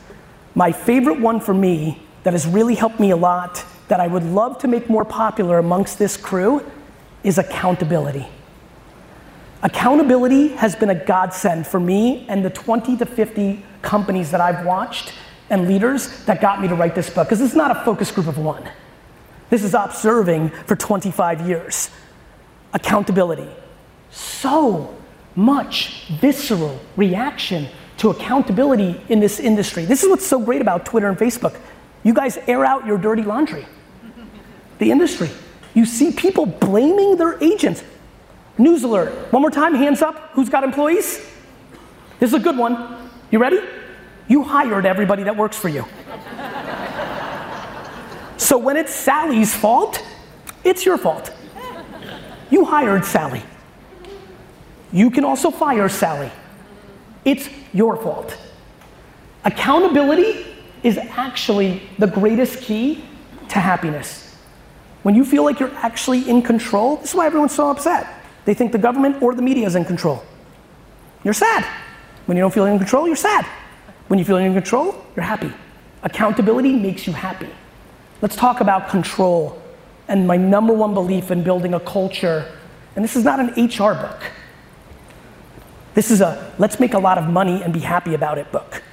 my 0.55 0.71
favorite 0.71 1.19
one 1.19 1.41
for 1.41 1.53
me 1.53 2.01
that 2.23 2.31
has 2.31 2.47
really 2.47 2.75
helped 2.75 2.99
me 2.99 3.11
a 3.11 3.17
lot, 3.17 3.65
that 3.87 3.99
I 3.99 4.07
would 4.07 4.23
love 4.23 4.57
to 4.59 4.67
make 4.67 4.89
more 4.89 5.05
popular 5.05 5.57
amongst 5.57 5.97
this 5.99 6.17
crew, 6.17 6.63
is 7.23 7.37
accountability. 7.37 8.27
Accountability 9.63 10.49
has 10.49 10.75
been 10.75 10.89
a 10.89 11.05
godsend 11.05 11.65
for 11.65 11.79
me 11.79 12.25
and 12.29 12.45
the 12.45 12.49
20 12.49 12.97
to 12.97 13.05
50 13.05 13.63
companies 13.81 14.31
that 14.31 14.39
I've 14.39 14.65
watched 14.65 15.13
and 15.49 15.67
leaders 15.67 16.23
that 16.25 16.41
got 16.41 16.61
me 16.61 16.67
to 16.67 16.75
write 16.75 16.93
this 16.93 17.09
book, 17.09 17.27
because 17.27 17.41
is 17.41 17.55
not 17.55 17.71
a 17.71 17.83
focus 17.83 18.11
group 18.11 18.27
of 18.27 18.37
one. 18.37 18.69
This 19.49 19.63
is 19.63 19.73
observing 19.73 20.49
for 20.49 20.75
25 20.75 21.47
years. 21.47 21.89
Accountability. 22.73 23.47
So 24.11 24.93
much 25.35 26.07
visceral 26.19 26.79
reaction 26.95 27.67
to 27.97 28.09
accountability 28.09 29.01
in 29.09 29.19
this 29.19 29.39
industry. 29.39 29.85
This 29.85 30.03
is 30.03 30.09
what's 30.09 30.25
so 30.25 30.39
great 30.39 30.61
about 30.61 30.85
Twitter 30.85 31.07
and 31.07 31.17
Facebook. 31.17 31.57
You 32.07 32.13
guys 32.13 32.39
air 32.47 32.63
out 32.63 32.85
your 32.85 32.97
dirty 32.97 33.23
laundry. 33.23 33.65
The 34.77 34.91
industry. 34.91 35.29
You 35.73 35.85
see 35.85 36.13
people 36.13 36.45
blaming 36.45 37.17
their 37.17 37.37
agents. 37.43 37.83
News 38.57 38.85
alert. 38.85 39.11
One 39.33 39.41
more 39.41 39.51
time, 39.51 39.75
hands 39.75 40.01
up. 40.01 40.29
Who's 40.31 40.47
got 40.47 40.63
employees? 40.63 41.17
This 42.21 42.29
is 42.29 42.33
a 42.33 42.39
good 42.39 42.57
one. 42.57 43.09
You 43.29 43.39
ready? 43.39 43.59
You 44.29 44.41
hired 44.41 44.85
everybody 44.85 45.23
that 45.23 45.35
works 45.35 45.57
for 45.57 45.67
you. 45.67 45.83
So 48.37 48.57
when 48.57 48.77
it's 48.77 48.95
Sally's 48.95 49.53
fault, 49.53 50.01
it's 50.63 50.85
your 50.85 50.97
fault. 50.97 51.33
You 52.49 52.63
hired 52.63 53.03
Sally. 53.03 53.43
You 54.93 55.11
can 55.11 55.25
also 55.25 55.51
fire 55.51 55.89
Sally. 55.89 56.31
It's 57.25 57.49
your 57.73 57.97
fault. 57.97 58.37
Accountability 59.43 60.46
is 60.83 60.97
actually 60.97 61.81
the 61.97 62.07
greatest 62.07 62.61
key 62.61 63.03
to 63.49 63.59
happiness. 63.59 64.35
When 65.03 65.15
you 65.15 65.23
feel 65.23 65.43
like 65.43 65.59
you're 65.59 65.73
actually 65.75 66.29
in 66.29 66.41
control, 66.41 66.97
this 66.97 67.09
is 67.09 67.15
why 67.15 67.25
everyone's 67.25 67.55
so 67.55 67.69
upset. 67.69 68.07
They 68.45 68.53
think 68.53 68.71
the 68.71 68.77
government 68.77 69.21
or 69.21 69.35
the 69.35 69.41
media 69.41 69.67
is 69.67 69.75
in 69.75 69.85
control. 69.85 70.23
You're 71.23 71.33
sad. 71.33 71.65
When 72.25 72.37
you 72.37 72.41
don't 72.41 72.53
feel 72.53 72.65
in 72.65 72.77
control, 72.77 73.07
you're 73.07 73.15
sad. 73.15 73.45
When 74.07 74.19
you 74.19 74.25
feel 74.25 74.37
in 74.37 74.53
control, 74.53 75.05
you're 75.15 75.25
happy. 75.25 75.51
Accountability 76.03 76.73
makes 76.73 77.07
you 77.07 77.13
happy. 77.13 77.49
Let's 78.21 78.35
talk 78.35 78.61
about 78.61 78.89
control 78.89 79.61
and 80.07 80.25
my 80.25 80.37
number 80.37 80.73
one 80.73 80.93
belief 80.93 81.31
in 81.31 81.43
building 81.43 81.73
a 81.73 81.79
culture. 81.79 82.51
And 82.95 83.03
this 83.03 83.15
is 83.15 83.23
not 83.23 83.39
an 83.39 83.49
HR 83.65 83.93
book. 83.93 84.31
This 85.93 86.11
is 86.11 86.21
a 86.21 86.53
let's 86.57 86.79
make 86.79 86.93
a 86.93 86.99
lot 86.99 87.17
of 87.17 87.27
money 87.27 87.63
and 87.63 87.73
be 87.73 87.79
happy 87.79 88.13
about 88.13 88.37
it 88.37 88.51
book. 88.51 88.83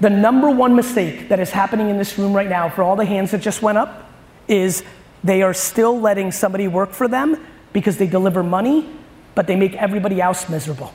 The 0.00 0.10
number 0.10 0.50
one 0.50 0.76
mistake 0.76 1.28
that 1.28 1.40
is 1.40 1.50
happening 1.50 1.88
in 1.88 1.96
this 1.96 2.18
room 2.18 2.34
right 2.34 2.48
now 2.48 2.68
for 2.68 2.82
all 2.82 2.96
the 2.96 3.04
hands 3.04 3.30
that 3.30 3.40
just 3.40 3.62
went 3.62 3.78
up 3.78 4.10
is 4.46 4.84
they 5.24 5.42
are 5.42 5.54
still 5.54 5.98
letting 5.98 6.32
somebody 6.32 6.68
work 6.68 6.92
for 6.92 7.08
them 7.08 7.44
because 7.72 7.96
they 7.96 8.06
deliver 8.06 8.42
money, 8.42 8.88
but 9.34 9.46
they 9.46 9.56
make 9.56 9.74
everybody 9.74 10.20
else 10.20 10.48
miserable. 10.48 10.92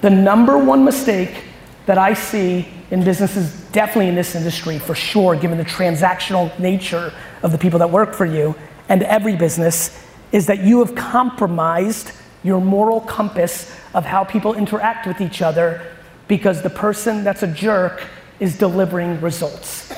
The 0.00 0.10
number 0.10 0.56
one 0.56 0.84
mistake 0.84 1.44
that 1.86 1.98
I 1.98 2.14
see 2.14 2.68
in 2.90 3.02
businesses, 3.02 3.62
definitely 3.72 4.08
in 4.08 4.14
this 4.14 4.36
industry 4.36 4.78
for 4.78 4.94
sure, 4.94 5.34
given 5.34 5.58
the 5.58 5.64
transactional 5.64 6.56
nature 6.58 7.12
of 7.42 7.50
the 7.50 7.58
people 7.58 7.80
that 7.80 7.90
work 7.90 8.14
for 8.14 8.26
you, 8.26 8.54
and 8.88 9.02
every 9.02 9.34
business 9.34 10.04
is 10.30 10.46
that 10.46 10.60
you 10.60 10.84
have 10.84 10.94
compromised 10.94 12.12
your 12.46 12.60
moral 12.60 13.00
compass 13.00 13.74
of 13.92 14.04
how 14.04 14.22
people 14.22 14.54
interact 14.54 15.06
with 15.06 15.20
each 15.20 15.42
other 15.42 15.82
because 16.28 16.62
the 16.62 16.70
person 16.70 17.24
that's 17.24 17.42
a 17.42 17.46
jerk 17.46 18.02
is 18.38 18.56
delivering 18.56 19.20
results. 19.20 19.92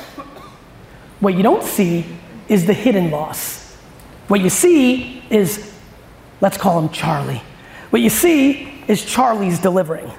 What 1.20 1.34
you 1.34 1.42
don't 1.42 1.62
see 1.62 2.06
is 2.48 2.64
the 2.64 2.72
hidden 2.72 3.10
loss. 3.10 3.76
What 4.28 4.40
you 4.40 4.48
see 4.48 5.22
is, 5.30 5.74
let's 6.40 6.56
call 6.56 6.78
him 6.78 6.88
Charlie. 6.88 7.42
What 7.90 8.00
you 8.00 8.10
see 8.10 8.82
is 8.88 9.04
Charlie's 9.04 9.58
delivering. 9.58 10.10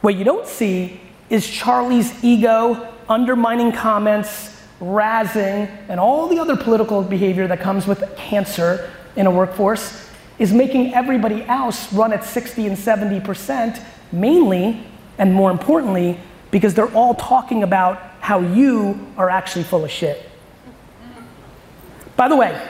What 0.00 0.16
you 0.16 0.24
don't 0.24 0.46
see 0.46 1.00
is 1.28 1.48
Charlie's 1.48 2.24
ego 2.24 2.92
undermining 3.08 3.72
comments, 3.72 4.62
razzing, 4.80 5.70
and 5.88 6.00
all 6.00 6.26
the 6.28 6.38
other 6.38 6.56
political 6.56 7.02
behavior 7.02 7.46
that 7.48 7.60
comes 7.60 7.86
with 7.86 8.02
cancer 8.16 8.90
in 9.16 9.26
a 9.26 9.30
workforce 9.30 10.04
is 10.38 10.52
making 10.52 10.94
everybody 10.94 11.42
else 11.44 11.92
run 11.92 12.12
at 12.12 12.24
60 12.24 12.66
and 12.66 12.76
70%, 12.76 13.82
mainly, 14.12 14.84
and 15.18 15.32
more 15.32 15.50
importantly, 15.50 16.18
because 16.50 16.74
they're 16.74 16.92
all 16.92 17.14
talking 17.14 17.62
about 17.62 18.00
how 18.20 18.40
you 18.40 19.06
are 19.16 19.30
actually 19.30 19.64
full 19.64 19.84
of 19.84 19.90
shit. 19.90 20.28
By 22.16 22.28
the 22.28 22.36
way, 22.36 22.60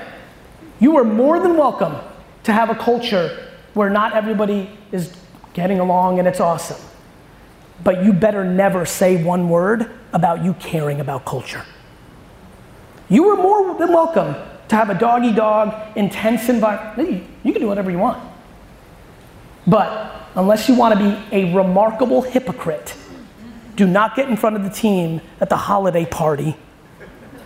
you 0.80 0.96
are 0.96 1.04
more 1.04 1.38
than 1.38 1.56
welcome 1.56 1.96
to 2.44 2.52
have 2.52 2.70
a 2.70 2.74
culture 2.74 3.48
where 3.74 3.90
not 3.90 4.14
everybody 4.14 4.70
is 4.92 5.14
getting 5.52 5.80
along 5.80 6.18
and 6.18 6.28
it's 6.28 6.40
awesome. 6.40 6.80
But 7.82 8.04
you 8.04 8.12
better 8.12 8.44
never 8.44 8.86
say 8.86 9.22
one 9.22 9.48
word 9.48 9.90
about 10.12 10.44
you 10.44 10.54
caring 10.54 11.00
about 11.00 11.24
culture. 11.24 11.64
You 13.08 13.28
are 13.28 13.36
more 13.36 13.76
than 13.78 13.88
welcome 13.88 14.34
to 14.68 14.76
have 14.76 14.90
a 14.90 14.94
doggy 14.94 15.32
dog, 15.32 15.96
intense 15.96 16.48
environment. 16.48 17.24
You 17.42 17.52
can 17.52 17.60
do 17.60 17.68
whatever 17.68 17.90
you 17.90 17.98
want. 17.98 18.22
But 19.66 20.22
unless 20.34 20.68
you 20.68 20.74
want 20.74 20.98
to 20.98 21.04
be 21.04 21.18
a 21.32 21.54
remarkable 21.54 22.22
hypocrite, 22.22 22.96
do 23.76 23.86
not 23.86 24.14
get 24.14 24.28
in 24.28 24.36
front 24.36 24.56
of 24.56 24.62
the 24.62 24.70
team 24.70 25.20
at 25.40 25.48
the 25.48 25.56
holiday 25.56 26.04
party 26.04 26.56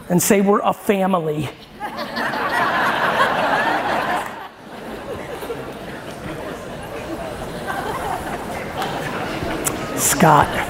and 0.09 0.23
say 0.23 0.41
we're 0.41 0.61
a 0.61 0.73
family. 0.73 1.49
Scott. 9.97 10.68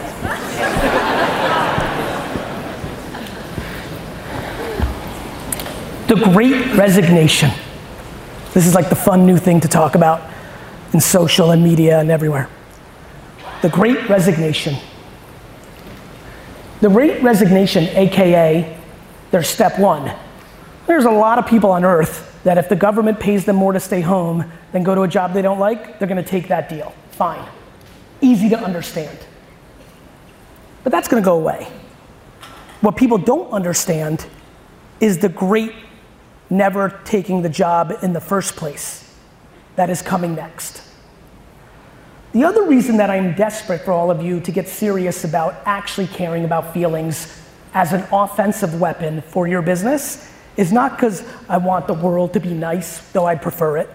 The 6.08 6.16
great 6.16 6.74
resignation. 6.74 7.50
This 8.54 8.66
is 8.66 8.74
like 8.74 8.88
the 8.88 8.96
fun 8.96 9.26
new 9.26 9.36
thing 9.36 9.60
to 9.60 9.68
talk 9.68 9.94
about 9.94 10.22
in 10.94 11.00
social 11.00 11.50
and 11.50 11.62
media 11.62 12.00
and 12.00 12.10
everywhere. 12.10 12.48
The 13.60 13.68
great 13.68 14.08
resignation. 14.08 14.76
The 16.80 16.88
great 16.88 17.22
resignation, 17.22 17.84
AKA 17.84 18.78
there's 19.30 19.48
step 19.48 19.78
one. 19.78 20.10
There's 20.86 21.04
a 21.04 21.10
lot 21.10 21.38
of 21.38 21.46
people 21.46 21.70
on 21.70 21.84
earth 21.84 22.40
that 22.44 22.56
if 22.56 22.68
the 22.68 22.76
government 22.76 23.20
pays 23.20 23.44
them 23.44 23.56
more 23.56 23.72
to 23.72 23.80
stay 23.80 24.00
home 24.00 24.50
than 24.72 24.82
go 24.82 24.94
to 24.94 25.02
a 25.02 25.08
job 25.08 25.34
they 25.34 25.42
don't 25.42 25.58
like, 25.58 25.98
they're 25.98 26.08
gonna 26.08 26.22
take 26.22 26.48
that 26.48 26.68
deal. 26.68 26.94
Fine. 27.10 27.46
Easy 28.20 28.48
to 28.48 28.58
understand. 28.58 29.18
But 30.84 30.92
that's 30.92 31.08
gonna 31.08 31.20
go 31.20 31.36
away. 31.36 31.68
What 32.80 32.96
people 32.96 33.18
don't 33.18 33.50
understand 33.50 34.26
is 35.00 35.18
the 35.18 35.28
great 35.28 35.74
never 36.50 37.00
taking 37.04 37.42
the 37.42 37.48
job 37.48 37.92
in 38.02 38.12
the 38.12 38.20
first 38.20 38.56
place 38.56 39.04
that 39.76 39.90
is 39.90 40.02
coming 40.02 40.34
next. 40.34 40.82
The 42.32 42.44
other 42.44 42.64
reason 42.64 42.98
that 42.98 43.10
I'm 43.10 43.34
desperate 43.34 43.82
for 43.82 43.92
all 43.92 44.10
of 44.10 44.22
you 44.22 44.40
to 44.40 44.52
get 44.52 44.68
serious 44.68 45.24
about 45.24 45.56
actually 45.64 46.08
caring 46.08 46.44
about 46.44 46.74
feelings 46.74 47.42
as 47.74 47.92
an 47.92 48.04
offensive 48.12 48.80
weapon 48.80 49.22
for 49.22 49.46
your 49.46 49.62
business 49.62 50.32
is 50.56 50.72
not 50.72 50.96
because 50.96 51.24
I 51.48 51.56
want 51.58 51.86
the 51.86 51.94
world 51.94 52.32
to 52.32 52.40
be 52.40 52.52
nice, 52.52 52.98
though 53.12 53.26
I 53.26 53.36
prefer 53.36 53.78
it. 53.78 53.90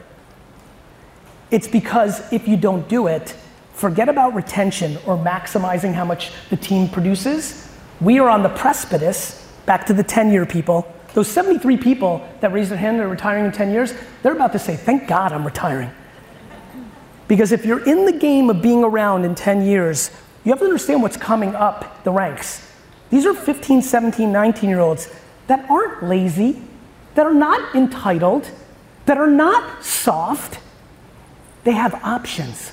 It's 1.52 1.68
because 1.68 2.32
if 2.32 2.48
you 2.48 2.58
don't 2.58 2.88
do 2.88 3.08
it, 3.08 3.36
forget 3.74 4.10
about 4.10 4.34
retention 4.34 4.98
or 5.06 5.18
maximizing 5.18 5.94
how 5.94 6.06
much 6.06 6.32
the 6.50 6.58
team 6.58 6.88
produces. 6.88 7.70
We 8.02 8.18
are 8.20 8.30
on 8.30 8.42
the 8.42 8.50
precipice, 8.50 9.48
back 9.66 9.86
to 9.88 9.94
the 9.94 10.04
10 10.04 10.32
year 10.32 10.46
people, 10.46 10.92
those 11.14 11.28
73 11.28 11.78
people 11.78 12.28
that 12.42 12.52
raised 12.52 12.72
their 12.72 12.78
hand 12.78 12.98
and 12.98 13.06
are 13.06 13.10
retiring 13.10 13.46
in 13.46 13.52
10 13.52 13.72
years, 13.72 13.94
they're 14.22 14.34
about 14.34 14.54
to 14.54 14.60
say, 14.60 14.76
Thank 14.76 15.08
God 15.08 15.32
I'm 15.32 15.46
retiring. 15.46 15.92
Because 17.28 17.52
if 17.52 17.66
you're 17.66 17.84
in 17.84 18.06
the 18.06 18.12
game 18.12 18.50
of 18.50 18.62
being 18.62 18.84
around 18.84 19.26
in 19.26 19.36
10 19.36 19.66
years, 19.66 20.12
you 20.44 20.52
have 20.52 20.60
to 20.60 20.66
understand 20.66 21.02
what's 21.02 21.18
coming 21.18 21.56
up 21.56 22.04
the 22.04 22.12
ranks. 22.12 22.70
These 23.10 23.26
are 23.26 23.34
15, 23.34 23.82
17, 23.82 24.32
19 24.32 24.70
year 24.70 24.80
olds 24.80 25.10
that 25.48 25.70
aren't 25.70 26.04
lazy, 26.04 26.62
that 27.16 27.26
are 27.26 27.34
not 27.34 27.76
entitled, 27.76 28.50
that 29.06 29.18
are 29.18 29.28
not 29.28 29.84
soft. 29.84 30.60
They 31.64 31.74
have 31.74 31.94
options. 32.04 32.72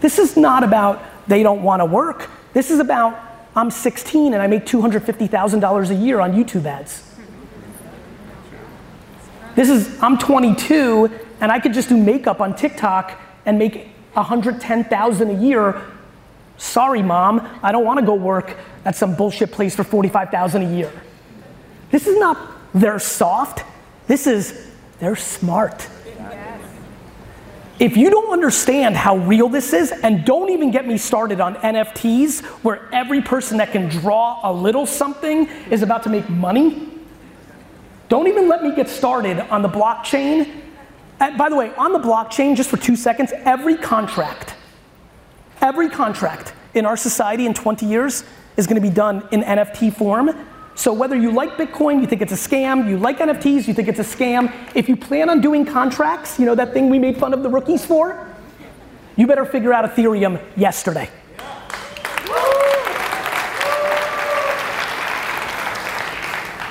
This 0.00 0.18
is 0.18 0.36
not 0.36 0.64
about 0.64 1.02
they 1.26 1.42
don't 1.42 1.62
want 1.62 1.80
to 1.80 1.86
work. 1.86 2.28
This 2.52 2.70
is 2.70 2.80
about 2.80 3.18
I'm 3.56 3.70
16 3.70 4.34
and 4.34 4.42
I 4.42 4.46
make 4.46 4.66
$250,000 4.66 5.90
a 5.90 5.94
year 5.94 6.20
on 6.20 6.32
YouTube 6.32 6.66
ads. 6.66 7.10
This 9.54 9.68
is 9.68 10.02
I'm 10.02 10.18
22 10.18 11.10
and 11.40 11.52
I 11.52 11.60
could 11.60 11.72
just 11.72 11.88
do 11.88 11.96
makeup 11.96 12.40
on 12.40 12.56
TikTok 12.56 13.20
and 13.46 13.58
make 13.58 13.88
110,000 14.14 15.30
a 15.30 15.40
year. 15.40 15.80
Sorry, 16.56 17.02
mom, 17.02 17.48
I 17.62 17.70
don't 17.72 17.84
want 17.84 18.00
to 18.00 18.06
go 18.06 18.14
work 18.14 18.56
at 18.84 18.96
some 18.96 19.14
bullshit 19.14 19.52
place 19.52 19.76
for 19.76 19.84
45,000 19.84 20.62
a 20.62 20.74
year. 20.74 20.92
This 21.90 22.06
is 22.06 22.18
not 22.18 22.38
they're 22.74 22.98
soft. 22.98 23.64
This 24.08 24.26
is 24.26 24.68
they're 24.98 25.16
smart. 25.16 25.88
If 27.80 27.96
you 27.96 28.08
don't 28.08 28.32
understand 28.32 28.96
how 28.96 29.16
real 29.16 29.48
this 29.48 29.72
is, 29.72 29.90
and 29.90 30.24
don't 30.24 30.50
even 30.50 30.70
get 30.70 30.86
me 30.86 30.96
started 30.96 31.40
on 31.40 31.56
NFTs, 31.56 32.44
where 32.62 32.88
every 32.92 33.20
person 33.20 33.56
that 33.58 33.72
can 33.72 33.88
draw 33.88 34.38
a 34.44 34.52
little 34.52 34.86
something 34.86 35.48
is 35.70 35.82
about 35.82 36.04
to 36.04 36.08
make 36.08 36.28
money, 36.28 36.88
don't 38.08 38.28
even 38.28 38.48
let 38.48 38.62
me 38.62 38.74
get 38.76 38.88
started 38.88 39.40
on 39.50 39.62
the 39.62 39.68
blockchain. 39.68 40.62
And 41.18 41.36
by 41.36 41.48
the 41.48 41.56
way, 41.56 41.74
on 41.74 41.92
the 41.92 41.98
blockchain, 41.98 42.56
just 42.56 42.70
for 42.70 42.76
two 42.76 42.94
seconds, 42.94 43.32
every 43.44 43.76
contract, 43.76 44.54
every 45.60 45.88
contract 45.88 46.52
in 46.74 46.86
our 46.86 46.96
society 46.96 47.44
in 47.44 47.54
20 47.54 47.86
years 47.86 48.22
is 48.56 48.68
gonna 48.68 48.80
be 48.80 48.90
done 48.90 49.26
in 49.32 49.42
NFT 49.42 49.92
form 49.92 50.30
so 50.76 50.92
whether 50.92 51.16
you 51.16 51.30
like 51.30 51.50
Bitcoin, 51.56 52.00
you 52.00 52.06
think 52.06 52.20
it's 52.20 52.32
a 52.32 52.48
scam, 52.48 52.88
you 52.88 52.98
like 52.98 53.18
NFTs, 53.18 53.68
you 53.68 53.74
think 53.74 53.88
it's 53.88 54.00
a 54.00 54.04
scam, 54.04 54.52
if 54.74 54.88
you 54.88 54.96
plan 54.96 55.30
on 55.30 55.40
doing 55.40 55.64
contracts, 55.64 56.38
you 56.38 56.46
know 56.46 56.54
that 56.56 56.72
thing 56.72 56.90
we 56.90 56.98
made 56.98 57.16
fun 57.16 57.32
of 57.32 57.42
the 57.42 57.48
rookies 57.48 57.84
for, 57.86 58.28
you 59.16 59.26
better 59.26 59.44
figure 59.44 59.72
out 59.72 59.84
Ethereum 59.84 60.40
yesterday. 60.56 61.08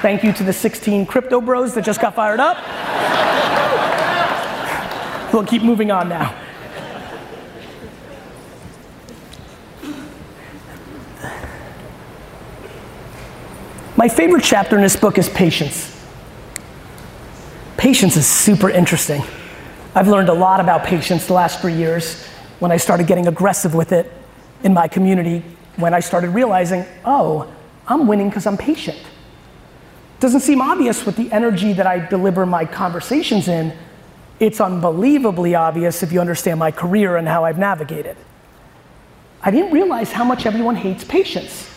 Thank 0.01 0.21
you 0.21 0.33
to 0.33 0.43
the 0.43 0.51
16 0.51 1.05
crypto 1.05 1.39
bros 1.39 1.73
that 1.75 1.85
just 1.85 2.01
got 2.01 2.13
fired 2.13 2.41
up. 2.41 2.57
we'll 5.33 5.45
keep 5.45 5.63
moving 5.63 5.91
on 5.91 6.09
now. 6.09 6.42
My 14.03 14.09
favorite 14.09 14.43
chapter 14.43 14.75
in 14.75 14.81
this 14.81 14.97
book 14.97 15.17
is 15.17 15.29
patience. 15.29 15.97
Patience 17.77 18.17
is 18.17 18.27
super 18.27 18.69
interesting. 18.69 19.23
I've 19.95 20.09
learned 20.09 20.27
a 20.27 20.33
lot 20.33 20.59
about 20.59 20.83
patience 20.83 21.25
the 21.25 21.31
last 21.31 21.61
three 21.61 21.75
years 21.75 22.27
when 22.59 22.69
I 22.69 22.75
started 22.75 23.07
getting 23.07 23.27
aggressive 23.27 23.73
with 23.73 23.93
it 23.93 24.11
in 24.61 24.73
my 24.73 24.89
community, 24.89 25.41
when 25.77 25.93
I 25.93 26.01
started 26.01 26.31
realizing, 26.31 26.83
oh, 27.05 27.49
I'm 27.87 28.05
winning 28.05 28.27
because 28.27 28.45
I'm 28.45 28.57
patient. 28.57 28.99
Doesn't 30.19 30.41
seem 30.41 30.59
obvious 30.59 31.05
with 31.05 31.15
the 31.15 31.31
energy 31.31 31.71
that 31.71 31.87
I 31.87 32.05
deliver 32.05 32.45
my 32.45 32.65
conversations 32.65 33.47
in. 33.47 33.71
It's 34.37 34.59
unbelievably 34.59 35.55
obvious 35.55 36.03
if 36.03 36.11
you 36.11 36.19
understand 36.19 36.59
my 36.59 36.71
career 36.71 37.15
and 37.15 37.25
how 37.25 37.45
I've 37.45 37.57
navigated. 37.57 38.17
I 39.41 39.49
didn't 39.49 39.71
realize 39.71 40.11
how 40.11 40.25
much 40.25 40.45
everyone 40.45 40.75
hates 40.75 41.05
patience. 41.05 41.72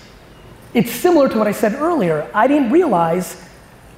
It's 0.77 0.93
similar 0.93 1.27
to 1.31 1.39
what 1.39 1.47
I 1.47 1.53
said 1.53 1.73
earlier. 1.77 2.31
I 2.35 2.47
didn't 2.47 2.71
realize 2.71 3.43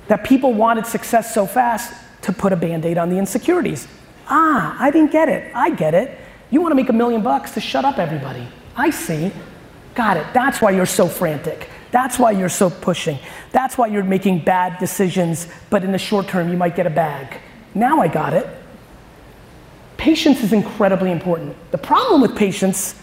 that 0.07 0.23
people 0.23 0.55
wanted 0.55 0.87
success 0.87 1.35
so 1.35 1.45
fast 1.45 1.93
to 2.23 2.33
put 2.33 2.53
a 2.53 2.57
band 2.57 2.87
aid 2.87 2.99
on 2.99 3.11
the 3.11 3.19
insecurities. 3.19 3.89
Ah, 4.29 4.77
I 4.79 4.93
didn't 4.93 5.11
get 5.11 5.29
it. 5.29 5.51
I 5.57 5.71
get 5.71 5.93
it. 5.93 6.17
You 6.51 6.61
want 6.61 6.71
to 6.71 6.77
make 6.77 6.89
a 6.89 6.93
million 6.93 7.21
bucks 7.21 7.51
to 7.55 7.61
shut 7.61 7.85
up 7.85 7.99
everybody. 7.99 8.47
I 8.77 8.91
see. 8.91 9.33
Got 9.97 10.19
it. 10.19 10.27
That's 10.33 10.63
why 10.63 10.71
you're 10.71 10.87
so 10.87 11.09
frantic. 11.09 11.69
That's 11.91 12.17
why 12.17 12.31
you're 12.31 12.49
so 12.49 12.71
pushing. 12.71 13.19
That's 13.51 13.77
why 13.77 13.89
you're 13.89 14.05
making 14.05 14.45
bad 14.45 14.79
decisions, 14.79 15.49
but 15.71 15.83
in 15.83 15.91
the 15.91 15.99
short 15.99 16.29
term, 16.29 16.49
you 16.49 16.57
might 16.57 16.77
get 16.77 16.87
a 16.87 16.91
bag. 16.91 17.41
Now 17.75 18.01
I 18.01 18.07
got 18.07 18.35
it. 18.35 18.47
Patience 19.97 20.45
is 20.45 20.53
incredibly 20.53 21.11
important. 21.11 21.57
The 21.73 21.79
problem 21.79 22.21
with 22.21 22.37
patience 22.37 22.95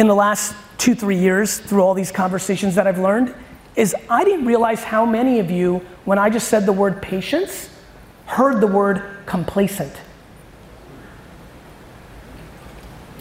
in 0.00 0.08
the 0.08 0.14
last 0.14 0.54
two, 0.78 0.94
three 0.94 1.18
years, 1.18 1.58
through 1.58 1.82
all 1.82 1.92
these 1.92 2.10
conversations 2.10 2.74
that 2.76 2.86
I've 2.86 2.98
learned, 2.98 3.34
is 3.76 3.94
I 4.08 4.24
didn't 4.24 4.46
realize 4.46 4.82
how 4.82 5.04
many 5.04 5.40
of 5.40 5.50
you, 5.50 5.82
when 6.06 6.18
I 6.18 6.30
just 6.30 6.48
said 6.48 6.64
the 6.64 6.72
word 6.72 7.02
patience, 7.02 7.68
heard 8.24 8.62
the 8.62 8.66
word 8.66 9.02
complacent. 9.26 9.92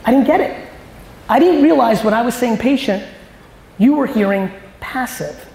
I 0.06 0.12
didn't 0.12 0.26
get 0.26 0.40
it. 0.40 0.70
I 1.28 1.38
didn't 1.38 1.62
realize 1.62 2.02
when 2.02 2.14
I 2.14 2.22
was 2.22 2.34
saying 2.34 2.60
patient, 2.60 3.04
you 3.78 3.98
were 3.98 4.08
hearing 4.08 4.50
passive. 4.80 5.50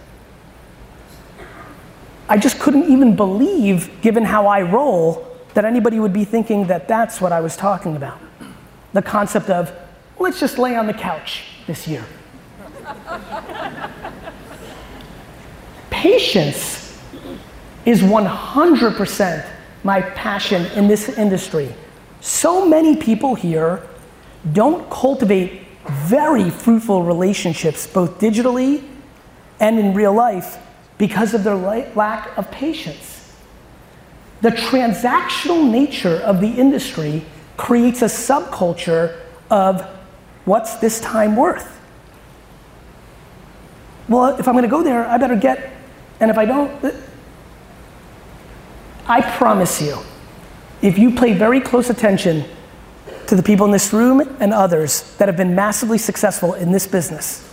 I 2.29 2.37
just 2.37 2.61
couldn't 2.61 2.91
even 2.91 3.17
believe, 3.17 4.03
given 4.03 4.25
how 4.25 4.47
I 4.47 4.61
roll, 4.61 5.27
that 5.55 5.65
anybody 5.65 6.01
would 6.01 6.13
be 6.13 6.27
thinking 6.27 6.67
that 6.67 6.87
that's 6.87 7.19
what 7.19 7.33
I 7.33 7.41
was 7.41 7.57
talking 7.57 7.97
about. 7.97 8.21
The 8.93 9.01
concept 9.01 9.49
of, 9.49 9.73
let's 10.25 10.41
just 10.41 10.59
lay 10.59 10.75
on 10.75 10.87
the 10.87 10.95
couch 10.95 11.45
this 11.67 11.87
year. 11.87 12.05
Patience 15.91 16.99
is 17.85 18.01
100% 18.01 19.51
my 19.85 20.01
passion 20.01 20.65
in 20.79 20.89
this 20.89 21.11
industry. 21.11 21.75
So 22.23 22.67
many 22.67 22.97
people 22.97 23.35
here 23.35 23.83
don't 24.55 24.91
cultivate 24.91 25.61
very 25.89 26.49
fruitful 26.49 27.03
relationships, 27.03 27.87
both 27.87 28.19
digitally 28.19 28.83
and 29.61 29.79
in 29.79 29.93
real 29.93 30.15
life, 30.15 30.57
because 30.97 31.35
of 31.35 31.45
their 31.45 31.57
lack 31.57 32.37
of 32.39 32.51
patience. 32.51 33.31
The 34.41 34.51
transactional 34.51 35.71
nature 35.71 36.17
of 36.17 36.41
the 36.41 36.49
industry 36.49 37.25
creates 37.59 38.01
a 38.01 38.07
subculture 38.07 39.21
of 39.51 39.94
what's 40.45 40.77
this 40.77 41.01
time 41.01 41.37
worth? 41.37 41.81
Well, 44.09 44.37
if 44.39 44.47
I'm 44.47 44.55
gonna 44.55 44.69
go 44.69 44.83
there, 44.83 45.07
I 45.07 45.17
better 45.17 45.37
get, 45.37 45.73
and 46.21 46.31
if 46.31 46.39
I 46.39 46.45
don't, 46.45 46.95
I 49.07 49.21
promise 49.21 49.81
you, 49.81 49.99
if 50.83 50.99
you 50.99 51.11
pay 51.15 51.33
very 51.33 51.61
close 51.61 51.91
attention 51.91 52.45
to 53.27 53.35
the 53.35 53.43
people 53.43 53.65
in 53.67 53.73
this 53.73 53.93
room 53.93 54.37
and 54.41 54.53
others 54.53 55.17
that 55.17 55.29
have 55.29 55.37
been 55.37 55.55
massively 55.55 55.99
successful 55.99 56.55
in 56.55 56.73
this 56.73 56.87
business, 56.87 57.49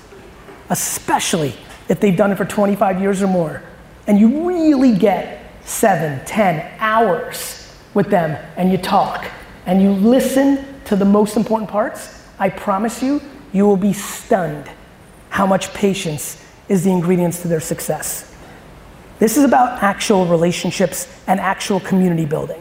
especially 0.69 1.53
if 1.89 1.99
they've 1.99 2.15
done 2.15 2.31
it 2.31 2.37
for 2.37 2.45
25 2.45 3.01
years 3.01 3.21
or 3.21 3.27
more, 3.27 3.63
and 4.07 4.19
you 4.19 4.47
really 4.47 4.97
get 4.97 5.41
seven, 5.65 6.23
10 6.25 6.79
hours 6.79 7.73
with 7.93 8.09
them 8.09 8.37
and 8.57 8.71
you 8.71 8.77
talk 8.77 9.25
and 9.65 9.81
you 9.81 9.91
listen 9.91 10.65
to 10.85 10.95
the 10.95 11.05
most 11.05 11.37
important 11.37 11.69
parts, 11.69 12.20
I 12.41 12.49
promise 12.49 13.03
you, 13.03 13.21
you 13.53 13.67
will 13.67 13.77
be 13.77 13.93
stunned 13.93 14.67
how 15.29 15.45
much 15.45 15.71
patience 15.75 16.43
is 16.69 16.83
the 16.83 16.91
ingredients 16.91 17.43
to 17.43 17.47
their 17.47 17.59
success. 17.59 18.35
This 19.19 19.37
is 19.37 19.43
about 19.43 19.83
actual 19.83 20.25
relationships 20.25 21.07
and 21.27 21.39
actual 21.39 21.79
community 21.79 22.25
building. 22.25 22.59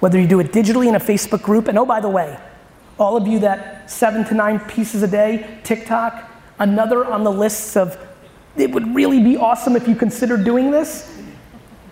Whether 0.00 0.20
you 0.20 0.26
do 0.26 0.40
it 0.40 0.52
digitally 0.52 0.88
in 0.88 0.94
a 0.94 1.00
Facebook 1.00 1.42
group, 1.42 1.68
and 1.68 1.78
oh, 1.78 1.86
by 1.86 2.00
the 2.00 2.08
way, 2.10 2.38
all 2.98 3.16
of 3.16 3.26
you 3.26 3.38
that 3.38 3.90
seven 3.90 4.26
to 4.26 4.34
nine 4.34 4.60
pieces 4.60 5.02
a 5.02 5.08
day, 5.08 5.58
TikTok, 5.64 6.30
another 6.58 7.06
on 7.06 7.24
the 7.24 7.32
lists 7.32 7.78
of 7.78 7.96
it 8.58 8.70
would 8.72 8.94
really 8.94 9.22
be 9.22 9.38
awesome 9.38 9.74
if 9.74 9.88
you 9.88 9.96
consider 9.96 10.36
doing 10.36 10.70
this 10.70 11.18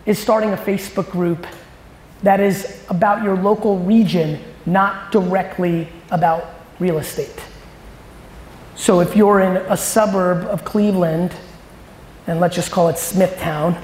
is 0.05 0.19
starting 0.19 0.51
a 0.51 0.57
Facebook 0.57 1.11
group 1.11 1.47
that 2.23 2.41
is 2.41 2.85
about 2.91 3.25
your 3.25 3.37
local 3.37 3.79
region, 3.79 4.39
not 4.67 5.11
directly 5.11 5.89
about 6.11 6.62
real 6.83 6.99
estate. 6.99 7.41
So 8.75 8.99
if 8.99 9.15
you're 9.15 9.39
in 9.39 9.57
a 9.71 9.77
suburb 9.77 10.45
of 10.49 10.65
Cleveland, 10.65 11.33
and 12.27 12.41
let's 12.41 12.57
just 12.57 12.73
call 12.73 12.89
it 12.89 12.99
Smithtown, 12.99 13.81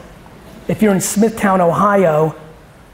if 0.66 0.82
you're 0.82 0.92
in 0.92 1.00
Smithtown, 1.00 1.60
Ohio, 1.60 2.34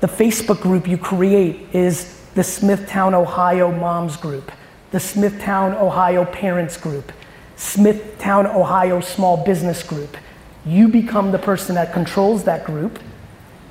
the 0.00 0.06
Facebook 0.06 0.60
group 0.60 0.86
you 0.86 0.98
create 0.98 1.74
is 1.74 2.20
the 2.34 2.44
Smithtown, 2.44 3.14
Ohio 3.14 3.72
Moms 3.72 4.18
Group, 4.18 4.52
the 4.90 5.00
Smithtown, 5.00 5.72
Ohio 5.72 6.26
Parents 6.26 6.76
Group, 6.76 7.10
Smithtown, 7.56 8.46
Ohio 8.46 9.00
Small 9.00 9.42
Business 9.42 9.82
Group. 9.82 10.18
You 10.66 10.88
become 10.88 11.32
the 11.32 11.38
person 11.38 11.74
that 11.76 11.94
controls 11.94 12.44
that 12.44 12.64
group. 12.64 12.98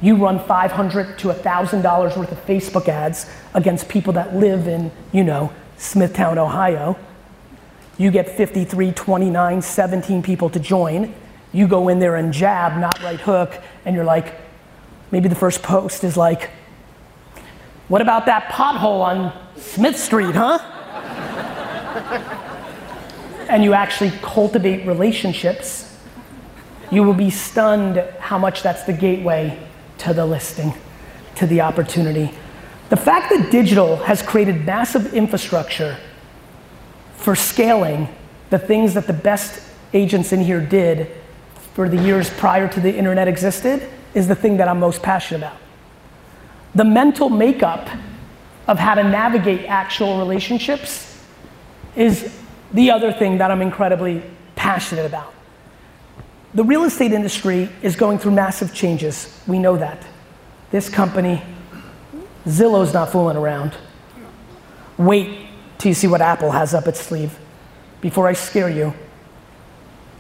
You 0.02 0.16
run 0.16 0.40
500 0.40 1.20
to 1.20 1.28
$1,000 1.28 2.18
worth 2.18 2.32
of 2.32 2.46
Facebook 2.46 2.88
ads 2.88 3.30
against 3.54 3.88
people 3.88 4.14
that 4.14 4.36
live 4.36 4.68
in, 4.68 4.92
you 5.12 5.24
know, 5.24 5.54
Smithtown, 5.78 6.38
Ohio. 6.38 6.98
You 7.98 8.12
get 8.12 8.30
53, 8.30 8.92
29, 8.92 9.62
17 9.62 10.24
people 10.24 10.50
to 10.50 10.60
join. 10.60 11.14
You 11.52 11.68
go 11.68 11.90
in 11.90 12.00
there 12.00 12.16
and 12.16 12.34
jab, 12.34 12.80
not 12.80 13.02
right 13.04 13.20
hook, 13.20 13.62
and 13.86 13.96
you're 13.96 14.06
like, 14.06 14.36
maybe 15.12 15.30
the 15.30 15.36
first 15.36 15.62
post 15.62 16.04
is 16.04 16.18
like, 16.18 16.50
what 17.88 18.02
about 18.02 18.26
that 18.26 18.50
pothole 18.50 19.02
on 19.02 19.34
Smith 19.58 19.98
Street, 19.98 20.34
huh? 20.34 20.60
and 23.50 23.64
you 23.64 23.74
actually 23.74 24.12
cultivate 24.22 24.88
relationships, 24.88 25.96
you 26.92 27.04
will 27.04 27.14
be 27.14 27.30
stunned 27.30 27.98
how 28.20 28.38
much 28.38 28.64
that's 28.64 28.84
the 28.84 28.94
gateway 28.94 29.60
to 30.00 30.14
the 30.14 30.26
listing, 30.26 30.74
to 31.36 31.46
the 31.46 31.62
opportunity. 31.62 32.32
The 32.90 32.98
fact 32.98 33.30
that 33.30 33.52
digital 33.52 33.98
has 33.98 34.22
created 34.22 34.66
massive 34.66 35.14
infrastructure 35.14 35.98
for 37.16 37.36
scaling 37.36 38.08
the 38.50 38.60
things 38.60 38.94
that 38.94 39.08
the 39.08 39.14
best 39.14 39.62
agents 39.94 40.32
in 40.32 40.42
here 40.42 40.60
did 40.60 41.10
for 41.74 41.90
the 41.90 41.98
years 41.98 42.30
prior 42.30 42.68
to 42.68 42.80
the 42.80 42.96
internet 42.96 43.28
existed 43.28 43.90
is 44.14 44.28
the 44.28 44.36
thing 44.36 44.58
that 44.58 44.68
I'm 44.68 44.80
most 44.80 45.02
passionate 45.02 45.40
about. 45.40 45.58
The 46.76 46.84
mental 46.84 47.30
makeup 47.30 47.88
of 48.68 48.80
how 48.80 48.96
to 48.96 49.04
navigate 49.04 49.66
actual 49.68 50.20
relationships 50.20 51.20
is 51.96 52.34
the 52.74 52.92
other 52.92 53.12
thing 53.12 53.38
that 53.38 53.52
I'm 53.52 53.62
incredibly 53.62 54.24
passionate 54.56 55.06
about. 55.06 55.34
The 56.54 56.64
real 56.64 56.84
estate 56.84 57.12
industry 57.12 57.70
is 57.82 57.96
going 57.96 58.20
through 58.20 58.32
massive 58.32 58.74
changes. 58.74 59.40
We 59.48 59.60
know 59.60 59.78
that. 59.78 60.04
This 60.72 60.90
company, 60.90 61.42
Zillow's 62.46 62.94
not 62.94 63.12
fooling 63.12 63.38
around. 63.38 63.74
Wait 64.98 65.48
till 65.78 65.89
you 65.89 65.96
see 65.96 66.08
what 66.08 66.22
Apple 66.22 66.52
has 66.52 66.74
up 66.74 66.88
its 66.88 67.00
sleeve. 67.00 67.38
Before 68.02 68.28
I 68.28 68.34
scare 68.34 68.70
you, 68.70 68.94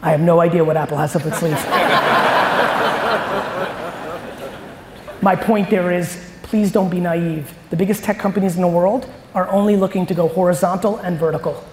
I 0.01 0.11
have 0.11 0.21
no 0.21 0.39
idea 0.39 0.63
what 0.63 0.77
Apple 0.77 0.97
has 0.97 1.15
up 1.15 1.25
its 1.25 1.37
sleeve. 1.37 1.53
My 5.21 5.35
point 5.35 5.69
there 5.69 5.91
is 5.91 6.29
please 6.43 6.71
don't 6.71 6.89
be 6.89 6.99
naive. 6.99 7.53
The 7.71 7.75
biggest 7.75 8.03
tech 8.03 8.19
companies 8.19 8.55
in 8.55 8.61
the 8.61 8.67
world 8.67 9.09
are 9.33 9.49
only 9.49 9.75
looking 9.75 10.05
to 10.05 10.13
go 10.13 10.27
horizontal 10.27 10.97
and 10.97 11.17
vertical. 11.17 11.63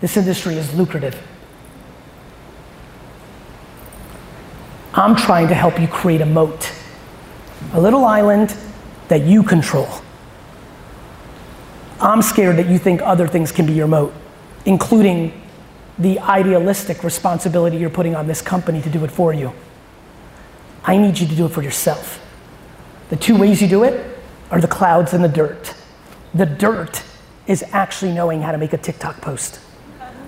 This 0.00 0.16
industry 0.16 0.56
is 0.56 0.74
lucrative. 0.74 1.16
I'm 4.94 5.14
trying 5.14 5.48
to 5.48 5.54
help 5.54 5.80
you 5.80 5.86
create 5.86 6.20
a 6.20 6.26
moat, 6.26 6.72
a 7.72 7.80
little 7.80 8.04
island 8.04 8.56
that 9.14 9.24
you 9.28 9.44
control. 9.44 9.88
I'm 12.00 12.20
scared 12.20 12.56
that 12.56 12.68
you 12.68 12.78
think 12.80 13.00
other 13.00 13.28
things 13.28 13.52
can 13.52 13.64
be 13.64 13.72
your 13.72 13.86
moat, 13.86 14.12
including 14.64 15.40
the 16.00 16.18
idealistic 16.18 17.04
responsibility 17.04 17.76
you're 17.76 17.90
putting 17.90 18.16
on 18.16 18.26
this 18.26 18.42
company 18.42 18.82
to 18.82 18.90
do 18.90 19.04
it 19.04 19.12
for 19.12 19.32
you. 19.32 19.52
I 20.82 20.96
need 20.96 21.20
you 21.20 21.28
to 21.28 21.36
do 21.36 21.46
it 21.46 21.50
for 21.50 21.62
yourself. 21.62 22.20
The 23.10 23.14
two 23.14 23.38
ways 23.38 23.62
you 23.62 23.68
do 23.68 23.84
it 23.84 24.04
are 24.50 24.60
the 24.60 24.66
clouds 24.66 25.14
and 25.14 25.22
the 25.22 25.28
dirt. 25.28 25.72
The 26.34 26.46
dirt 26.46 27.04
is 27.46 27.62
actually 27.70 28.10
knowing 28.10 28.42
how 28.42 28.50
to 28.50 28.58
make 28.58 28.72
a 28.72 28.78
TikTok 28.78 29.20
post. 29.20 29.60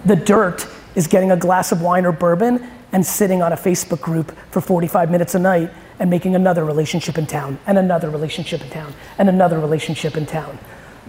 The 0.05 0.15
dirt 0.15 0.65
is 0.95 1.09
getting 1.09 1.33
a 1.33 1.37
glass 1.37 1.73
of 1.73 1.83
wine 1.83 2.07
or 2.07 2.13
bourbon 2.13 2.65
and 2.93 3.05
sitting 3.05 3.43
on 3.43 3.53
a 3.53 3.57
Facebook 3.57 4.01
group 4.01 4.31
for 4.53 4.61
45 4.61 5.11
minutes 5.11 5.35
a 5.35 5.41
night 5.41 5.73
and 5.99 6.11
making 6.11 6.35
another 6.35 6.65
relationship 6.65 7.19
in 7.19 7.27
town, 7.27 7.59
and 7.67 7.79
another 7.79 8.11
relationship 8.11 8.61
in 8.63 8.71
town, 8.71 8.95
and 9.19 9.29
another 9.29 9.59
relationship 9.59 10.17
in 10.17 10.27
town. 10.27 10.59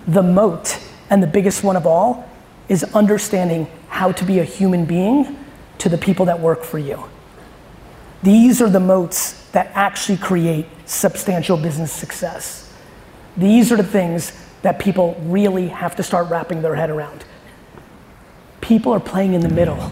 The 0.07 0.23
moat, 0.23 0.79
and 1.09 1.21
the 1.21 1.27
biggest 1.27 1.63
one 1.63 1.75
of 1.75 1.85
all, 1.85 2.29
is 2.69 2.83
understanding 2.95 3.67
how 3.89 4.11
to 4.11 4.25
be 4.25 4.39
a 4.39 4.43
human 4.43 4.85
being 4.85 5.38
to 5.79 5.89
the 5.89 5.97
people 5.97 6.25
that 6.25 6.39
work 6.39 6.63
for 6.63 6.79
you. 6.79 7.03
These 8.23 8.61
are 8.61 8.69
the 8.69 8.79
moats 8.79 9.49
that 9.51 9.71
actually 9.73 10.17
create 10.17 10.65
substantial 10.85 11.57
business 11.57 11.91
success. 11.91 12.73
These 13.35 13.71
are 13.71 13.77
the 13.77 13.83
things 13.83 14.33
that 14.63 14.79
people 14.79 15.15
really 15.23 15.67
have 15.67 15.95
to 15.97 16.03
start 16.03 16.29
wrapping 16.29 16.61
their 16.61 16.75
head 16.75 16.89
around. 16.89 17.23
People 18.61 18.91
are 18.93 18.99
playing 18.99 19.33
in 19.33 19.41
the 19.41 19.49
middle. 19.49 19.91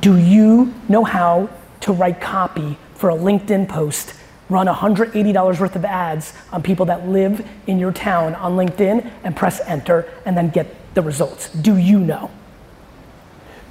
Do 0.00 0.16
you 0.16 0.72
know 0.88 1.04
how 1.04 1.50
to 1.80 1.92
write 1.92 2.22
copy 2.22 2.78
for 2.94 3.10
a 3.10 3.14
LinkedIn 3.14 3.68
post, 3.68 4.14
run 4.48 4.66
$180 4.66 5.60
worth 5.60 5.76
of 5.76 5.84
ads 5.84 6.32
on 6.52 6.62
people 6.62 6.86
that 6.86 7.06
live 7.06 7.46
in 7.66 7.78
your 7.78 7.92
town 7.92 8.34
on 8.36 8.52
LinkedIn 8.52 9.10
and 9.24 9.36
press 9.36 9.60
enter 9.66 10.10
and 10.24 10.36
then 10.36 10.48
get 10.48 10.94
the 10.94 11.02
results? 11.02 11.50
Do 11.50 11.76
you 11.76 12.00
know? 12.00 12.30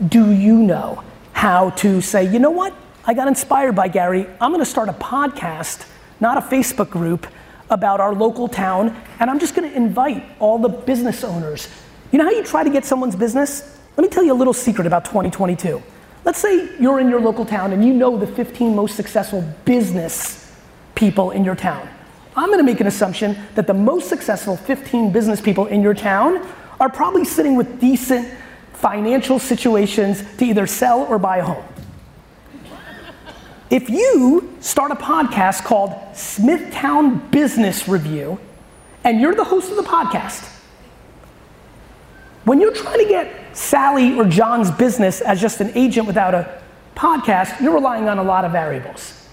Do 0.08 0.32
you 0.32 0.56
know 0.56 1.04
how 1.34 1.72
to 1.72 2.00
say, 2.00 2.32
you 2.32 2.38
know 2.38 2.52
what? 2.52 2.76
I 3.06 3.16
got 3.16 3.28
inspired 3.28 3.76
by 3.76 3.88
Gary. 3.88 4.28
I'm 4.40 4.52
going 4.52 4.64
to 4.64 4.70
start 4.70 4.88
a 4.88 4.94
podcast, 4.94 5.88
not 6.20 6.38
a 6.38 6.42
Facebook 6.42 6.92
group, 6.92 7.26
about 7.72 8.00
our 8.00 8.14
local 8.14 8.48
town, 8.48 8.96
and 9.20 9.30
I'm 9.32 9.40
just 9.40 9.56
going 9.56 9.70
to 9.70 9.76
invite 9.76 10.24
all 10.40 10.60
the 10.60 10.70
business 10.70 11.24
owners. 11.24 11.68
You 12.12 12.20
know 12.20 12.26
how 12.26 12.32
you 12.32 12.44
try 12.44 12.64
to 12.64 12.70
get 12.70 12.86
someone's 12.86 13.16
business? 13.16 13.80
Let 13.98 14.04
me 14.04 14.10
tell 14.10 14.24
you 14.24 14.34
a 14.34 14.36
little 14.36 14.54
secret 14.54 14.86
about 14.86 15.06
2022. 15.06 15.82
Let's 16.30 16.42
say 16.42 16.70
you're 16.80 17.00
in 17.00 17.10
your 17.10 17.20
local 17.20 17.44
town 17.44 17.74
and 17.74 17.84
you 17.84 17.92
know 17.92 18.16
the 18.16 18.28
15 18.28 18.76
most 18.76 18.96
successful 18.96 19.42
business 19.66 20.54
people 20.94 21.32
in 21.32 21.44
your 21.44 21.56
town. 21.56 21.90
I'm 22.36 22.50
going 22.50 22.60
to 22.60 22.64
make 22.64 22.80
an 22.80 22.86
assumption 22.86 23.36
that 23.56 23.66
the 23.66 23.74
most 23.74 24.10
successful 24.10 24.56
15 24.56 25.12
business 25.12 25.42
people 25.42 25.66
in 25.66 25.82
your 25.82 25.96
town 25.96 26.48
are 26.80 26.88
probably 26.88 27.26
sitting 27.26 27.56
with 27.56 27.82
decent 27.82 28.32
financial 28.74 29.40
situations 29.40 30.24
to 30.38 30.46
either 30.46 30.68
sell 30.68 31.00
or 31.06 31.18
buy 31.18 31.38
a 31.38 31.44
home. 31.44 31.66
If 33.72 33.90
you 33.90 34.56
start 34.60 34.92
a 34.92 34.96
podcast 34.96 35.64
called 35.64 35.96
Smithtown 36.16 37.28
Business 37.32 37.88
Review, 37.88 38.38
and 39.04 39.20
you're 39.20 39.34
the 39.34 39.46
host 39.46 39.72
of 39.72 39.78
the 39.78 39.84
podcast, 39.84 40.59
when 42.50 42.60
you're 42.60 42.74
trying 42.74 42.98
to 42.98 43.06
get 43.06 43.56
Sally 43.56 44.18
or 44.18 44.26
John's 44.26 44.72
business 44.72 45.22
as 45.22 45.40
just 45.40 45.62
an 45.62 45.72
agent 45.76 46.08
without 46.08 46.34
a 46.34 46.60
podcast, 46.96 47.62
you're 47.62 47.76
relying 47.76 48.10
on 48.10 48.18
a 48.18 48.24
lot 48.24 48.44
of 48.44 48.52
variables. 48.52 49.30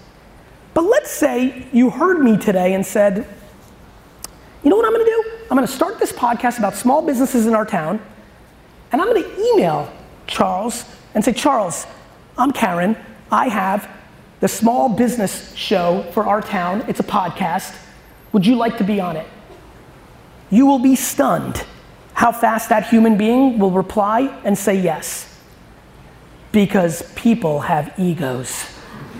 But 0.75 0.83
let's 0.83 1.09
say 1.09 1.65
you 1.73 1.89
heard 1.89 2.19
me 2.19 2.37
today 2.37 2.75
and 2.75 2.85
said, 2.85 3.25
you 4.63 4.69
know 4.69 4.75
what 4.75 4.85
I'm 4.85 4.91
gonna 4.91 5.03
do? 5.03 5.23
I'm 5.49 5.57
gonna 5.57 5.65
start 5.65 5.97
this 5.97 6.11
podcast 6.11 6.59
about 6.59 6.75
small 6.75 7.01
businesses 7.01 7.47
in 7.47 7.55
our 7.55 7.65
town, 7.65 7.99
and 8.91 9.01
I'm 9.01 9.07
gonna 9.07 9.27
email 9.39 9.91
Charles 10.27 10.85
and 11.15 11.25
say, 11.25 11.33
Charles, 11.33 11.87
I'm 12.37 12.51
Karen. 12.51 12.95
I 13.31 13.49
have 13.49 13.89
the 14.41 14.47
small 14.47 14.89
business 14.89 15.55
show 15.55 16.03
for 16.11 16.27
our 16.27 16.39
town. 16.39 16.85
It's 16.87 16.99
a 16.99 17.03
podcast. 17.03 17.75
Would 18.31 18.45
you 18.45 18.57
like 18.57 18.77
to 18.77 18.83
be 18.83 18.99
on 18.99 19.17
it? 19.17 19.25
You 20.51 20.67
will 20.67 20.77
be 20.77 20.95
stunned 20.95 21.65
how 22.17 22.31
fast 22.31 22.69
that 22.69 22.89
human 22.89 23.15
being 23.15 23.59
will 23.59 23.69
reply 23.69 24.21
and 24.43 24.57
say 24.57 24.73
yes. 24.73 25.39
Because 26.51 27.03
people 27.13 27.59
have 27.59 27.93
egos. 27.99 28.65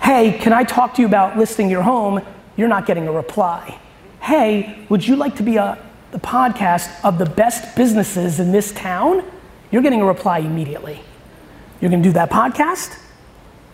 hey, 0.00 0.38
can 0.40 0.52
I 0.52 0.62
talk 0.62 0.94
to 0.94 1.02
you 1.02 1.08
about 1.08 1.36
listing 1.36 1.68
your 1.68 1.82
home? 1.82 2.20
You're 2.56 2.68
not 2.68 2.86
getting 2.86 3.08
a 3.08 3.12
reply. 3.12 3.76
Hey, 4.20 4.86
would 4.88 5.04
you 5.04 5.16
like 5.16 5.34
to 5.36 5.42
be 5.42 5.56
a 5.56 5.76
the 6.12 6.20
podcast 6.20 6.88
of 7.04 7.18
the 7.18 7.26
best 7.26 7.74
businesses 7.74 8.38
in 8.38 8.52
this 8.52 8.70
town? 8.70 9.24
You're 9.72 9.82
getting 9.82 10.02
a 10.02 10.06
reply 10.06 10.38
immediately. 10.38 11.00
You're 11.80 11.90
gonna 11.90 12.04
do 12.04 12.12
that 12.12 12.30
podcast? 12.30 12.96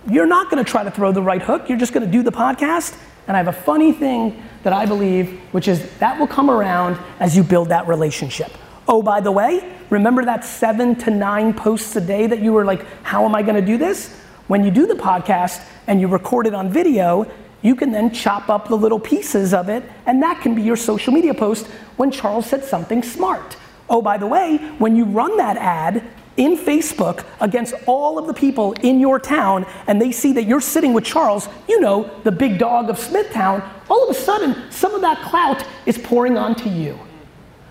you're 0.09 0.27
not 0.27 0.51
to 0.65 0.71
try 0.71 0.85
to 0.85 0.91
throw 0.91 1.13
the 1.13 1.23
right 1.23 1.43
hook. 1.43 1.69
You're 1.69 1.79
just 1.79 1.93
to 2.05 2.11
do 2.11 2.23
the 2.23 2.33
podcast. 2.33 2.97
And 3.27 3.37
I 3.37 3.39
have 3.43 3.49
a 3.49 3.53
funny 3.53 3.93
thing 3.93 4.43
that 4.67 4.73
I 4.73 4.85
believe, 4.85 5.39
which 5.53 5.69
is 5.69 5.89
that 6.01 6.19
will 6.19 6.27
come 6.27 6.51
around 6.51 6.99
as 7.21 7.37
you 7.37 7.45
build 7.45 7.69
that 7.69 7.87
relationship. 7.87 8.51
Oh, 8.89 9.01
by 9.01 9.21
the 9.21 9.31
way, 9.31 9.77
remember 9.91 10.25
that 10.25 10.45
seven 10.45 10.97
to 10.97 11.11
nine 11.13 11.55
posts 11.55 11.95
a 11.95 12.01
day 12.01 12.27
that 12.27 12.41
you 12.41 12.53
were 12.53 12.65
like, 12.65 12.85
how 13.05 13.25
am 13.25 13.37
I 13.37 13.43
to 13.55 13.65
do 13.65 13.79
this? 13.79 14.13
When 14.49 14.65
you 14.65 14.73
do 14.73 14.89
the 14.89 14.97
podcast 14.97 15.65
and 15.87 16.01
you 16.01 16.09
record 16.09 16.49
it 16.49 16.55
on 16.55 16.69
video, 16.69 17.31
you 17.63 17.77
can 17.77 17.93
then 17.93 18.13
chop 18.13 18.49
up 18.49 18.67
the 18.67 18.75
little 18.75 18.99
pieces 18.99 19.55
of 19.55 19.69
it, 19.69 19.85
and 20.05 20.21
that 20.25 20.41
can 20.41 20.57
be 20.57 20.63
your 20.63 20.75
social 20.75 21.13
media 21.13 21.33
post 21.33 21.69
when 21.97 22.11
Charles 22.11 22.47
said 22.47 22.65
something 22.65 23.05
smart. 23.05 23.57
Oh, 23.89 24.03
by 24.03 24.19
the 24.19 24.27
way, 24.27 24.57
when 24.79 24.97
you 24.97 25.05
run 25.05 25.37
that 25.37 25.57
ad, 25.59 26.03
in 26.37 26.57
Facebook 26.57 27.25
against 27.41 27.75
all 27.87 28.19
of 28.19 28.27
the 28.27 28.35
people 28.35 28.73
in 28.83 29.01
your 29.01 29.19
town 29.19 29.67
and 29.87 30.01
they 30.01 30.13
see 30.13 30.33
that 30.35 30.45
you're 30.45 30.61
sitting 30.61 30.93
with 30.93 31.05
Charles, 31.05 31.49
you 31.69 31.81
know, 31.81 32.11
the 32.25 32.33
big 32.33 32.59
dog 32.59 32.91
of 32.91 32.99
Smithtown, 32.99 33.63
all 33.89 34.09
of 34.09 34.15
a 34.15 34.19
sudden 34.19 34.71
some 34.71 34.95
of 34.95 35.01
that 35.01 35.23
clout 35.23 35.65
is 35.87 35.99
pouring 35.99 36.37
onto 36.37 36.69
you. 36.69 36.99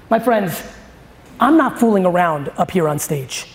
My 0.09 0.20
friends, 0.20 0.63
I'm 1.39 1.57
not 1.57 1.80
fooling 1.80 2.05
around 2.05 2.51
up 2.57 2.72
here 2.72 2.88
on 2.88 2.99
stage. 2.99 3.47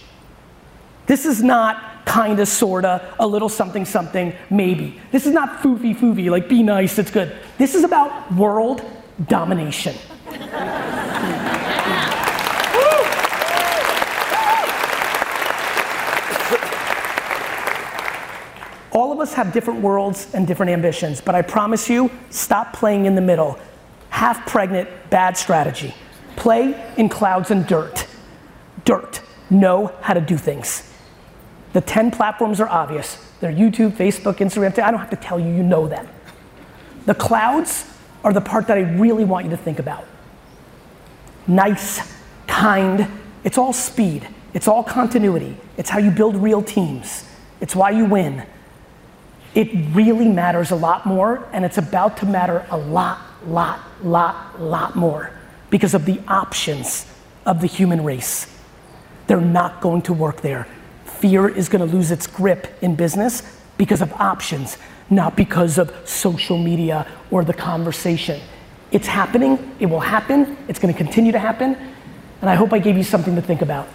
This 1.06 1.24
is 1.24 1.42
not 1.42 2.06
kinda, 2.06 2.44
sorta, 2.46 3.14
a 3.18 3.26
little 3.26 3.48
something, 3.48 3.84
something, 3.84 4.32
maybe. 4.48 5.00
This 5.12 5.26
is 5.26 5.32
not 5.32 5.60
foofy, 5.60 5.96
foofy, 5.96 6.30
like 6.30 6.48
be 6.48 6.62
nice, 6.62 6.98
it's 6.98 7.10
good. 7.10 7.36
This 7.58 7.74
is 7.74 7.84
about 7.84 8.32
world 8.34 8.82
domination. 9.26 9.94
All 18.92 19.12
of 19.12 19.20
us 19.20 19.34
have 19.34 19.52
different 19.52 19.80
worlds 19.80 20.34
and 20.34 20.46
different 20.46 20.72
ambitions, 20.72 21.20
but 21.20 21.34
I 21.34 21.42
promise 21.42 21.88
you, 21.88 22.10
stop 22.30 22.72
playing 22.72 23.06
in 23.06 23.14
the 23.14 23.20
middle. 23.20 23.58
Half 24.10 24.46
pregnant, 24.46 24.88
bad 25.10 25.36
strategy. 25.36 25.94
Play 26.36 26.92
in 26.96 27.08
clouds 27.08 27.50
and 27.50 27.66
dirt. 27.66 28.06
Dirt. 28.84 29.22
Know 29.48 29.92
how 30.00 30.14
to 30.14 30.20
do 30.20 30.36
things. 30.36 30.92
The 31.72 31.80
10 31.80 32.10
platforms 32.10 32.60
are 32.60 32.68
obvious. 32.68 33.24
They're 33.40 33.52
YouTube, 33.52 33.92
Facebook, 33.92 34.36
Instagram. 34.36 34.76
I 34.82 34.90
don't 34.90 34.98
have 34.98 35.10
to 35.10 35.16
tell 35.16 35.38
you, 35.38 35.48
you 35.48 35.62
know 35.62 35.86
them. 35.86 36.08
The 37.06 37.14
clouds 37.14 37.86
are 38.24 38.32
the 38.32 38.40
part 38.40 38.66
that 38.66 38.76
I 38.76 38.80
really 38.80 39.24
want 39.24 39.44
you 39.44 39.50
to 39.50 39.56
think 39.56 39.78
about. 39.78 40.04
Nice, 41.46 42.12
kind, 42.46 43.06
it's 43.44 43.56
all 43.56 43.72
speed, 43.72 44.28
it's 44.52 44.68
all 44.68 44.82
continuity, 44.82 45.56
it's 45.76 45.88
how 45.88 45.98
you 45.98 46.10
build 46.10 46.36
real 46.36 46.62
teams, 46.62 47.24
it's 47.60 47.74
why 47.74 47.90
you 47.90 48.04
win 48.04 48.44
it 49.54 49.68
really 49.94 50.28
matters 50.28 50.70
a 50.70 50.76
lot 50.76 51.06
more, 51.06 51.48
and 51.52 51.64
it's 51.64 51.78
about 51.78 52.16
to 52.18 52.26
matter 52.26 52.64
a 52.70 52.76
lot, 52.76 53.20
lot, 53.46 53.80
lot, 54.02 54.60
lot 54.60 54.94
more 54.94 55.32
because 55.70 55.94
of 55.94 56.04
the 56.04 56.20
options 56.28 57.06
of 57.46 57.60
the 57.60 57.66
human 57.66 58.04
race. 58.04 58.46
They're 59.26 59.40
not 59.40 59.80
going 59.80 60.02
to 60.02 60.12
work 60.12 60.40
there. 60.40 60.66
Fear 61.04 61.48
is 61.48 61.68
going 61.68 61.86
to 61.86 61.96
lose 61.96 62.10
its 62.10 62.26
grip 62.26 62.68
in 62.80 62.94
business 62.94 63.42
because 63.76 64.02
of 64.02 64.12
options, 64.14 64.78
not 65.08 65.36
because 65.36 65.78
of 65.78 65.92
social 66.08 66.58
media 66.58 67.06
or 67.30 67.44
the 67.44 67.54
conversation. 67.54 68.40
It's 68.92 69.06
happening, 69.06 69.74
it 69.80 69.86
will 69.86 70.00
happen, 70.00 70.56
it's 70.68 70.78
going 70.78 70.92
to 70.92 70.98
continue 70.98 71.32
to 71.32 71.38
happen, 71.38 71.76
and 72.40 72.50
I 72.50 72.54
hope 72.54 72.72
I 72.72 72.78
gave 72.78 72.96
you 72.96 73.04
something 73.04 73.36
to 73.36 73.42
think 73.42 73.62
about. 73.62 73.88